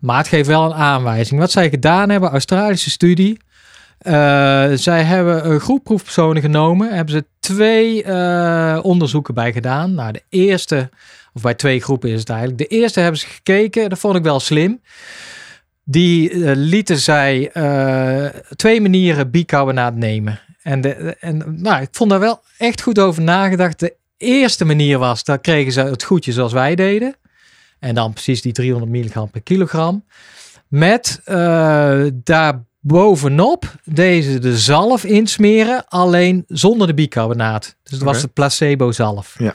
Maar 0.00 0.18
het 0.18 0.28
geeft 0.28 0.48
wel 0.48 0.64
een 0.64 0.74
aanwijzing. 0.74 1.40
Wat 1.40 1.50
zij 1.50 1.70
gedaan 1.70 2.08
hebben, 2.10 2.30
Australische 2.30 2.90
studie. 2.90 3.38
Eh, 3.98 4.68
zij 4.74 5.02
hebben 5.02 5.50
een 5.50 5.60
groep 5.60 5.84
proefpersonen 5.84 6.42
genomen. 6.42 6.94
Hebben 6.94 7.14
ze 7.14 7.24
twee 7.40 8.02
eh, 8.02 8.78
onderzoeken 8.82 9.34
bij 9.34 9.52
gedaan. 9.52 9.94
Nou, 9.94 10.12
de 10.12 10.22
eerste, 10.28 10.90
of 11.32 11.42
bij 11.42 11.54
twee 11.54 11.80
groepen 11.80 12.10
is 12.10 12.20
het 12.20 12.28
eigenlijk. 12.28 12.58
De 12.58 12.66
eerste 12.66 13.00
hebben 13.00 13.20
ze 13.20 13.26
gekeken, 13.26 13.88
dat 13.88 13.98
vond 13.98 14.16
ik 14.16 14.22
wel 14.22 14.40
slim. 14.40 14.80
Die 15.84 16.30
eh, 16.30 16.52
lieten 16.54 16.98
zij 16.98 17.50
twee 18.56 18.80
manieren 18.80 19.30
bicarbonaat 19.30 19.94
nemen. 19.94 20.40
En, 20.62 20.80
de, 20.80 20.92
en 21.20 21.56
nou, 21.56 21.82
ik 21.82 21.88
vond 21.92 22.10
daar 22.10 22.20
wel 22.20 22.40
echt 22.58 22.82
goed 22.82 22.98
over 22.98 23.22
nagedacht. 23.22 23.80
De 23.80 23.94
eerste 24.16 24.64
manier 24.64 24.98
was, 24.98 25.24
daar 25.24 25.40
kregen 25.40 25.72
ze 25.72 25.80
het 25.80 26.02
goedje 26.02 26.32
zoals 26.32 26.52
wij 26.52 26.74
deden. 26.74 27.14
En 27.80 27.94
dan 27.94 28.12
precies 28.12 28.42
die 28.42 28.52
300 28.52 28.92
milligram 28.92 29.30
per 29.30 29.42
kilogram. 29.42 30.04
Met 30.68 31.20
eh 31.24 32.06
daar 32.14 32.64
bovenop 32.80 33.74
deze 33.84 34.38
de 34.38 34.58
zalf 34.58 35.04
insmeren, 35.04 35.88
alleen 35.88 36.44
zonder 36.48 36.86
de 36.86 36.94
bicarbonaat. 36.94 37.76
Dus 37.82 37.92
dat 37.92 38.02
was 38.02 38.20
de 38.20 38.28
placebo 38.28 38.92
zalf. 38.92 39.34
Ja. 39.38 39.54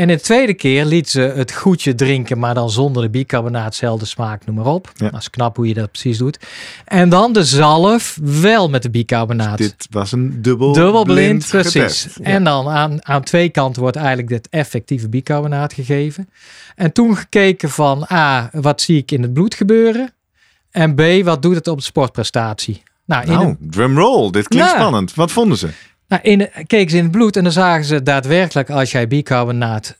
En 0.00 0.08
de 0.08 0.20
tweede 0.20 0.54
keer 0.54 0.84
liet 0.84 1.08
ze 1.10 1.20
het 1.20 1.52
goedje 1.52 1.94
drinken, 1.94 2.38
maar 2.38 2.54
dan 2.54 2.70
zonder 2.70 3.02
de 3.02 3.10
bicarbonaat, 3.10 3.74
zelfde 3.74 4.04
smaak, 4.06 4.46
noem 4.46 4.54
maar 4.56 4.66
op. 4.66 4.92
Ja. 4.94 5.10
Dat 5.10 5.20
is 5.20 5.30
knap 5.30 5.56
hoe 5.56 5.68
je 5.68 5.74
dat 5.74 5.90
precies 5.90 6.18
doet. 6.18 6.38
En 6.84 7.08
dan 7.08 7.32
de 7.32 7.44
zalf 7.44 8.18
wel 8.22 8.68
met 8.70 8.82
de 8.82 8.90
bicarbonaat. 8.90 9.58
Dit 9.58 9.86
was 9.90 10.12
een 10.12 10.42
dubbel, 10.42 10.72
Dubbelblind, 10.72 11.46
precies. 11.48 11.72
getest. 11.72 12.08
Ja. 12.18 12.24
En 12.24 12.44
dan 12.44 12.68
aan, 12.68 13.06
aan 13.06 13.22
twee 13.22 13.48
kanten 13.48 13.82
wordt 13.82 13.96
eigenlijk 13.96 14.28
dit 14.28 14.48
effectieve 14.50 15.08
bicarbonaat 15.08 15.72
gegeven. 15.72 16.28
En 16.74 16.92
toen 16.92 17.16
gekeken 17.16 17.70
van 17.70 18.06
A, 18.12 18.48
wat 18.52 18.80
zie 18.80 18.96
ik 18.96 19.10
in 19.10 19.22
het 19.22 19.32
bloed 19.32 19.54
gebeuren? 19.54 20.12
En 20.70 20.94
B, 20.94 21.02
wat 21.24 21.42
doet 21.42 21.54
het 21.54 21.68
op 21.68 21.76
de 21.78 21.84
sportprestatie? 21.84 22.82
Nou, 23.04 23.26
Nou, 23.26 23.44
een- 23.46 23.56
drumroll. 23.60 24.30
Dit 24.30 24.48
klinkt 24.48 24.70
Ja. 24.70 24.74
spannend. 24.76 25.14
Wat 25.14 25.32
vonden 25.32 25.58
ze? 25.58 25.68
Nou, 26.10 26.22
in, 26.22 26.48
keken 26.66 26.90
ze 26.90 26.96
in 26.96 27.02
het 27.02 27.12
bloed 27.12 27.36
en 27.36 27.42
dan 27.42 27.52
zagen 27.52 27.84
ze 27.84 28.02
daadwerkelijk 28.02 28.70
als 28.70 28.90
jij 28.90 29.08
bicarbonaat 29.08 29.96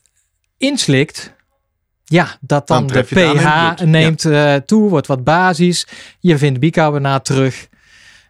inslikt, 0.57 1.33
ja, 2.05 2.37
dat 2.41 2.67
dan, 2.67 2.87
Dan 2.87 3.05
de 3.09 3.35
pH 3.35 3.85
neemt 3.85 4.25
eh, 4.25 4.55
toe, 4.55 4.89
wordt 4.89 5.07
wat 5.07 5.25
basis. 5.25 5.87
Je 6.21 6.39
vindt 6.39 6.61
bicarbonaat 6.61 7.25
terug. 7.25 7.69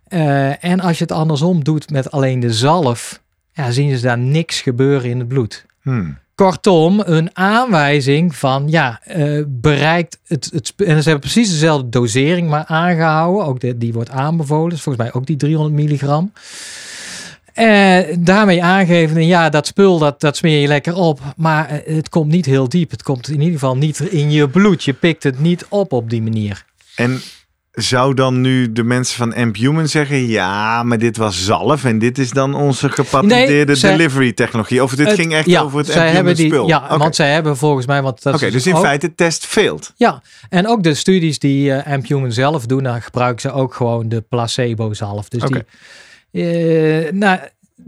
Eh, 0.05 0.65
en 0.65 0.81
als 0.81 0.99
je 0.99 1.03
het 1.03 1.13
andersom 1.13 1.65
doet 1.65 1.91
met 1.91 2.11
alleen 2.11 2.41
de 2.41 2.53
zalf, 2.53 3.23
ja, 3.53 3.71
zien 3.71 3.97
ze 3.97 4.03
daar 4.03 4.19
niks 4.19 4.61
gebeuren 4.61 5.11
in 5.11 5.19
het 5.19 5.29
bloed. 5.29 5.67
Hmm. 5.83 6.19
Kortom, 6.35 7.01
een 7.05 7.37
aanwijzing 7.37 8.37
van 8.37 8.69
ja, 8.69 9.01
eh, 9.05 9.43
bereikt 9.47 10.19
het, 10.27 10.51
het. 10.53 10.73
En 10.77 11.03
ze 11.03 11.09
hebben 11.09 11.31
precies 11.31 11.51
dezelfde 11.51 11.89
dosering 11.89 12.49
maar 12.49 12.65
aangehouden. 12.65 13.47
Ook 13.47 13.61
de, 13.61 13.79
die 13.79 13.93
wordt 13.93 14.11
aanbevolen. 14.11 14.71
Dus 14.71 14.83
volgens 14.83 15.05
mij 15.05 15.15
ook 15.15 15.27
die 15.27 15.37
300 15.37 15.75
milligram. 15.75 16.33
Eh, 17.61 18.17
daarmee 18.19 18.63
aangeven, 18.63 19.27
ja, 19.27 19.49
dat 19.49 19.67
spul 19.67 19.99
dat, 19.99 20.21
dat 20.21 20.37
smeer 20.37 20.61
je 20.61 20.67
lekker 20.69 20.95
op. 20.95 21.21
Maar 21.37 21.69
eh, 21.69 21.95
het 21.97 22.09
komt 22.09 22.31
niet 22.31 22.47
heel 22.47 22.69
diep. 22.69 22.91
Het 22.91 23.03
komt 23.03 23.29
in 23.29 23.39
ieder 23.41 23.53
geval 23.53 23.77
niet 23.77 24.01
in 24.01 24.31
je 24.31 24.49
bloed. 24.49 24.85
Je 24.85 24.93
pikt 24.93 25.23
het 25.23 25.41
niet 25.41 25.67
op 25.69 25.93
op 25.93 26.11
die 26.11 26.23
manier. 26.23 26.65
En 26.97 27.21
zou 27.71 28.15
dan 28.15 28.41
nu 28.41 28.73
de 28.73 28.83
mensen 28.85 29.17
van 29.17 29.35
Amp 29.35 29.57
Human 29.57 29.89
zeggen: 29.89 30.27
ja, 30.27 30.83
maar 30.83 30.99
dit 30.99 31.17
was 31.17 31.45
zalf 31.45 31.85
en 31.85 31.99
dit 31.99 32.19
is 32.19 32.31
dan 32.31 32.55
onze 32.55 32.89
gepatenteerde 32.89 33.65
Nee, 33.65 33.75
zij- 33.75 33.97
delivery 33.97 34.33
technologie? 34.33 34.83
Of 34.83 34.95
dit 34.95 35.07
Het- 35.07 35.15
ging 35.15 35.33
echt 35.35 35.47
ja, 35.47 35.61
over 35.63 35.79
het 35.79 35.87
zij 35.87 35.95
Amp 35.97 36.05
Human 36.07 36.17
hebben 36.17 36.35
die, 36.37 36.47
spul? 36.53 36.69
Ja, 36.69 36.99
want 36.99 37.15
zij 37.17 37.33
hebben 37.33 37.57
volgens 37.57 37.87
mij. 37.87 38.03
Want 38.03 38.23
dat 38.23 38.35
Oké, 38.35 38.51
dus 38.51 38.67
in 38.67 38.75
ook- 38.75 38.85
feite 38.85 39.15
test 39.15 39.47
failed. 39.47 39.93
Ja, 39.97 40.23
en 40.49 40.67
ook 40.69 40.83
de 40.83 40.95
studies 40.95 41.39
die 41.39 41.73
eh 41.73 41.93
Amp 41.93 42.07
Human 42.07 42.33
zelf 42.33 42.67
doen, 42.67 42.83
dan 42.83 43.03
gebruiken 43.03 43.41
ze 43.41 43.53
ook 43.53 43.75
gewoon 43.75 44.09
de 44.09 44.21
placebo 44.21 44.93
zalf. 44.95 45.29
Dus 45.29 45.43
die, 45.43 45.63
eh, 46.33 47.13
nou 47.13 47.39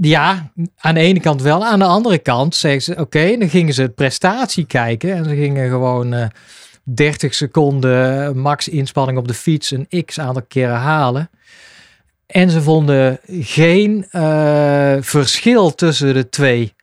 ja, 0.00 0.52
aan 0.76 0.94
de 0.94 1.00
ene 1.00 1.20
kant 1.20 1.42
wel. 1.42 1.64
Aan 1.64 1.78
de 1.78 1.84
andere 1.84 2.18
kant 2.18 2.54
zeggen 2.54 2.82
ze, 2.82 3.00
oké, 3.00 3.36
dan 3.38 3.48
gingen 3.48 3.74
ze 3.74 3.82
het 3.82 3.94
prestatie 3.94 4.66
kijken 4.66 5.14
en 5.14 5.24
ze 5.24 5.34
gingen 5.34 5.70
gewoon 5.70 6.14
eh 6.14 6.26
30 6.84 7.34
seconden 7.34 8.38
max 8.38 8.68
inspanning 8.68 9.18
op 9.18 9.28
de 9.28 9.34
fiets 9.34 9.70
een 9.70 10.04
x 10.04 10.18
aantal 10.18 10.42
keren 10.48 10.76
halen. 10.76 11.30
En 12.26 12.50
ze 12.50 12.62
vonden 12.62 13.18
geen 13.28 14.06
eh, 14.10 14.96
verschil 15.00 15.74
tussen 15.74 16.14
de 16.14 16.28
twee. 16.28 16.74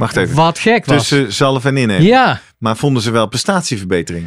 Wacht 0.00 0.16
even. 0.16 0.34
Wat 0.36 0.58
gek 0.58 0.84
was. 0.84 0.96
Tussen 1.08 1.32
zalf 1.32 1.64
en 1.64 1.76
innemen. 1.76 2.04
ja, 2.04 2.40
Maar 2.58 2.76
vonden 2.76 3.02
ze 3.02 3.10
wel 3.10 3.26
prestatieverbetering? 3.28 4.26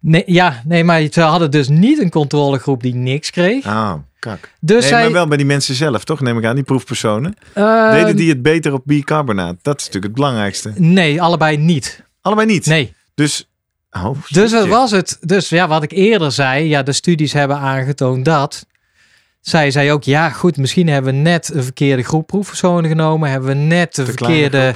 nee, 0.00 0.22
ja, 0.26 0.62
nee, 0.64 0.84
maar 0.84 1.02
ze 1.10 1.20
hadden 1.20 1.50
dus 1.50 1.68
niet 1.68 1.98
een 1.98 2.10
controlegroep 2.10 2.82
die 2.82 2.94
niks 2.94 3.30
kreeg. 3.30 3.64
Ah, 3.66 3.94
kak. 4.18 4.50
Dus 4.60 4.80
Nee, 4.80 4.88
zij, 4.88 5.02
maar 5.02 5.12
wel 5.12 5.26
bij 5.26 5.36
die 5.36 5.46
mensen 5.46 5.74
zelf, 5.74 6.04
toch? 6.04 6.20
Neem 6.20 6.38
ik 6.38 6.44
aan, 6.44 6.54
die 6.54 6.64
proefpersonen. 6.64 7.34
eh, 7.52 7.90
Deden 7.92 8.16
die 8.16 8.28
het 8.28 8.42
beter 8.42 8.72
op 8.72 8.82
bicarbonaat? 8.84 9.56
Dat 9.62 9.74
is 9.80 9.86
natuurlijk 9.86 10.04
het 10.04 10.14
belangrijkste. 10.22 10.72
Nee, 10.76 11.22
allebei 11.22 11.56
niet. 11.56 12.02
Allebei 12.20 12.46
niet. 12.46 12.66
Nee. 12.66 12.94
Dus, 13.14 13.48
oh, 13.90 14.16
Dus 14.28 14.50
dat 14.50 14.66
was 14.66 14.90
het. 14.90 15.18
Dus 15.20 15.48
ja, 15.48 15.68
wat 15.68 15.82
ik 15.82 15.92
eerder 15.92 16.32
zei, 16.32 16.68
ja, 16.68 16.82
de 16.82 16.92
studies 16.92 17.32
hebben 17.32 17.56
aangetoond 17.58 18.24
dat. 18.24 18.66
Zij 19.44 19.70
zei 19.70 19.92
ook, 19.92 20.02
ja, 20.04 20.30
goed, 20.30 20.56
misschien 20.56 20.88
hebben 20.88 21.14
we 21.14 21.18
net 21.20 21.50
een 21.54 21.62
verkeerde 21.62 22.02
groep 22.02 22.26
proefpersonen 22.26 22.90
genomen. 22.90 23.30
Hebben 23.30 23.48
we 23.48 23.54
net 23.54 23.94
de 23.94 24.02
Te 24.02 24.12
verkeerde 24.12 24.74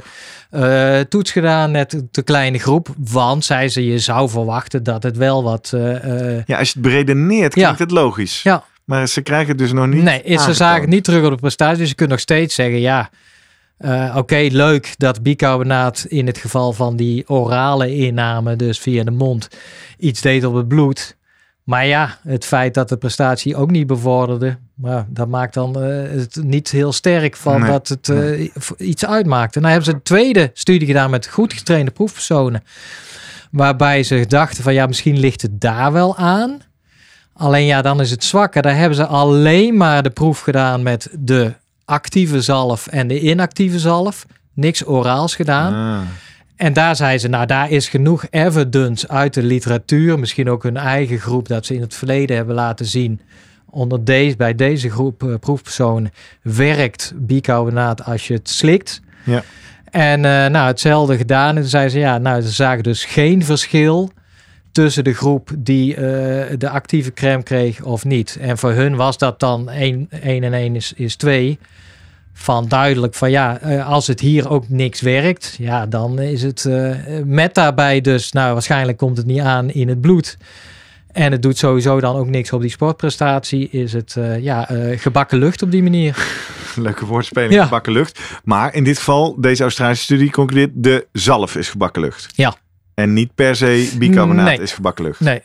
eh, 0.49 0.99
toets 0.99 1.31
gedaan, 1.31 1.71
net 1.71 1.91
de 1.91 2.09
te 2.11 2.21
kleine 2.21 2.59
groep. 2.59 2.87
Want, 2.97 3.45
zei 3.45 3.69
ze, 3.69 3.85
je 3.85 3.99
zou 3.99 4.29
verwachten 4.29 4.83
dat 4.83 5.03
het 5.03 5.17
wel 5.17 5.43
wat. 5.43 5.71
eh, 5.73 6.35
eh, 6.37 6.43
Ja, 6.45 6.57
als 6.57 6.67
je 6.67 6.73
het 6.73 6.81
beredeneert, 6.83 7.55
Ja. 7.55 7.61
klinkt 7.61 7.79
het 7.79 7.91
logisch. 7.91 8.41
ja, 8.43 8.63
Maar 8.85 9.07
ze 9.07 9.21
krijgen 9.21 9.47
het 9.47 9.57
dus 9.57 9.71
nog 9.71 9.87
niet 9.87 10.03
nee, 10.03 10.37
ze 10.39 10.53
zagen 10.53 10.81
het 10.81 10.89
niet 10.89 11.03
terug 11.03 11.23
op 11.25 11.31
de 11.31 11.35
prestatie. 11.37 11.77
Dus 11.77 11.89
je 11.89 11.95
kunt 11.95 12.09
nog 12.09 12.19
steeds 12.19 12.55
zeggen, 12.55 12.79
ja, 12.79 13.09
oké, 14.15 14.47
leuk 14.51 14.93
dat 14.97 15.23
bicarbonaat 15.23 16.05
in 16.07 16.27
het 16.27 16.37
geval 16.37 16.73
van 16.73 16.95
die 16.95 17.29
orale 17.29 17.95
inname, 17.95 18.55
dus 18.55 18.79
via 18.79 19.03
de 19.03 19.11
mond, 19.11 19.47
iets 19.99 20.21
deed 20.21 20.45
op 20.45 20.53
het 20.53 20.67
bloed. 20.67 21.17
Maar 21.69 21.85
ja, 21.85 22.17
het 22.23 22.45
feit 22.45 22.73
dat 22.73 22.89
de 22.89 22.97
prestatie 22.97 23.55
ook 23.55 23.71
niet 23.71 23.87
bevorderde, 23.87 24.57
maar 24.73 25.05
dat 25.09 25.27
maakt 25.27 25.53
dan 25.53 25.81
eh, 25.81 26.11
het 26.11 26.39
niet 26.43 26.71
heel 26.71 26.91
sterk 26.91 27.35
van 27.35 27.61
Nee, 27.61 27.71
dat 27.71 27.87
het 27.87 28.09
eh, 28.09 28.49
iets 28.77 29.05
uitmaakte. 29.05 29.59
Nou 29.59 29.71
hebben 29.71 29.89
ze 29.91 29.95
een 29.95 30.03
tweede 30.03 30.51
studie 30.53 30.87
gedaan 30.87 31.09
met 31.09 31.27
goed 31.27 31.53
getrainde 31.53 31.91
proefpersonen. 31.91 32.63
Waarbij 33.51 34.03
ze 34.03 34.25
dachten 34.27 34.63
van 34.63 34.73
ja, 34.73 34.85
misschien 34.85 35.19
ligt 35.19 35.41
het 35.41 35.61
daar 35.61 35.91
wel 35.91 36.17
aan. 36.17 36.61
Alleen 37.33 37.65
ja, 37.65 37.81
dan 37.81 38.01
is 38.01 38.11
het 38.11 38.23
zwakker. 38.23 38.61
Daar 38.61 38.77
hebben 38.77 38.95
ze 38.95 39.05
alleen 39.05 39.77
maar 39.77 40.03
de 40.03 40.09
proef 40.09 40.39
gedaan 40.39 40.83
met 40.83 41.09
de 41.19 41.53
actieve 41.85 42.41
zalf 42.41 42.87
en 42.87 43.07
de 43.07 43.19
inactieve 43.19 43.79
zalf. 43.79 44.25
Niks 44.53 44.85
oraals 44.85 45.35
gedaan. 45.35 45.73
Ah. 45.73 46.07
En 46.59 46.73
daar 46.73 46.95
zei 46.95 47.17
ze, 47.17 47.27
nou 47.27 47.45
daar 47.45 47.71
is 47.71 47.89
genoeg 47.89 48.25
evidence 48.29 49.07
uit 49.07 49.33
de 49.33 49.43
literatuur. 49.43 50.19
Misschien 50.19 50.49
ook 50.49 50.63
hun 50.63 50.77
eigen 50.77 51.19
groep 51.19 51.47
dat 51.47 51.65
ze 51.65 51.73
in 51.73 51.81
het 51.81 51.93
verleden 51.93 52.35
hebben 52.35 52.55
laten 52.55 52.85
zien. 52.85 53.21
Onder 53.69 54.03
deze, 54.03 54.35
bij 54.35 54.55
deze 54.55 54.89
groep 54.89 55.23
eh, 55.23 55.33
proefpersonen 55.39 56.11
werkt 56.41 57.13
bicarbonaat 57.15 58.03
als 58.03 58.27
je 58.27 58.33
het 58.33 58.49
slikt. 58.49 59.01
Ja. 59.23 59.43
En 59.91 60.25
eh, 60.25 60.49
nou, 60.49 60.67
hetzelfde 60.67 61.17
gedaan. 61.17 61.55
En 61.55 61.61
toen 61.61 61.69
zei 61.69 61.89
ze, 61.89 61.99
ja, 61.99 62.17
nou, 62.17 62.41
ze 62.41 62.49
zagen 62.49 62.83
dus 62.83 63.05
geen 63.05 63.43
verschil 63.43 64.11
tussen 64.71 65.03
de 65.03 65.13
groep 65.13 65.49
die 65.57 65.95
eh, 65.95 66.01
de 66.57 66.69
actieve 66.69 67.13
crème 67.13 67.43
kreeg 67.43 67.83
of 67.83 68.05
niet. 68.05 68.37
En 68.41 68.57
voor 68.57 68.71
hun 68.71 68.95
was 68.95 69.17
dat 69.17 69.39
dan 69.39 69.69
1 69.69 70.07
en 70.09 70.53
1 70.53 70.75
is, 70.75 70.93
is 70.95 71.15
2. 71.15 71.59
Van 72.33 72.67
duidelijk 72.67 73.13
van 73.13 73.31
ja, 73.31 73.59
eh, 73.59 73.87
als 73.87 74.07
het 74.07 74.19
hier 74.19 74.49
ook 74.49 74.69
niks 74.69 75.01
werkt, 75.01 75.55
ja, 75.57 75.85
dan 75.85 76.19
is 76.19 76.41
het 76.43 76.65
eh, 76.65 76.91
met 77.25 77.55
daarbij 77.55 78.01
dus, 78.01 78.31
nou, 78.31 78.53
waarschijnlijk 78.53 78.97
komt 78.97 79.17
het 79.17 79.25
niet 79.25 79.39
aan 79.41 79.69
in 79.69 79.87
het 79.87 80.01
bloed. 80.01 80.37
En 81.11 81.31
het 81.31 81.41
doet 81.41 81.57
sowieso 81.57 81.99
dan 81.99 82.15
ook 82.15 82.27
niks 82.27 82.53
op 82.53 82.61
die 82.61 82.69
sportprestatie. 82.69 83.69
Is 83.69 83.93
het 83.93 84.15
eh, 84.17 84.39
ja, 84.43 84.67
gebakken 84.95 85.37
lucht 85.37 85.61
op 85.61 85.71
die 85.71 85.83
manier. 85.83 86.17
Leuke 86.75 87.05
woordspeling, 87.05 87.53
Ja. 87.53 87.63
gebakken 87.63 87.93
lucht. 87.93 88.19
Maar 88.43 88.73
in 88.75 88.83
dit 88.83 88.97
geval, 88.97 89.35
deze 89.41 89.63
Australische 89.63 90.03
studie 90.03 90.31
concludeert, 90.31 90.71
de 90.73 91.07
zalf 91.13 91.55
is 91.55 91.69
gebakken 91.69 92.01
lucht. 92.01 92.27
Ja. 92.35 92.55
En 92.93 93.13
niet 93.13 93.35
per 93.35 93.55
se 93.55 93.91
bicarbonaat 93.97 94.45
Nee. 94.45 94.59
is 94.61 94.71
gebakken 94.73 95.05
lucht. 95.05 95.19
Nee, 95.19 95.41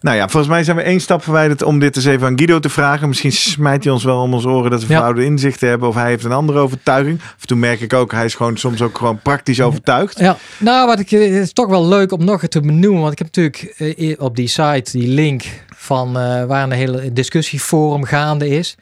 Nou 0.00 0.16
ja, 0.16 0.28
volgens 0.28 0.52
mij 0.52 0.64
zijn 0.64 0.76
we 0.76 0.82
één 0.82 1.00
stap 1.00 1.22
verwijderd 1.22 1.62
om 1.62 1.78
dit 1.78 1.96
eens 1.96 2.04
even 2.04 2.26
aan 2.26 2.36
Guido 2.38 2.58
te 2.58 2.68
vragen. 2.68 3.08
Misschien 3.08 3.32
smijt 3.32 3.84
hij 3.84 3.92
ons 3.92 4.04
wel 4.04 4.20
om 4.20 4.34
ons 4.34 4.44
oren 4.44 4.70
dat 4.70 4.80
we 4.80 4.86
Ja. 4.88 4.94
verouderde 4.94 5.28
inzichten 5.30 5.68
hebben. 5.68 5.88
Of 5.88 5.94
hij 5.94 6.08
heeft 6.08 6.24
een 6.24 6.32
andere 6.32 6.58
overtuiging. 6.58 7.20
Of 7.38 7.44
toen 7.44 7.58
merk 7.58 7.80
ik 7.80 7.92
ook, 7.92 8.12
hij 8.12 8.24
is 8.24 8.34
gewoon 8.34 8.56
soms 8.56 8.82
ook 8.82 8.98
gewoon 8.98 9.20
praktisch 9.22 9.60
overtuigd. 9.60 10.18
Ja, 10.18 10.36
nou, 10.58 10.86
wat 10.86 10.98
ik, 10.98 11.12
eh, 11.12 11.20
het 11.20 11.42
is 11.42 11.52
toch 11.52 11.66
wel 11.68 11.88
leuk 11.88 12.12
om 12.12 12.24
nog 12.24 12.46
te 12.46 12.60
benoemen. 12.60 13.00
Want 13.00 13.12
ik 13.12 13.18
heb 13.18 13.26
natuurlijk 13.36 13.74
eh, 13.98 14.14
op 14.18 14.36
die 14.36 14.48
site 14.48 14.98
die 14.98 15.08
link 15.08 15.44
van 15.76 16.18
eh, 16.18 16.44
waar 16.44 16.62
een 16.62 16.70
hele 16.70 17.12
discussieforum 17.12 18.04
gaande 18.04 18.48
is. 18.48 18.76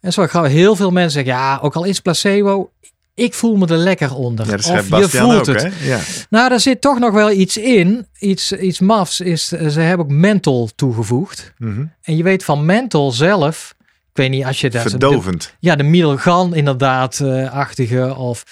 En 0.00 0.12
zo 0.12 0.26
gaan 0.26 0.44
heel 0.44 0.76
veel 0.76 0.90
mensen 0.90 1.12
zeggen, 1.12 1.32
ja, 1.32 1.58
ook 1.62 1.74
al 1.74 1.84
is 1.84 2.00
placebo, 2.00 2.70
ik 3.14 3.34
voel 3.34 3.56
me 3.56 3.66
er 3.66 3.76
lekker 3.76 4.14
onder. 4.14 4.46
Ja, 4.46 4.54
of 4.54 4.88
je 4.88 5.08
voelt 5.08 5.48
ook, 5.48 5.60
het. 5.60 5.72
Ja. 5.82 5.98
Nou, 6.30 6.48
daar 6.48 6.60
zit 6.60 6.80
toch 6.80 6.98
nog 6.98 7.12
wel 7.12 7.30
iets 7.30 7.56
in. 7.56 8.06
Iets, 8.18 8.52
iets 8.52 8.80
mafs 8.80 9.20
is, 9.20 9.52
eh, 9.52 9.68
ze 9.68 9.80
hebben 9.80 10.06
ook 10.06 10.12
menthol 10.12 10.68
toegevoegd. 10.74 11.52
Mhm. 11.58 11.84
En 12.02 12.16
je 12.16 12.22
weet 12.22 12.44
van 12.44 12.64
menthol 12.66 13.12
zelf, 13.12 13.74
ik 13.80 13.86
weet 14.12 14.30
niet 14.30 14.44
als 14.44 14.60
je 14.60 14.70
dat... 14.70 14.82
Verdovend. 14.82 15.54
ja, 15.58 15.76
de 15.76 15.82
middelgan 15.82 16.54
inderdaad, 16.54 17.20
eh, 17.20 17.52
achtige. 17.52 18.16
Of 18.16 18.44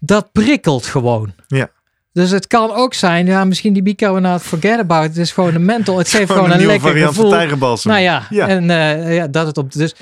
dat 0.00 0.32
prikkelt 0.32 0.86
gewoon. 0.86 1.32
Ja. 1.46 1.70
Dus 2.12 2.30
het 2.30 2.46
kan 2.46 2.72
ook 2.72 2.94
zijn, 2.94 3.26
ja, 3.26 3.44
misschien 3.44 3.72
die 3.72 3.82
bicarbonaat, 3.82 4.42
forget 4.42 4.78
about 4.78 5.02
it. 5.04 5.08
Het 5.08 5.18
is 5.18 5.32
gewoon 5.32 5.54
een 5.54 5.64
menthol. 5.64 5.98
Het 5.98 6.08
geeft 6.08 6.30
gewoon, 6.30 6.44
Gewoon 6.44 6.60
een 6.60 6.66
lekker 6.66 6.88
variant 6.88 7.14
van 7.14 7.48
gevoel. 7.48 7.78
Nou 7.82 8.00
ja, 8.00 8.26
Ja. 8.30 8.48
en 8.48 8.70
eh, 8.70 9.14
ja, 9.14 9.26
dat 9.26 9.46
het 9.46 9.58
op. 9.58 9.72
Dus 9.72 9.94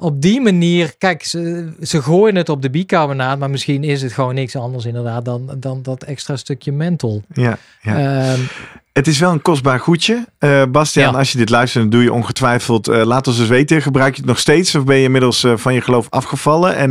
op 0.00 0.22
die 0.22 0.40
manier, 0.40 0.96
kijk, 0.98 1.24
ze, 1.24 1.72
ze 1.80 2.02
gooien 2.02 2.36
het 2.36 2.48
op 2.48 2.62
de 2.62 2.70
bicarbonaat, 2.70 3.38
maar 3.38 3.50
misschien 3.50 3.84
is 3.84 4.02
het 4.02 4.12
gewoon 4.12 4.34
niks 4.34 4.56
anders 4.56 4.84
inderdaad 4.84 5.24
dan, 5.24 5.50
dan 5.56 5.82
dat 5.82 6.02
extra 6.02 6.36
stukje 6.36 6.72
menthol. 6.72 7.22
Ja, 7.32 7.58
ja. 7.82 7.98
Ehm, 8.32 8.40
Het 8.98 9.06
is 9.06 9.18
wel 9.18 9.32
een 9.32 9.42
kostbaar 9.42 9.80
goedje. 9.80 10.26
Eh 10.38 10.62
Bastiaan, 10.70 11.12
Ja. 11.12 11.18
als 11.18 11.32
je 11.32 11.38
dit 11.38 11.50
luistert, 11.50 11.82
dan 11.82 11.92
doe 11.92 12.02
je 12.02 12.12
ongetwijfeld. 12.12 12.88
eh, 12.88 13.04
laat 13.04 13.26
ons 13.26 13.38
eens 13.38 13.48
weten. 13.48 13.82
Gebruik 13.82 14.14
je 14.14 14.20
het 14.20 14.28
nog 14.28 14.38
steeds 14.38 14.74
of 14.74 14.84
ben 14.84 14.96
je 14.96 15.02
inmiddels 15.02 15.44
eh, 15.44 15.52
van 15.56 15.74
je 15.74 15.80
geloof 15.80 16.06
afgevallen? 16.10 16.76
En 16.76 16.90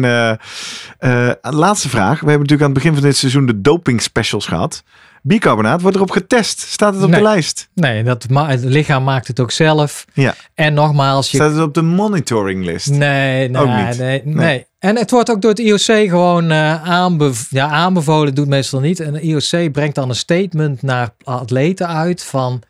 laatste 1.42 1.90
vraag. 1.90 2.20
We 2.20 2.30
hebben 2.30 2.48
natuurlijk 2.48 2.62
aan 2.62 2.70
het 2.70 2.74
begin 2.84 2.94
van 2.94 3.02
dit 3.04 3.18
seizoen 3.18 3.46
de 3.46 3.62
doping 3.62 4.02
specials 4.02 4.46
gehad. 4.46 4.84
Bicarbonaat, 5.22 5.82
wordt 5.82 5.96
erop 5.98 6.12
getest? 6.12 6.60
Staat 6.60 6.94
het 6.94 7.04
op 7.04 7.10
Nee. 7.10 7.20
de 7.20 7.26
lijst? 7.26 7.70
nee, 7.74 8.04
dat 8.04 8.26
het 8.30 8.64
lichaam 8.64 9.04
maakt 9.04 9.28
het 9.28 9.40
ook 9.40 9.52
zelf. 9.52 10.06
Ja. 10.14 10.36
En 10.54 10.74
nogmaals, 10.74 11.32
je 11.32 11.38
Staat 11.38 11.52
het 11.52 11.62
op 11.62 11.74
de 11.74 11.82
monitoring 11.82 12.66
list? 12.66 12.90
Nee, 12.90 13.50
nee, 13.50 13.62
Ook 13.62 13.68
niet. 13.88 13.98
Nee, 13.98 14.22
nee, 14.26 14.36
Nee. 14.36 14.66
En 14.80 14.96
het 14.96 15.12
wordt 15.12 15.32
ook 15.32 15.42
door 15.42 15.52
het 15.52 15.60
IOC 15.60 16.10
gewoon 16.10 16.54
aanbev 16.54 17.42
ja, 17.50 17.68
aanbevolen, 17.68 18.36
doet 18.36 18.48
meestal 18.48 18.80
niet. 18.80 19.00
En 19.00 19.14
de 19.14 19.22
IOC 19.22 19.72
brengt 19.72 19.96
dan 19.96 20.10
een 20.10 20.16
statement 20.16 20.82
naar 20.82 21.10
atleten 21.24 21.88
uit 21.88 22.24
van 22.24 22.64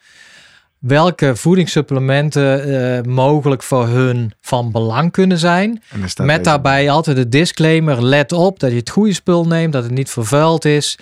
welke 0.80 1.36
voedingssupplementen 1.36 2.64
eh, 2.64 3.04
mogelijk 3.04 3.64
voor 3.64 3.88
hun 3.88 4.34
van 4.42 4.72
belang 4.72 5.12
kunnen 5.12 5.38
zijn. 5.38 5.82
Met 6.24 6.44
daarbij 6.44 6.90
altijd 6.90 7.18
de 7.18 7.30
disclaimer: 7.30 8.04
let 8.04 8.32
op 8.32 8.60
dat 8.60 8.72
je 8.72 8.78
het 8.78 8.90
goede 8.90 9.14
spul 9.14 9.46
neemt, 9.46 9.74
dat 9.74 9.84
het 9.84 9.92
niet 9.92 10.10
vervuild 10.10 10.66
is. 10.66 10.98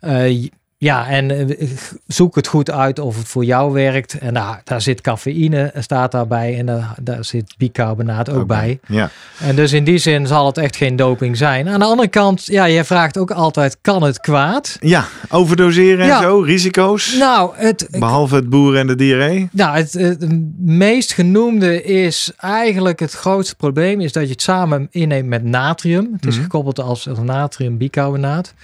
Uh, 0.00 0.48
ja, 0.84 1.08
en 1.08 1.30
eh, 1.58 1.68
zoek 2.06 2.34
het 2.34 2.46
goed 2.46 2.70
uit 2.70 2.98
of 2.98 3.16
het 3.16 3.28
voor 3.28 3.44
jou 3.44 3.72
werkt. 3.72 4.18
En 4.18 4.32
nou, 4.32 4.56
daar 4.64 4.80
zit 4.80 5.00
cafeïne, 5.00 5.72
staat 5.78 6.12
daarbij. 6.12 6.58
En 6.58 6.66
daar, 6.66 6.94
daar 7.02 7.24
zit 7.24 7.54
bicarbonaat 7.58 8.30
ook, 8.30 8.46
bij. 8.46 8.78
Ja. 8.86 9.10
En 9.40 9.56
dus 9.56 9.72
in 9.72 9.84
die 9.84 9.98
zin 9.98 10.26
zal 10.26 10.46
het 10.46 10.58
echt 10.58 10.76
geen 10.76 10.96
doping 10.96 11.36
zijn. 11.36 11.68
Aan 11.68 11.78
de 11.78 11.84
andere 11.84 12.08
kant, 12.08 12.46
ja, 12.46 12.64
je 12.64 12.84
vraagt 12.84 13.18
ook 13.18 13.30
altijd, 13.30 13.78
kan 13.80 14.02
het 14.02 14.20
kwaad? 14.20 14.76
Ja, 14.80 15.04
overdoseren 15.28 16.10
en 16.10 16.22
zo, 16.22 16.40
risico's? 16.40 17.16
Nou, 17.16 17.52
het... 17.56 17.88
Behalve 17.90 18.34
het 18.34 18.48
boeren 18.48 18.80
en 18.80 18.86
de 18.86 18.94
diarree? 18.94 19.48
Nou, 19.52 19.76
het, 19.76 19.92
het, 19.92 20.26
meest 20.58 21.12
genoemde 21.12 21.82
is 21.82 22.32
eigenlijk 22.36 23.00
het 23.00 23.12
grootste 23.12 23.56
probleem... 23.56 24.00
is 24.00 24.12
dat 24.12 24.22
je 24.22 24.30
het 24.30 24.42
samen 24.42 24.88
inneemt 24.90 25.28
met 25.28 25.44
natrium. 25.44 26.08
Het 26.12 26.26
is 26.26 26.34
mhm. 26.34 26.42
gekoppeld 26.42 26.80
als 26.80 27.08
natrium 27.22 27.78
bicarbonaat. 27.78 28.54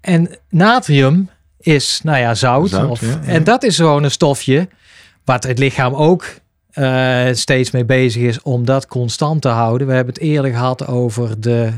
En 0.00 0.30
natrium 0.48 1.28
is, 1.60 2.00
nou 2.02 2.18
ja, 2.18 2.34
zout. 2.34 2.88
of, 2.88 3.02
En 3.26 3.44
dat 3.44 3.62
is 3.62 3.76
gewoon 3.76 4.02
een 4.02 4.10
stofje 4.10 4.68
wat 5.24 5.44
het 5.44 5.58
lichaam 5.58 5.94
ook 5.94 6.24
uh, 6.74 7.26
steeds 7.32 7.70
mee 7.70 7.84
bezig 7.84 8.22
is 8.22 8.42
om 8.42 8.64
dat 8.64 8.86
constant 8.86 9.42
te 9.42 9.48
houden. 9.48 9.86
We 9.86 9.92
hebben 9.92 10.14
het 10.14 10.22
eerder 10.22 10.50
gehad 10.50 10.86
over 10.86 11.40
de 11.40 11.72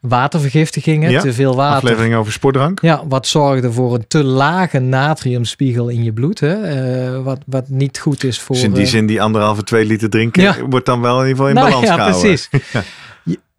watervergiftigingen, 0.00 1.10
ja, 1.10 1.20
te 1.20 1.32
veel 1.32 1.54
water. 1.54 1.76
Aflevering 1.76 2.14
over 2.14 2.32
sportdrank. 2.32 2.80
Ja, 2.80 3.02
wat 3.08 3.26
zorgde 3.26 3.72
voor 3.72 3.94
een 3.94 4.04
te 4.08 4.24
lage 4.24 4.78
natriumspiegel 4.78 5.88
in 5.88 6.04
je 6.04 6.12
bloed. 6.12 6.40
Hè? 6.40 7.14
Uh, 7.14 7.22
wat, 7.22 7.38
wat 7.46 7.68
niet 7.68 7.98
goed 7.98 8.24
is 8.24 8.40
voor... 8.40 8.54
Dus 8.54 8.64
in 8.64 8.72
die 8.72 8.82
uh, 8.82 8.88
zin, 8.88 9.06
die 9.06 9.22
anderhalve, 9.22 9.62
twee 9.62 9.84
liter 9.84 10.10
drinken, 10.10 10.42
ja. 10.42 10.56
wordt 10.68 10.86
dan 10.86 11.00
wel 11.00 11.22
in 11.22 11.28
ieder 11.28 11.36
geval 11.36 11.48
in 11.48 11.54
nou, 11.54 11.66
balans 11.66 11.86
ja, 11.86 11.94
gehouden. 11.94 12.20
Precies. 12.20 12.48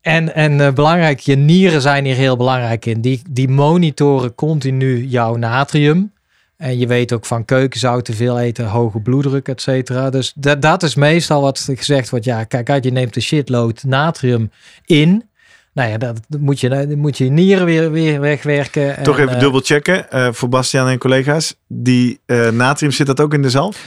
En, 0.07 0.35
en 0.35 0.59
uh, 0.59 0.71
belangrijk, 0.71 1.19
je 1.19 1.35
nieren 1.35 1.81
zijn 1.81 2.05
hier 2.05 2.15
heel 2.15 2.37
belangrijk 2.37 2.85
in. 2.85 3.01
Die, 3.01 3.21
die 3.29 3.49
monitoren 3.49 4.35
continu 4.35 5.05
jouw 5.05 5.35
natrium. 5.35 6.11
En 6.57 6.77
je 6.77 6.87
weet 6.87 7.13
ook 7.13 7.25
van 7.25 7.45
keukenzout 7.45 8.05
te 8.05 8.13
veel 8.13 8.39
eten, 8.39 8.65
hoge 8.65 8.99
bloeddruk, 8.99 9.47
et 9.47 9.61
cetera. 9.61 10.09
Dus 10.09 10.33
dat, 10.35 10.61
dat 10.61 10.83
is 10.83 10.95
meestal 10.95 11.41
wat 11.41 11.69
gezegd 11.75 12.09
wordt. 12.09 12.25
Ja, 12.25 12.43
kijk 12.43 12.69
uit, 12.69 12.83
je 12.83 12.91
neemt 12.91 13.13
de 13.13 13.21
shitload 13.21 13.83
natrium 13.83 14.51
in. 14.85 15.23
Nou 15.73 15.89
ja, 15.89 15.97
dat 15.97 16.19
moet 16.39 16.59
je, 16.59 16.93
moet 16.97 17.17
je 17.17 17.25
nieren 17.25 17.65
weer, 17.65 17.91
weer 17.91 18.19
wegwerken. 18.19 19.03
Toch 19.03 19.19
even 19.19 19.33
uh, 19.33 19.39
dubbel 19.39 19.61
checken 19.63 20.05
uh, 20.13 20.27
voor 20.31 20.49
Bastiaan 20.49 20.87
en 20.87 20.97
collega's. 20.97 21.55
Die 21.67 22.19
uh, 22.25 22.49
natrium, 22.49 22.91
zit 22.91 23.07
dat 23.07 23.19
ook 23.19 23.33
in 23.33 23.41
de 23.41 23.49
zalf? 23.49 23.77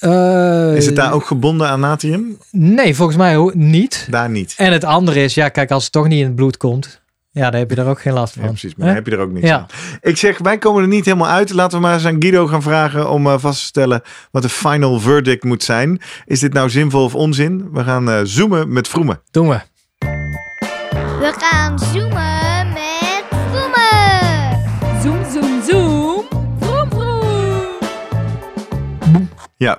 Uh, 0.00 0.76
is 0.76 0.86
het 0.86 0.96
daar 0.96 1.12
ook 1.12 1.26
gebonden 1.26 1.68
aan 1.68 1.80
natrium? 1.80 2.38
Nee, 2.50 2.94
volgens 2.94 3.16
mij 3.16 3.50
niet. 3.54 4.06
Daar 4.10 4.30
niet. 4.30 4.54
En 4.56 4.72
het 4.72 4.84
andere 4.84 5.22
is, 5.22 5.34
ja, 5.34 5.48
kijk, 5.48 5.70
als 5.70 5.82
het 5.82 5.92
toch 5.92 6.08
niet 6.08 6.20
in 6.20 6.26
het 6.26 6.34
bloed 6.34 6.56
komt, 6.56 7.02
ja, 7.30 7.50
dan 7.50 7.60
heb 7.60 7.70
je 7.70 7.76
er 7.76 7.86
ook 7.86 8.00
geen 8.00 8.12
last 8.12 8.32
van. 8.34 8.42
Ja, 8.42 8.48
precies, 8.48 8.74
maar 8.74 8.86
dan 8.86 8.94
heb 8.94 9.06
je 9.06 9.12
er 9.12 9.18
ook 9.18 9.32
niks 9.32 9.46
ja. 9.46 9.66
Ik 10.00 10.16
zeg, 10.16 10.38
wij 10.38 10.58
komen 10.58 10.82
er 10.82 10.88
niet 10.88 11.04
helemaal 11.04 11.28
uit. 11.28 11.52
Laten 11.52 11.78
we 11.78 11.84
maar 11.84 11.94
eens 11.94 12.06
aan 12.06 12.16
Guido 12.18 12.46
gaan 12.46 12.62
vragen 12.62 13.10
om 13.10 13.26
uh, 13.26 13.34
vast 13.38 13.58
te 13.58 13.64
stellen 13.64 14.02
wat 14.30 14.42
de 14.42 14.48
final 14.48 15.00
verdict 15.00 15.44
moet 15.44 15.62
zijn. 15.62 16.00
Is 16.26 16.40
dit 16.40 16.52
nou 16.52 16.70
zinvol 16.70 17.04
of 17.04 17.14
onzin? 17.14 17.68
We 17.72 17.84
gaan 17.84 18.08
uh, 18.08 18.20
zoomen 18.22 18.72
met 18.72 18.88
Vroemen. 18.88 19.20
Doen 19.30 19.48
we. 19.48 19.60
We 21.18 21.34
gaan 21.38 21.78
zoomen 21.78 22.33
Ja, 29.56 29.78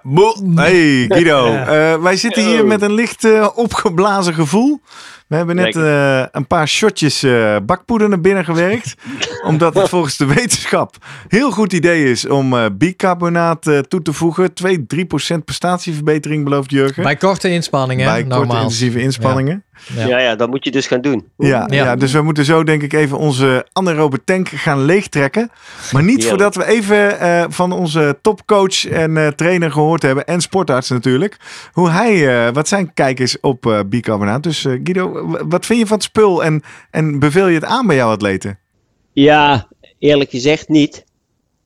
hey 0.55 1.05
Guido. 1.07 1.53
Uh, 1.53 1.95
wij 2.01 2.17
zitten 2.17 2.45
hier 2.45 2.65
met 2.65 2.82
een 2.82 2.93
licht 2.93 3.23
uh, 3.23 3.47
opgeblazen 3.55 4.34
gevoel. 4.34 4.82
We 5.28 5.36
hebben 5.36 5.55
net 5.55 5.76
uh, 5.76 6.26
een 6.32 6.47
paar 6.47 6.67
shotjes 6.67 7.26
bakpoeder 7.65 8.09
naar 8.09 8.21
binnen 8.21 8.45
gewerkt. 8.45 8.95
omdat 9.45 9.73
het 9.73 9.89
volgens 9.89 10.17
de 10.17 10.26
wetenschap 10.26 10.95
heel 11.28 11.51
goed 11.51 11.73
idee 11.73 12.11
is 12.11 12.28
om 12.28 12.78
bicarbonaat 12.78 13.61
toe 13.88 14.01
te 14.01 14.13
voegen. 14.13 14.53
2, 14.53 14.86
3% 14.95 15.43
prestatieverbetering 15.45 16.43
belooft 16.43 16.71
Jurgen. 16.71 17.03
Bij 17.03 17.15
korte 17.15 17.49
inspanningen. 17.49 18.05
Bij 18.05 18.19
normaal. 18.21 18.39
korte 18.39 18.55
intensieve 18.55 19.01
inspanningen. 19.01 19.63
Ja. 19.95 20.07
ja. 20.07 20.19
Ja, 20.19 20.36
dat 20.36 20.49
moet 20.49 20.63
je 20.63 20.71
dus 20.71 20.88
gaan 20.88 21.01
doen. 21.01 21.28
Ja, 21.38 21.67
ja. 21.69 21.95
dus 21.95 22.11
we 22.11 22.21
moeten 22.21 22.45
zo 22.45 22.63
denk 22.63 22.82
ik 22.82 22.93
even 22.93 23.17
onze 23.17 23.65
anaerobe 23.73 24.23
tank 24.23 24.47
gaan 24.47 24.86
leegtrekken. 24.86 25.51
Maar 25.91 26.03
niet 26.03 26.26
voordat 26.26 26.55
we 26.55 26.65
even 26.65 27.17
uh, 27.21 27.45
van 27.49 27.71
onze 27.71 28.17
topcoach 28.21 28.88
en 28.88 29.15
uh, 29.15 29.28
trainer 29.28 29.71
gehoord 29.71 30.01
hebben. 30.01 30.26
En 30.26 30.41
sportarts 30.41 30.89
natuurlijk. 30.89 31.38
Hoe 31.71 31.89
hij, 31.89 32.45
uh, 32.47 32.53
wat 32.53 32.67
zijn 32.67 32.93
kijkers 32.93 33.39
op 33.39 33.84
bicarbonaat. 33.88 34.43
Dus 34.43 34.61
Guido, 34.61 35.14
wat 35.47 35.66
vind 35.66 35.80
je 35.80 35.88
van 35.88 35.97
het 35.97 36.05
spul? 36.05 36.43
En, 36.43 36.61
en 36.91 37.20
beveel 37.20 37.47
je 37.47 37.55
het 37.55 37.63
aan 37.63 37.88
bij 37.88 37.95
jouw 37.95 38.11
atleten? 38.11 38.59
Ja, 39.11 39.68
eerlijk 39.99 40.30
gezegd 40.30 40.70
niet. 40.70 41.03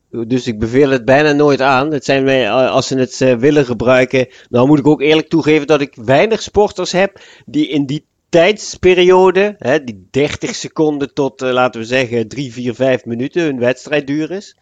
Dus 0.09 0.47
ik 0.47 0.59
beveel 0.59 0.89
het 0.89 1.05
bijna 1.05 1.31
nooit 1.31 1.61
aan. 1.61 1.91
Het 1.91 2.05
zijn 2.05 2.23
wij, 2.23 2.51
als 2.51 2.87
ze 2.87 2.97
het 2.97 3.39
willen 3.39 3.65
gebruiken. 3.65 4.27
Dan 4.49 4.67
moet 4.67 4.79
ik 4.79 4.87
ook 4.87 5.01
eerlijk 5.01 5.29
toegeven 5.29 5.67
dat 5.67 5.81
ik 5.81 5.95
weinig 5.95 6.41
sporters 6.41 6.91
heb 6.91 7.21
die 7.45 7.67
in 7.67 7.85
die 7.85 8.05
tijdsperiode, 8.29 9.55
hè, 9.57 9.83
die 9.83 10.07
30 10.11 10.55
seconden 10.55 11.13
tot, 11.13 11.41
uh, 11.41 11.51
laten 11.51 11.81
we 11.81 11.87
zeggen, 11.87 12.27
3, 12.27 12.53
4, 12.53 12.75
5 12.75 13.05
minuten 13.05 13.41
hun 13.41 13.59
wedstrijd 13.59 14.07
duur 14.07 14.31
is, 14.31 14.57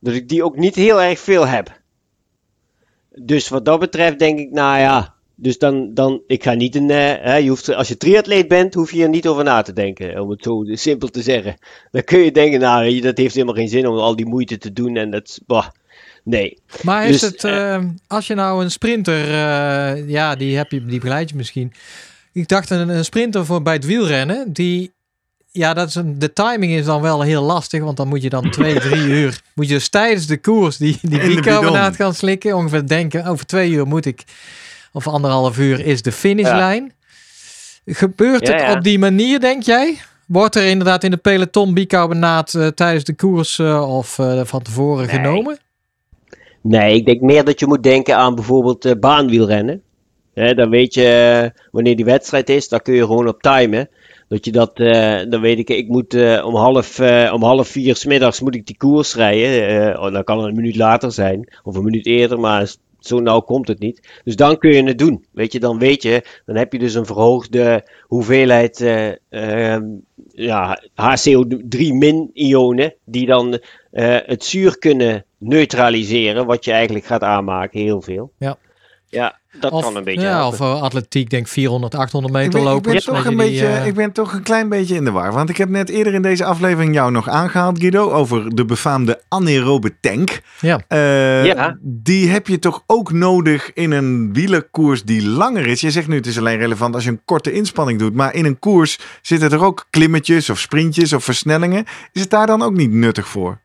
dat 0.00 0.14
ik 0.14 0.28
die 0.28 0.44
ook 0.44 0.56
niet 0.56 0.74
heel 0.74 1.02
erg 1.02 1.18
veel 1.18 1.46
heb. 1.46 1.80
Dus 3.10 3.48
wat 3.48 3.64
dat 3.64 3.80
betreft 3.80 4.18
denk 4.18 4.38
ik, 4.38 4.50
nou 4.50 4.78
ja, 4.78 5.14
dus 5.40 5.58
dan, 5.58 5.94
dan 5.94 6.22
ik 6.26 6.42
ga 6.42 6.52
niet 6.52 6.74
een, 6.74 6.90
uh, 6.90 6.96
hè, 6.96 7.36
je 7.36 7.48
hoeft, 7.48 7.74
als 7.74 7.88
je 7.88 7.96
triatleet 7.96 8.48
bent, 8.48 8.74
hoef 8.74 8.92
je 8.92 9.02
er 9.02 9.08
niet 9.08 9.26
over 9.26 9.44
na 9.44 9.62
te 9.62 9.72
denken, 9.72 10.20
om 10.20 10.30
het 10.30 10.42
zo 10.42 10.64
simpel 10.66 11.08
te 11.08 11.22
zeggen. 11.22 11.56
Dan 11.90 12.04
kun 12.04 12.18
je 12.18 12.32
denken, 12.32 12.60
nou, 12.60 13.00
dat 13.00 13.16
heeft 13.18 13.34
helemaal 13.34 13.54
geen 13.54 13.68
zin 13.68 13.86
om 13.86 13.96
al 13.96 14.16
die 14.16 14.26
moeite 14.26 14.58
te 14.58 14.72
doen 14.72 14.96
en 14.96 15.10
dat, 15.10 15.40
bah, 15.46 15.66
nee. 16.24 16.58
Maar 16.82 17.08
is 17.08 17.20
dus, 17.20 17.30
het, 17.30 17.44
uh, 17.44 17.84
als 18.06 18.26
je 18.26 18.34
nou 18.34 18.64
een 18.64 18.70
sprinter, 18.70 19.28
ja, 20.08 20.36
die 20.36 20.56
heb 20.56 20.70
je, 20.70 20.84
die 20.84 20.98
begeleid 20.98 21.30
je 21.30 21.36
misschien, 21.36 21.72
ik 22.32 22.48
dacht 22.48 22.70
een, 22.70 22.88
een 22.88 23.04
sprinter 23.04 23.46
voor 23.46 23.62
bij 23.62 23.74
het 23.74 23.84
wielrennen, 23.86 24.52
die 24.52 24.92
ja, 25.50 25.74
dat 25.74 25.88
is 25.88 25.94
een, 25.94 26.18
de 26.18 26.32
timing 26.32 26.72
is 26.72 26.84
dan 26.84 27.02
wel 27.02 27.22
heel 27.22 27.42
lastig, 27.42 27.82
want 27.82 27.96
dan 27.96 28.08
moet 28.08 28.22
je 28.22 28.28
dan 28.28 28.50
twee, 28.58 28.80
drie 28.80 29.06
uur, 29.06 29.40
moet 29.54 29.68
je 29.68 29.74
dus 29.74 29.88
tijdens 29.88 30.26
de 30.26 30.38
koers 30.38 30.76
die, 30.76 30.98
die 31.02 31.26
bicarbonaat 31.26 31.96
gaan 31.96 32.14
slikken. 32.14 32.56
Ongeveer 32.56 32.86
denken, 32.86 33.26
over 33.26 33.46
twee 33.46 33.70
uur 33.70 33.86
moet 33.86 34.06
ik, 34.06 34.24
of 34.92 35.08
anderhalf 35.08 35.58
uur 35.58 35.86
is 35.86 36.02
de 36.02 36.12
finishlijn. 36.12 36.92
Gebeurt 37.84 38.48
het 38.48 38.76
op 38.76 38.82
die 38.82 38.98
manier, 38.98 39.40
denk 39.40 39.62
jij? 39.62 39.98
Wordt 40.26 40.54
er 40.54 40.66
inderdaad 40.66 41.04
in 41.04 41.10
de 41.10 41.16
peloton 41.16 41.74
bicarbonaat 41.74 42.54
uh, 42.54 42.66
tijdens 42.66 43.04
de 43.04 43.14
koers 43.14 43.58
uh, 43.58 43.96
of 43.96 44.18
uh, 44.18 44.40
van 44.44 44.62
tevoren 44.62 45.06
nee. 45.06 45.14
genomen? 45.14 45.58
Nee, 46.62 46.94
ik 46.94 47.06
denk 47.06 47.20
meer 47.20 47.44
dat 47.44 47.60
je 47.60 47.66
moet 47.66 47.82
denken 47.82 48.16
aan 48.16 48.34
bijvoorbeeld 48.34 49.00
baanwielrennen 49.00 49.82
dan 50.54 50.70
weet 50.70 50.94
je 50.94 51.04
eh, 51.04 51.60
wanneer 51.70 51.96
die 51.96 52.04
wedstrijd 52.04 52.48
is, 52.48 52.68
dan 52.68 52.82
kun 52.82 52.94
je 52.94 53.06
gewoon 53.06 53.28
op 53.28 53.42
timen. 53.42 53.88
Dat 54.28 54.44
je 54.44 54.52
dat, 54.52 54.76
dan 55.30 55.40
weet 55.40 55.58
ik, 55.58 55.70
ik 55.70 55.88
moet 55.88 56.14
om, 56.42 56.54
half, 56.54 57.00
om 57.32 57.42
half 57.42 57.68
vier 57.68 57.96
smiddags 57.96 58.40
moet 58.40 58.54
ik 58.54 58.66
die 58.66 58.76
koers 58.76 59.14
rijden. 59.14 60.00
Oh, 60.00 60.12
dan 60.12 60.24
kan 60.24 60.38
het 60.38 60.48
een 60.48 60.54
minuut 60.54 60.76
later 60.76 61.12
zijn, 61.12 61.48
of 61.62 61.76
een 61.76 61.84
minuut 61.84 62.06
eerder, 62.06 62.40
maar 62.40 62.74
zo 62.98 63.20
nauw 63.20 63.40
komt 63.40 63.68
het 63.68 63.78
niet. 63.78 64.20
Dus 64.24 64.36
dan 64.36 64.58
kun 64.58 64.74
je 64.74 64.82
het 64.82 64.98
doen. 64.98 65.24
Weet 65.32 65.52
je, 65.52 65.60
dan 65.60 65.78
weet 65.78 66.02
je, 66.02 66.22
dan 66.44 66.56
heb 66.56 66.72
je 66.72 66.78
dus 66.78 66.94
een 66.94 67.06
verhoogde 67.06 67.88
hoeveelheid 68.02 68.80
ehm, 68.80 69.84
ja, 70.32 70.82
HCO3-ionen, 70.94 72.94
die 73.04 73.26
dan 73.26 73.60
het 73.90 74.44
zuur 74.44 74.78
kunnen 74.78 75.24
neutraliseren, 75.38 76.46
wat 76.46 76.64
je 76.64 76.72
eigenlijk 76.72 77.04
gaat 77.04 77.22
aanmaken, 77.22 77.80
heel 77.80 78.02
veel. 78.02 78.32
Ja. 78.38 78.58
Ja, 79.10 79.37
dat 79.60 79.72
of, 79.72 79.82
kan 79.82 79.96
een 79.96 80.04
beetje. 80.04 80.20
Ja, 80.20 80.46
of 80.46 80.60
uh, 80.60 80.82
atletiek, 80.82 81.30
denk 81.30 81.48
400, 81.48 81.94
800 81.94 82.34
meter 82.34 82.48
ik 82.48 82.64
ben, 82.64 82.72
lopen. 82.72 82.94
Ik 82.94 83.04
ben, 83.04 83.14
toch 83.14 83.24
een 83.24 83.36
beetje, 83.36 83.64
uh... 83.64 83.86
ik 83.86 83.94
ben 83.94 84.12
toch 84.12 84.32
een 84.32 84.42
klein 84.42 84.68
beetje 84.68 84.94
in 84.94 85.04
de 85.04 85.10
war. 85.10 85.32
Want 85.32 85.48
ik 85.48 85.56
heb 85.56 85.68
net 85.68 85.88
eerder 85.88 86.14
in 86.14 86.22
deze 86.22 86.44
aflevering 86.44 86.94
jou 86.94 87.10
nog 87.10 87.28
aangehaald, 87.28 87.78
Guido, 87.78 88.10
over 88.10 88.54
de 88.54 88.64
befaamde 88.64 89.22
anaerobe 89.28 90.00
tank. 90.00 90.40
Ja. 90.60 90.80
Uh, 90.88 91.44
ja. 91.44 91.76
Die 91.80 92.28
heb 92.28 92.46
je 92.46 92.58
toch 92.58 92.82
ook 92.86 93.12
nodig 93.12 93.72
in 93.72 93.90
een 93.90 94.32
wielerkoers 94.32 95.02
die 95.02 95.26
langer 95.26 95.66
is. 95.66 95.80
Je 95.80 95.90
zegt 95.90 96.08
nu 96.08 96.16
het 96.16 96.26
is 96.26 96.38
alleen 96.38 96.58
relevant 96.58 96.94
als 96.94 97.04
je 97.04 97.10
een 97.10 97.24
korte 97.24 97.52
inspanning 97.52 97.98
doet. 97.98 98.14
Maar 98.14 98.34
in 98.34 98.44
een 98.44 98.58
koers 98.58 98.98
zitten 99.22 99.50
er 99.50 99.64
ook 99.64 99.86
klimmetjes 99.90 100.50
of 100.50 100.58
sprintjes 100.58 101.12
of 101.12 101.24
versnellingen. 101.24 101.84
Is 102.12 102.20
het 102.20 102.30
daar 102.30 102.46
dan 102.46 102.62
ook 102.62 102.74
niet 102.74 102.90
nuttig 102.90 103.28
voor? 103.28 103.60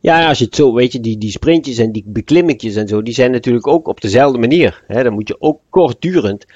Ja, 0.00 0.28
als 0.28 0.38
je 0.38 0.44
het 0.44 0.54
zo, 0.54 0.74
weet 0.74 0.92
je, 0.92 1.00
die, 1.00 1.18
die 1.18 1.30
sprintjes 1.30 1.78
en 1.78 1.92
die 1.92 2.04
beklimmetjes 2.06 2.76
en 2.76 2.88
zo, 2.88 3.02
die 3.02 3.14
zijn 3.14 3.30
natuurlijk 3.30 3.66
ook 3.66 3.88
op 3.88 4.00
dezelfde 4.00 4.38
manier. 4.38 4.82
Hè? 4.86 5.02
Dan 5.02 5.12
moet 5.12 5.28
je 5.28 5.40
ook 5.40 5.60
kortdurend. 5.68 6.46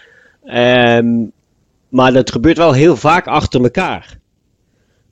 Um, 0.45 1.33
maar 1.89 2.13
dat 2.13 2.33
gebeurt 2.33 2.57
wel 2.57 2.73
heel 2.73 2.97
vaak 2.97 3.27
achter 3.27 3.63
elkaar. 3.63 4.19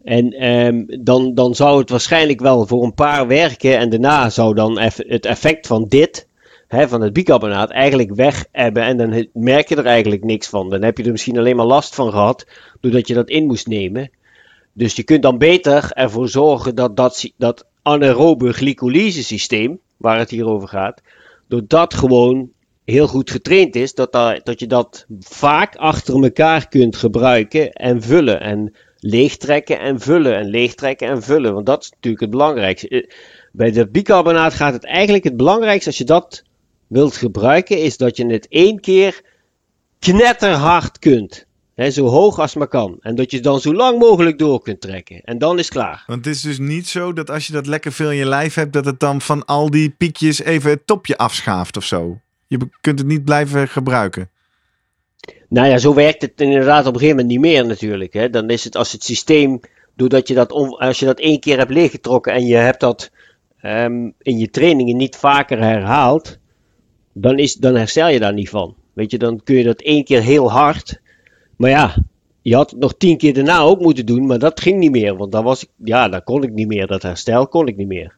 En 0.04 0.30
ehm, 0.32 0.84
dan, 1.00 1.34
dan 1.34 1.54
zou 1.54 1.78
het 1.78 1.90
waarschijnlijk 1.90 2.40
wel 2.40 2.66
voor 2.66 2.84
een 2.84 2.94
paar 2.94 3.26
werken 3.26 3.78
en 3.78 3.90
daarna 3.90 4.30
zou 4.30 4.54
dan 4.54 4.78
eff- 4.78 5.06
het 5.06 5.26
effect 5.26 5.66
van 5.66 5.88
dit, 5.88 6.28
hè, 6.68 6.88
van 6.88 7.00
het 7.00 7.12
bicarbonaat, 7.12 7.70
eigenlijk 7.70 8.14
weg 8.14 8.46
hebben 8.52 8.82
en 8.82 8.96
dan 8.96 9.26
merk 9.32 9.68
je 9.68 9.76
er 9.76 9.86
eigenlijk 9.86 10.24
niks 10.24 10.48
van. 10.48 10.70
Dan 10.70 10.82
heb 10.82 10.98
je 10.98 11.04
er 11.04 11.10
misschien 11.10 11.38
alleen 11.38 11.56
maar 11.56 11.66
last 11.66 11.94
van 11.94 12.10
gehad 12.10 12.46
doordat 12.80 13.08
je 13.08 13.14
dat 13.14 13.28
in 13.28 13.46
moest 13.46 13.66
nemen. 13.66 14.10
Dus 14.72 14.96
je 14.96 15.02
kunt 15.02 15.22
dan 15.22 15.38
beter 15.38 15.90
ervoor 15.92 16.28
zorgen 16.28 16.74
dat 16.74 16.96
dat, 16.96 17.30
dat 17.36 17.66
anaerobe 17.82 18.52
glycolyse 18.52 19.24
systeem, 19.24 19.80
waar 19.96 20.18
het 20.18 20.30
hier 20.30 20.46
over 20.46 20.68
gaat, 20.68 21.00
door 21.48 21.62
dat 21.66 21.94
gewoon 21.94 22.50
heel 22.84 23.06
goed 23.06 23.30
getraind 23.30 23.76
is, 23.76 23.94
dat 23.94 24.54
je 24.60 24.66
dat 24.66 25.06
vaak 25.20 25.76
achter 25.76 26.22
elkaar 26.22 26.68
kunt 26.68 26.96
gebruiken 26.96 27.72
en 27.72 28.02
vullen. 28.02 28.40
En 28.40 28.72
leegtrekken 29.04 29.80
en 29.80 30.00
vullen 30.00 30.36
en 30.36 30.46
leegtrekken 30.46 31.08
en 31.08 31.22
vullen. 31.22 31.54
Want 31.54 31.66
dat 31.66 31.82
is 31.82 31.90
natuurlijk 31.90 32.22
het 32.22 32.30
belangrijkste. 32.30 32.88
Eh, 32.88 33.08
Bij 33.52 33.70
de 33.70 33.88
bicarbonaat 33.88 34.54
gaat 34.54 34.72
het 34.72 34.84
eigenlijk 34.84 35.24
het 35.24 35.36
belangrijkste 35.36 35.88
als 35.88 35.98
je 35.98 36.04
dat 36.04 36.42
wilt 36.86 37.16
gebruiken, 37.16 37.78
is 37.78 37.96
dat 37.96 38.16
je 38.16 38.26
het 38.26 38.48
één 38.48 38.80
keer 38.80 39.22
knetterhard 39.98 40.98
kunt. 40.98 41.46
Zo 41.90 42.06
hoog 42.06 42.38
als 42.38 42.54
maar 42.54 42.68
kan. 42.68 42.96
En 43.00 43.14
dat 43.14 43.30
je 43.30 43.40
dan 43.40 43.60
zo 43.60 43.74
lang 43.74 43.98
mogelijk 43.98 44.38
door 44.38 44.62
kunt 44.62 44.80
trekken. 44.80 45.20
En 45.24 45.38
dan 45.38 45.58
is 45.58 45.64
het 45.64 45.74
klaar. 45.74 46.04
Want 46.06 46.24
het 46.24 46.34
is 46.34 46.40
dus 46.40 46.58
niet 46.58 46.88
zo 46.88 47.12
dat 47.12 47.30
als 47.30 47.46
je 47.46 47.52
dat 47.52 47.66
lekker 47.66 47.92
veel 47.92 48.10
in 48.10 48.16
je 48.16 48.26
lijf 48.26 48.54
hebt, 48.54 48.72
dat 48.72 48.84
het 48.84 49.00
dan 49.00 49.20
van 49.20 49.44
al 49.44 49.70
die 49.70 49.90
piekjes 49.90 50.42
even 50.42 50.70
het 50.70 50.86
topje 50.86 51.16
afschaaft 51.16 51.76
of 51.76 51.84
zo. 51.84 52.20
Je 52.46 52.58
kunt 52.80 52.98
het 52.98 53.08
niet 53.08 53.24
blijven 53.24 53.68
gebruiken. 53.68 54.30
Nou 55.48 55.68
ja, 55.68 55.78
zo 55.78 55.94
werkt 55.94 56.22
het 56.22 56.40
inderdaad 56.40 56.86
op 56.86 56.94
een 56.94 57.00
gegeven 57.00 57.16
moment 57.16 57.28
niet 57.28 57.52
meer 57.52 57.66
natuurlijk. 57.66 58.12
Hè. 58.12 58.30
Dan 58.30 58.50
is 58.50 58.64
het 58.64 58.76
als 58.76 58.92
het 58.92 59.04
systeem, 59.04 59.60
doordat 59.94 60.28
je 60.28 60.34
dat, 60.34 60.52
als 60.78 60.98
je 60.98 61.06
dat 61.06 61.18
één 61.18 61.40
keer 61.40 61.58
hebt 61.58 61.70
leeggetrokken 61.70 62.32
en 62.32 62.46
je 62.46 62.54
hebt 62.54 62.80
dat 62.80 63.10
ehm, 63.60 64.10
in 64.18 64.38
je 64.38 64.50
trainingen 64.50 64.96
niet 64.96 65.16
vaker 65.16 65.58
herhaald, 65.58 66.38
dan, 67.12 67.38
is, 67.38 67.54
dan 67.54 67.74
herstel 67.74 68.08
je 68.08 68.18
daar 68.18 68.32
niet 68.32 68.48
van. 68.48 68.74
Weet 68.92 69.10
je, 69.10 69.18
dan 69.18 69.40
kun 69.44 69.56
je 69.56 69.64
dat 69.64 69.80
één 69.80 70.04
keer 70.04 70.22
heel 70.22 70.50
hard. 70.50 71.00
Maar 71.56 71.70
ja, 71.70 71.94
je 72.42 72.54
had 72.54 72.70
het 72.70 72.80
nog 72.80 72.94
tien 72.98 73.16
keer 73.16 73.34
daarna 73.34 73.58
ook 73.58 73.80
moeten 73.80 74.06
doen, 74.06 74.26
maar 74.26 74.38
dat 74.38 74.60
ging 74.60 74.78
niet 74.78 74.90
meer. 74.90 75.16
Want 75.16 75.32
dan 75.32 75.44
was 75.44 75.62
ik, 75.62 75.68
ja, 75.76 76.08
dan 76.08 76.24
kon 76.24 76.42
ik 76.42 76.52
niet 76.52 76.68
meer. 76.68 76.86
Dat 76.86 77.02
herstel 77.02 77.48
kon 77.48 77.66
ik 77.66 77.76
niet 77.76 77.86
meer. 77.86 78.14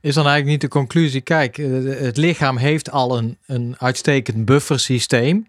Is 0.00 0.14
dan 0.14 0.26
eigenlijk 0.26 0.52
niet 0.52 0.70
de 0.70 0.78
conclusie, 0.78 1.20
kijk, 1.20 1.58
eh, 1.58 1.66
het 2.00 2.16
lichaam 2.16 2.56
heeft 2.56 2.90
al 2.90 3.18
een, 3.18 3.36
een 3.46 3.74
uitstekend 3.78 4.44
buffersysteem 4.44 5.46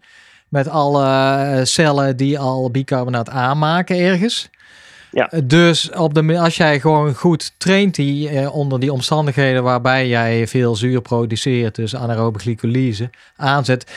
met 0.48 0.68
alle 0.68 1.04
eh, 1.04 1.64
cellen 1.64 2.18
die 2.18 2.40
al 2.40 2.72
bicarbonaat 2.72 3.30
aanmaken 3.30 3.98
ergens. 3.98 4.50
Ja. 5.12 5.32
Dus 5.44 5.92
op 5.92 6.14
de, 6.14 6.40
als 6.40 6.58
jij 6.58 6.80
gewoon 6.80 7.14
goed 7.14 7.54
traint 7.58 7.96
die, 7.96 8.30
eh, 8.30 8.56
onder 8.56 8.80
die 8.80 8.94
omstandigheden 8.94 9.64
waarbij 9.64 10.08
jij 10.08 10.48
veel 10.48 10.76
zuur 10.76 11.02
produceert, 11.02 11.76
dus 11.76 11.96
anaerobe 11.96 12.40
glycolyse, 12.40 13.10
aanzet, 13.36 13.92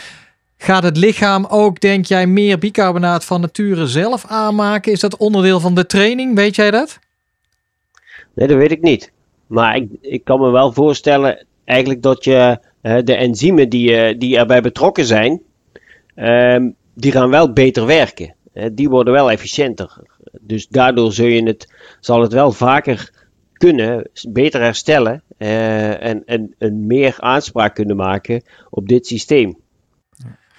gaat 0.62 0.82
het 0.82 0.96
lichaam 0.96 1.46
ook, 1.48 1.80
denk 1.80 2.04
jij, 2.04 2.26
meer 2.26 2.58
bicarbonaat 2.58 3.24
van 3.24 3.40
nature 3.40 3.86
zelf 3.86 4.26
aanmaken? 4.26 4.92
Is 4.92 5.00
dat 5.00 5.16
onderdeel 5.16 5.60
van 5.60 5.74
de 5.74 5.86
training? 5.86 6.34
Weet 6.34 6.56
jij 6.56 6.70
dat? 6.70 6.98
Nee, 8.34 8.48
dat 8.48 8.56
weet 8.56 8.70
ik 8.70 8.82
niet. 8.82 9.12
Maar 9.46 9.76
ik, 9.76 9.88
ik 10.00 10.24
kan 10.24 10.40
me 10.40 10.50
wel 10.50 10.72
voorstellen 10.72 11.46
eigenlijk 11.64 12.02
dat 12.02 12.24
je 12.24 12.58
de 12.82 13.14
enzymen 13.14 13.68
die, 13.68 13.96
eh, 13.96 14.18
die 14.18 14.36
erbij 14.36 14.60
betrokken 14.60 15.04
zijn, 15.04 15.40
ehm, 16.14 16.70
die 16.94 17.12
gaan 17.12 17.30
wel 17.30 17.52
beter 17.52 17.86
werken. 17.86 18.34
Die 18.72 18.88
worden 18.88 19.12
wel 19.12 19.30
efficiënter. 19.30 20.02
Dus 20.40 20.68
daardoor 20.68 21.12
zul 21.12 21.26
je 21.26 21.42
het, 21.42 21.74
zal 22.00 22.20
het 22.20 22.32
wel 22.32 22.52
vaker 22.52 23.10
kunnen, 23.52 24.10
beter 24.28 24.60
herstellen 24.60 25.22
eh, 25.38 26.04
en, 26.04 26.22
en, 26.26 26.54
en 26.58 26.86
meer 26.86 27.14
aanspraak 27.18 27.74
kunnen 27.74 27.96
maken 27.96 28.42
op 28.70 28.88
dit 28.88 29.06
systeem. 29.06 29.56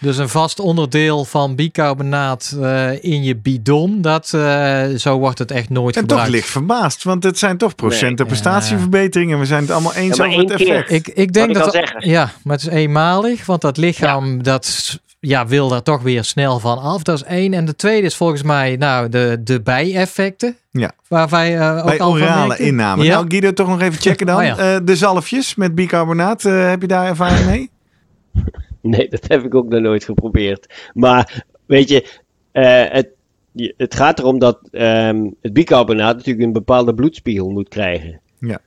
Dus 0.04 0.18
een 0.18 0.30
vast 0.30 0.60
onderdeel 0.60 1.26
van 1.26 1.56
bicarbonaat 1.56 2.58
eh, 2.62 3.04
in 3.04 3.24
je 3.24 3.36
bidon, 3.36 4.02
dat, 4.02 4.34
eh, 4.34 4.84
zo 4.98 5.18
wordt 5.18 5.40
het 5.40 5.52
echt 5.52 5.70
nooit 5.70 5.96
En 5.96 6.02
gebruikt. 6.02 6.26
toch 6.26 6.34
licht 6.34 6.50
verbaasd, 6.50 7.04
want 7.04 7.24
het 7.24 7.38
zijn 7.38 7.58
toch 7.58 7.76
procenten 7.76 8.26
Nee. 8.26 8.26
prestatieverbeteringen. 8.26 9.40
We 9.40 9.46
zijn 9.46 9.62
het 9.62 9.72
allemaal 9.72 9.94
eens 9.94 10.18
Ja, 10.18 10.26
over 10.26 10.40
het 10.40 10.52
effect. 10.52 10.92
Ik, 10.92 11.08
ik 11.08 11.34
denk 11.34 11.50
ik 11.50 11.54
dat 11.56 11.94
ja, 11.98 12.32
maar 12.44 12.56
het 12.56 12.66
is 12.66 12.72
eenmalig, 12.74 13.46
want 13.46 13.62
dat 13.62 13.78
lichaam 13.78 14.44
dat 14.44 15.00
ja, 15.20 15.48
wil 15.48 15.68
daar 15.68 15.84
toch 15.84 16.02
weer 16.02 16.24
snel 16.24 16.60
van 16.60 16.80
af. 16.82 17.04
Dat 17.04 17.16
is 17.16 17.24
één. 17.24 17.54
En 17.54 17.66
de 17.66 17.76
tweede 17.76 18.08
is 18.08 18.16
volgens 18.16 18.44
mij 18.44 18.76
nou 18.76 19.10
de, 19.10 19.42
de 19.44 19.62
bijeffecten. 19.62 20.56
Ja. 20.72 20.92
Waar 21.08 21.30
wij 21.30 21.58
eh, 21.60 21.78
ook 21.78 21.86
Bij 21.86 22.00
al 22.00 22.12
van 22.12 22.22
orale 22.22 22.58
inname. 22.58 23.04
Ja. 23.04 23.14
Nou, 23.14 23.26
Guido, 23.28 23.54
toch 23.54 23.68
nog 23.68 23.82
even 23.82 24.02
checken 24.02 24.26
dan. 24.26 24.36
Oh 24.42 24.44
ja. 24.44 24.58
Eh, 24.58 24.80
de 24.84 24.96
zalfjes 24.96 25.56
met 25.56 25.76
bicarbonaat, 25.76 26.46
eh, 26.46 26.70
heb 26.70 26.82
je 26.82 26.88
daar 26.88 27.08
ervaring 27.08 27.46
mee? 27.46 27.70
Nee, 28.94 29.10
dat 29.10 29.28
heb 29.28 29.44
ik 29.46 29.56
ook 29.56 29.68
nog 29.70 29.82
nooit 29.82 30.04
geprobeerd. 30.04 30.92
Maar 30.94 31.46
weet 31.66 31.90
je, 31.90 32.20
eh, 32.52 32.84
het, 32.92 33.08
het 33.78 33.96
gaat 33.96 34.20
erom 34.20 34.40
dat 34.40 34.60
ehm, 34.72 35.30
het 35.42 35.54
bicarbonaat 35.54 36.16
natuurlijk 36.16 36.46
een 36.46 36.54
bepaalde 36.54 36.94
bloedspiegel 36.94 37.50
moet 37.50 37.70
krijgen. 37.70 38.22
Ja, 38.40 38.60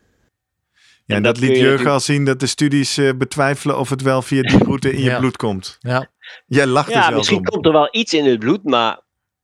en 1.06 1.16
En 1.16 1.22
dat, 1.22 1.34
dat 1.34 1.44
liet 1.48 1.56
Jurgen 1.58 1.90
al 1.90 2.00
zien 2.00 2.24
dat 2.24 2.40
de 2.40 2.46
studies 2.46 2.96
eh, 2.98 3.10
betwijfelen 3.18 3.78
of 3.78 3.90
het 3.90 4.02
wel 4.02 4.22
via 4.22 4.42
die 4.42 4.58
route 4.64 4.92
in 4.92 4.98
je 5.02 5.04
Ja. 5.10 5.18
bloed 5.18 5.36
komt. 5.36 5.76
Ja. 5.80 6.10
Jij 6.46 6.66
lacht 6.66 6.90
Ja, 6.90 6.98
dus 7.00 7.08
wel 7.08 7.16
misschien 7.16 7.38
om. 7.38 7.44
komt 7.44 7.66
er 7.66 7.72
wel 7.72 7.88
iets 7.90 8.14
in 8.14 8.24
het 8.24 8.38
bloed, 8.38 8.64
maar 8.64 9.00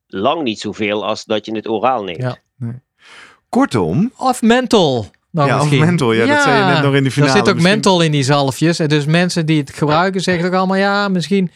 lang 0.07 0.43
niet 0.43 0.61
zoveel 0.61 1.07
als 1.07 1.25
dat 1.25 1.47
je 1.47 1.55
het 1.55 1.69
oraal 1.69 2.05
neemt. 2.05 2.23
Ja. 2.23 2.39
Kortom, 3.49 4.13
Of 4.17 4.43
menthol. 4.43 5.07
Nou, 5.33 5.49
Ja, 5.49 5.61
of 5.61 5.71
menthol, 5.71 6.13
ja, 6.13 6.27
dat 6.27 6.43
zei 6.43 6.59
je 6.59 6.73
net 6.75 6.83
nog 6.83 6.95
in 6.95 7.03
die 7.03 7.13
finale. 7.13 7.31
Er 7.33 7.37
zit 7.39 7.49
ook 7.49 7.55
Misschien- 7.55 7.73
menthol 7.75 8.01
in 8.03 8.11
die 8.13 8.23
zalfjes. 8.23 8.79
En 8.79 8.89
dus 8.89 9.05
mensen 9.07 9.47
die 9.47 9.61
het 9.61 9.73
gebruiken 9.75 10.21
zeggen 10.21 10.47
ook 10.47 10.53
allemaal... 10.55 10.77
ja, 10.77 11.09
misschien... 11.09 11.51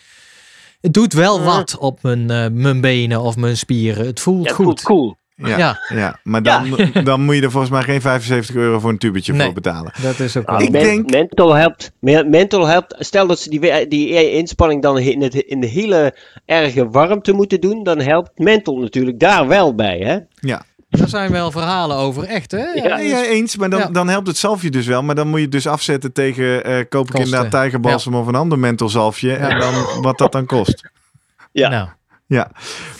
Het 0.80 0.94
doet 0.94 1.12
wel 1.12 1.42
wat 1.42 1.76
op 1.78 2.02
mijn, 2.02 2.30
eh, 2.30 2.46
mijn 2.52 2.80
benen 2.80 3.20
of 3.20 3.36
mijn 3.36 3.56
spieren. 3.56 4.06
Het 4.06 4.20
voelt 4.20 4.42
Ja, 4.42 4.46
het 4.46 4.54
goed. 4.56 4.64
voelt 4.64 4.82
cool. 4.82 5.16
ja, 5.34 5.56
Ja. 5.58 5.78
ja. 5.88 6.18
maar 6.22 6.42
dan, 6.42 6.78
dan 7.04 7.20
moet 7.24 7.34
je 7.34 7.42
er 7.42 7.50
volgens 7.50 7.72
mij 7.72 7.82
geen 7.82 8.00
75 8.00 8.54
euro 8.54 8.78
voor 8.78 8.90
een 8.90 8.98
tubetje 8.98 9.32
Nee. 9.32 9.44
voor 9.44 9.54
betalen. 9.54 9.92
Dat 10.02 10.18
is 10.18 10.36
ook 10.36 10.50
wel. 10.50 10.60
Ik 10.60 10.70
men- 10.70 10.82
denk- 10.82 11.10
Mental 11.10 11.52
helpt, 11.54 11.92
me- 12.00 12.24
mental 12.24 12.66
helpt. 12.66 12.94
Stel 12.98 13.26
dat 13.26 13.38
ze 13.40 13.50
die, 13.50 13.88
die 13.88 14.30
inspanning 14.32 14.82
dan 14.82 14.98
in, 14.98 15.22
het, 15.22 15.34
in 15.34 15.60
de 15.60 15.66
hele 15.66 16.16
erge 16.44 16.88
warmte 16.88 17.32
moeten 17.32 17.60
doen, 17.60 17.82
dan 17.82 18.00
helpt 18.00 18.38
mental 18.38 18.76
natuurlijk 18.78 19.18
daar 19.20 19.46
wel 19.48 19.74
bij. 19.74 19.98
Hè? 19.98 20.18
Ja, 20.48 20.62
Daar 20.88 21.08
zijn 21.08 21.32
wel 21.32 21.50
verhalen 21.50 21.96
over, 21.96 22.24
echt 22.24 22.50
hè? 22.50 22.64
Ja. 22.74 22.98
eens. 22.98 23.56
Maar 23.56 23.70
dan, 23.70 23.80
Ja. 23.80 23.86
dan 23.86 24.08
helpt 24.08 24.26
het 24.26 24.36
zalfje 24.36 24.70
dus 24.70 24.86
wel. 24.86 25.02
Maar 25.02 25.14
dan 25.14 25.28
moet 25.28 25.36
je 25.38 25.42
het 25.44 25.52
dus 25.52 25.66
afzetten 25.66 26.12
tegen... 26.12 26.64
eh 26.64 26.84
koop 26.88 27.08
ik 27.08 27.14
inderdaad 27.18 27.50
tijgerbalsem 27.50 28.14
of 28.14 28.26
een 28.26 28.34
ander 28.34 28.58
menthol 28.58 28.88
zalfje. 28.88 29.32
En 29.34 29.58
dan 29.58 29.74
wat 30.02 30.18
dat 30.18 30.32
dan 30.32 30.46
kost. 30.46 30.90
Ja. 31.52 31.68
Nou, 31.68 31.88
Ja, 32.28 32.50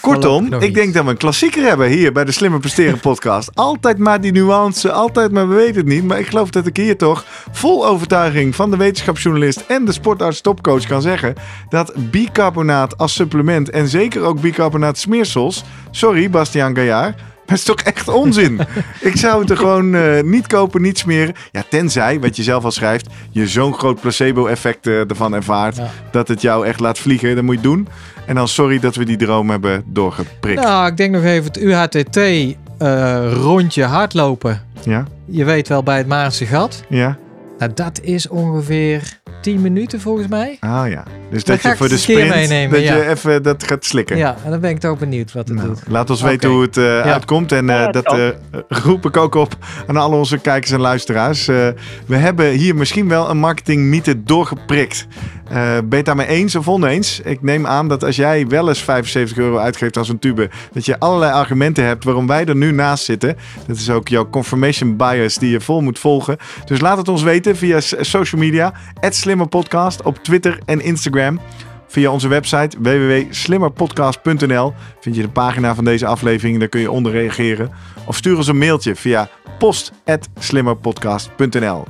kortom, 0.00 0.52
ik 0.52 0.74
denk 0.74 0.94
dat 0.94 1.04
we 1.04 1.10
een 1.10 1.16
klassieker 1.16 1.62
hebben 1.62 1.88
hier 1.88 2.12
bij 2.12 2.24
de 2.24 2.32
Slimmer 2.32 2.60
Presteren 2.60 3.00
podcast. 3.00 3.50
Altijd 3.54 3.98
maar 3.98 4.20
die 4.20 4.32
nuance, 4.32 4.92
altijd 4.92 5.32
maar 5.32 5.48
we 5.48 5.54
weten 5.54 5.76
het 5.76 5.86
niet. 5.86 6.04
Maar 6.04 6.18
ik 6.18 6.26
geloof 6.26 6.50
dat 6.50 6.66
ik 6.66 6.76
hier 6.76 6.96
toch 6.96 7.24
vol 7.52 7.86
overtuiging 7.86 8.54
van 8.54 8.70
de 8.70 8.76
wetenschapsjournalist 8.76 9.64
en 9.68 9.84
de 9.84 9.92
sportarts 9.92 10.40
topcoach 10.40 10.86
kan 10.86 11.02
zeggen 11.02 11.34
dat 11.68 11.92
bicarbonaat 11.96 12.98
als 12.98 13.14
supplement 13.14 13.70
en 13.70 13.88
zeker 13.88 14.22
ook 14.22 14.40
bicarbonaat 14.40 14.98
smeersels, 14.98 15.64
sorry 15.90 16.30
Bastiaan 16.30 16.74
Gaillard, 16.76 17.18
dat 17.48 17.56
is 17.58 17.64
toch 17.64 17.80
echt 17.80 18.08
onzin. 18.08 18.60
ik 19.00 19.16
zou 19.16 19.40
het 19.40 19.50
er 19.50 19.56
gewoon 19.56 19.94
eh, 19.94 20.22
niet 20.22 20.46
kopen, 20.46 20.82
niet 20.82 20.98
smeren. 20.98 21.34
Ja, 21.52 21.62
tenzij, 21.70 22.20
wat 22.20 22.36
je 22.36 22.42
zelf 22.42 22.64
al 22.64 22.70
schrijft, 22.70 23.06
je 23.30 23.46
zo'n 23.46 23.74
groot 23.74 24.00
placebo-effect 24.00 24.86
eh, 24.86 25.10
ervan 25.10 25.34
ervaart 25.34 25.76
Ja. 25.76 25.90
dat 26.10 26.28
het 26.28 26.40
jou 26.42 26.66
echt 26.66 26.80
laat 26.80 26.98
vliegen. 26.98 27.34
Dan 27.34 27.44
moet 27.44 27.54
je 27.54 27.60
doen. 27.60 27.88
En 28.26 28.34
dan 28.34 28.48
sorry 28.48 28.78
dat 28.78 28.94
we 28.94 29.04
die 29.04 29.16
droom 29.16 29.50
hebben 29.50 29.82
doorgeprikt. 29.86 30.62
nou, 30.62 30.86
ik 30.86 30.96
denk 30.96 31.12
nog 31.14 31.22
even 31.24 31.44
het 31.44 31.58
UHTT 31.60 32.16
eh, 32.16 33.32
rondje 33.32 33.84
hardlopen. 33.84 34.62
Ja, 34.84 35.04
Je 35.26 35.44
weet 35.44 35.68
wel 35.68 35.82
bij 35.82 35.96
het 35.98 36.06
Maarse 36.06 36.46
gat. 36.46 36.82
ja. 36.88 37.16
Nou, 37.58 37.72
dat 37.74 38.00
is 38.02 38.28
ongeveer 38.28 39.20
10 39.46 39.60
minuten 39.60 40.00
volgens 40.00 40.26
mij. 40.28 40.56
Ah 40.60 40.88
ja. 40.90 41.02
Dus 41.30 41.44
dat 41.44 41.62
je 41.62 41.76
voor 41.76 41.88
de 41.88 41.96
sprint, 41.96 42.28
meenemen, 42.28 42.70
dat 42.70 42.82
ja. 42.82 42.96
je 42.96 43.08
even 43.08 43.42
dat 43.42 43.64
gaat 43.64 43.84
slikken. 43.84 44.16
Ja, 44.16 44.36
en 44.44 44.50
dan 44.50 44.60
ben 44.60 44.70
ik 44.70 44.78
toch 44.78 44.98
benieuwd 44.98 45.32
wat 45.32 45.48
het 45.48 45.56
Nou, 45.56 45.68
doet. 45.68 45.82
laat 45.88 46.10
ons 46.10 46.22
weten 46.22 46.50
hoe 46.50 46.62
het 46.62 46.76
eh, 46.76 47.00
uitkomt. 47.00 47.52
En 47.52 47.70
eh, 47.70 47.92
dat 47.92 48.12
eh, 48.12 48.28
roep 48.68 49.06
ik 49.06 49.16
ook 49.16 49.34
op 49.34 49.56
aan 49.86 49.96
al 49.96 50.12
onze 50.12 50.38
kijkers 50.38 50.70
en 50.70 50.80
luisteraars. 50.80 51.48
Eh, 51.48 51.68
we 52.06 52.16
hebben 52.16 52.50
hier 52.50 52.74
misschien 52.74 53.08
wel 53.08 53.30
een 53.30 53.38
marketingmythe 53.38 54.22
doorgeprikt. 54.22 55.06
Eh 55.48 55.54
ben 55.54 55.88
je 55.88 55.96
het 55.96 56.04
daarmee 56.04 56.26
eens 56.26 56.56
of 56.56 56.68
oneens? 56.68 57.20
Ik 57.20 57.42
neem 57.42 57.66
aan 57.66 57.88
dat 57.88 58.04
als 58.04 58.16
jij 58.16 58.46
wel 58.46 58.68
eens 58.68 58.82
75 58.82 59.38
euro 59.38 59.56
uitgeeft 59.56 59.96
als 59.96 60.08
een 60.08 60.18
tube, 60.18 60.50
dat 60.72 60.84
je 60.84 60.98
allerlei 60.98 61.32
argumenten 61.32 61.84
hebt 61.84 62.04
waarom 62.04 62.26
wij 62.26 62.44
er 62.44 62.56
nu 62.56 62.72
naast 62.72 63.04
zitten. 63.04 63.36
Dat 63.66 63.76
is 63.76 63.90
ook 63.90 64.08
jouw 64.08 64.30
confirmation 64.30 64.96
bias 64.96 65.34
die 65.34 65.50
je 65.50 65.60
vol 65.60 65.80
moet 65.80 65.98
volgen. 65.98 66.36
Dus 66.64 66.80
laat 66.80 66.96
het 66.96 67.08
ons 67.08 67.22
weten 67.22 67.56
via 67.56 67.80
social 67.80 68.40
media, 68.40 68.72
@slimmerpodcast 69.00 70.02
op 70.02 70.18
Twitter 70.18 70.58
en 70.64 70.80
Instagram. 70.80 71.40
Via 71.88 72.10
onze 72.10 72.28
website 72.28 72.76
www.slimmerpodcast.nl 72.80 74.74
vind 75.00 75.16
je 75.16 75.22
de 75.22 75.28
pagina 75.28 75.74
van 75.74 75.84
deze 75.84 76.06
aflevering. 76.06 76.58
Daar 76.58 76.68
kun 76.68 76.80
je 76.80 76.90
onder 76.90 77.12
reageren. 77.12 77.70
Of 78.06 78.16
stuur 78.16 78.36
ons 78.36 78.46
een 78.46 78.58
mailtje 78.58 78.96
via 78.96 79.28
post.slimmerpodcast.nl 79.58 81.84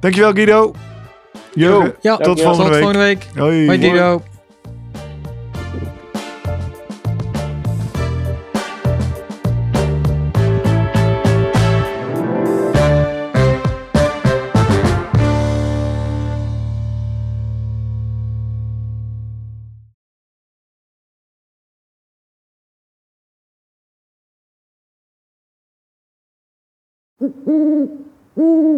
Dankjewel 0.00 0.32
Guido. 0.32 0.74
Jurgen, 1.54 1.94
Ja, 2.00 2.16
tot 2.16 2.40
volgende 2.40 2.62
tot 2.62 2.70
week. 2.70 2.82
volgende 2.82 3.04
week. 3.04 3.28
Hoi. 3.36 3.66
Hoi 3.66 3.78
Dido. 3.78 4.22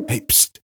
Hey, 0.07 0.20
pst. 0.20 0.55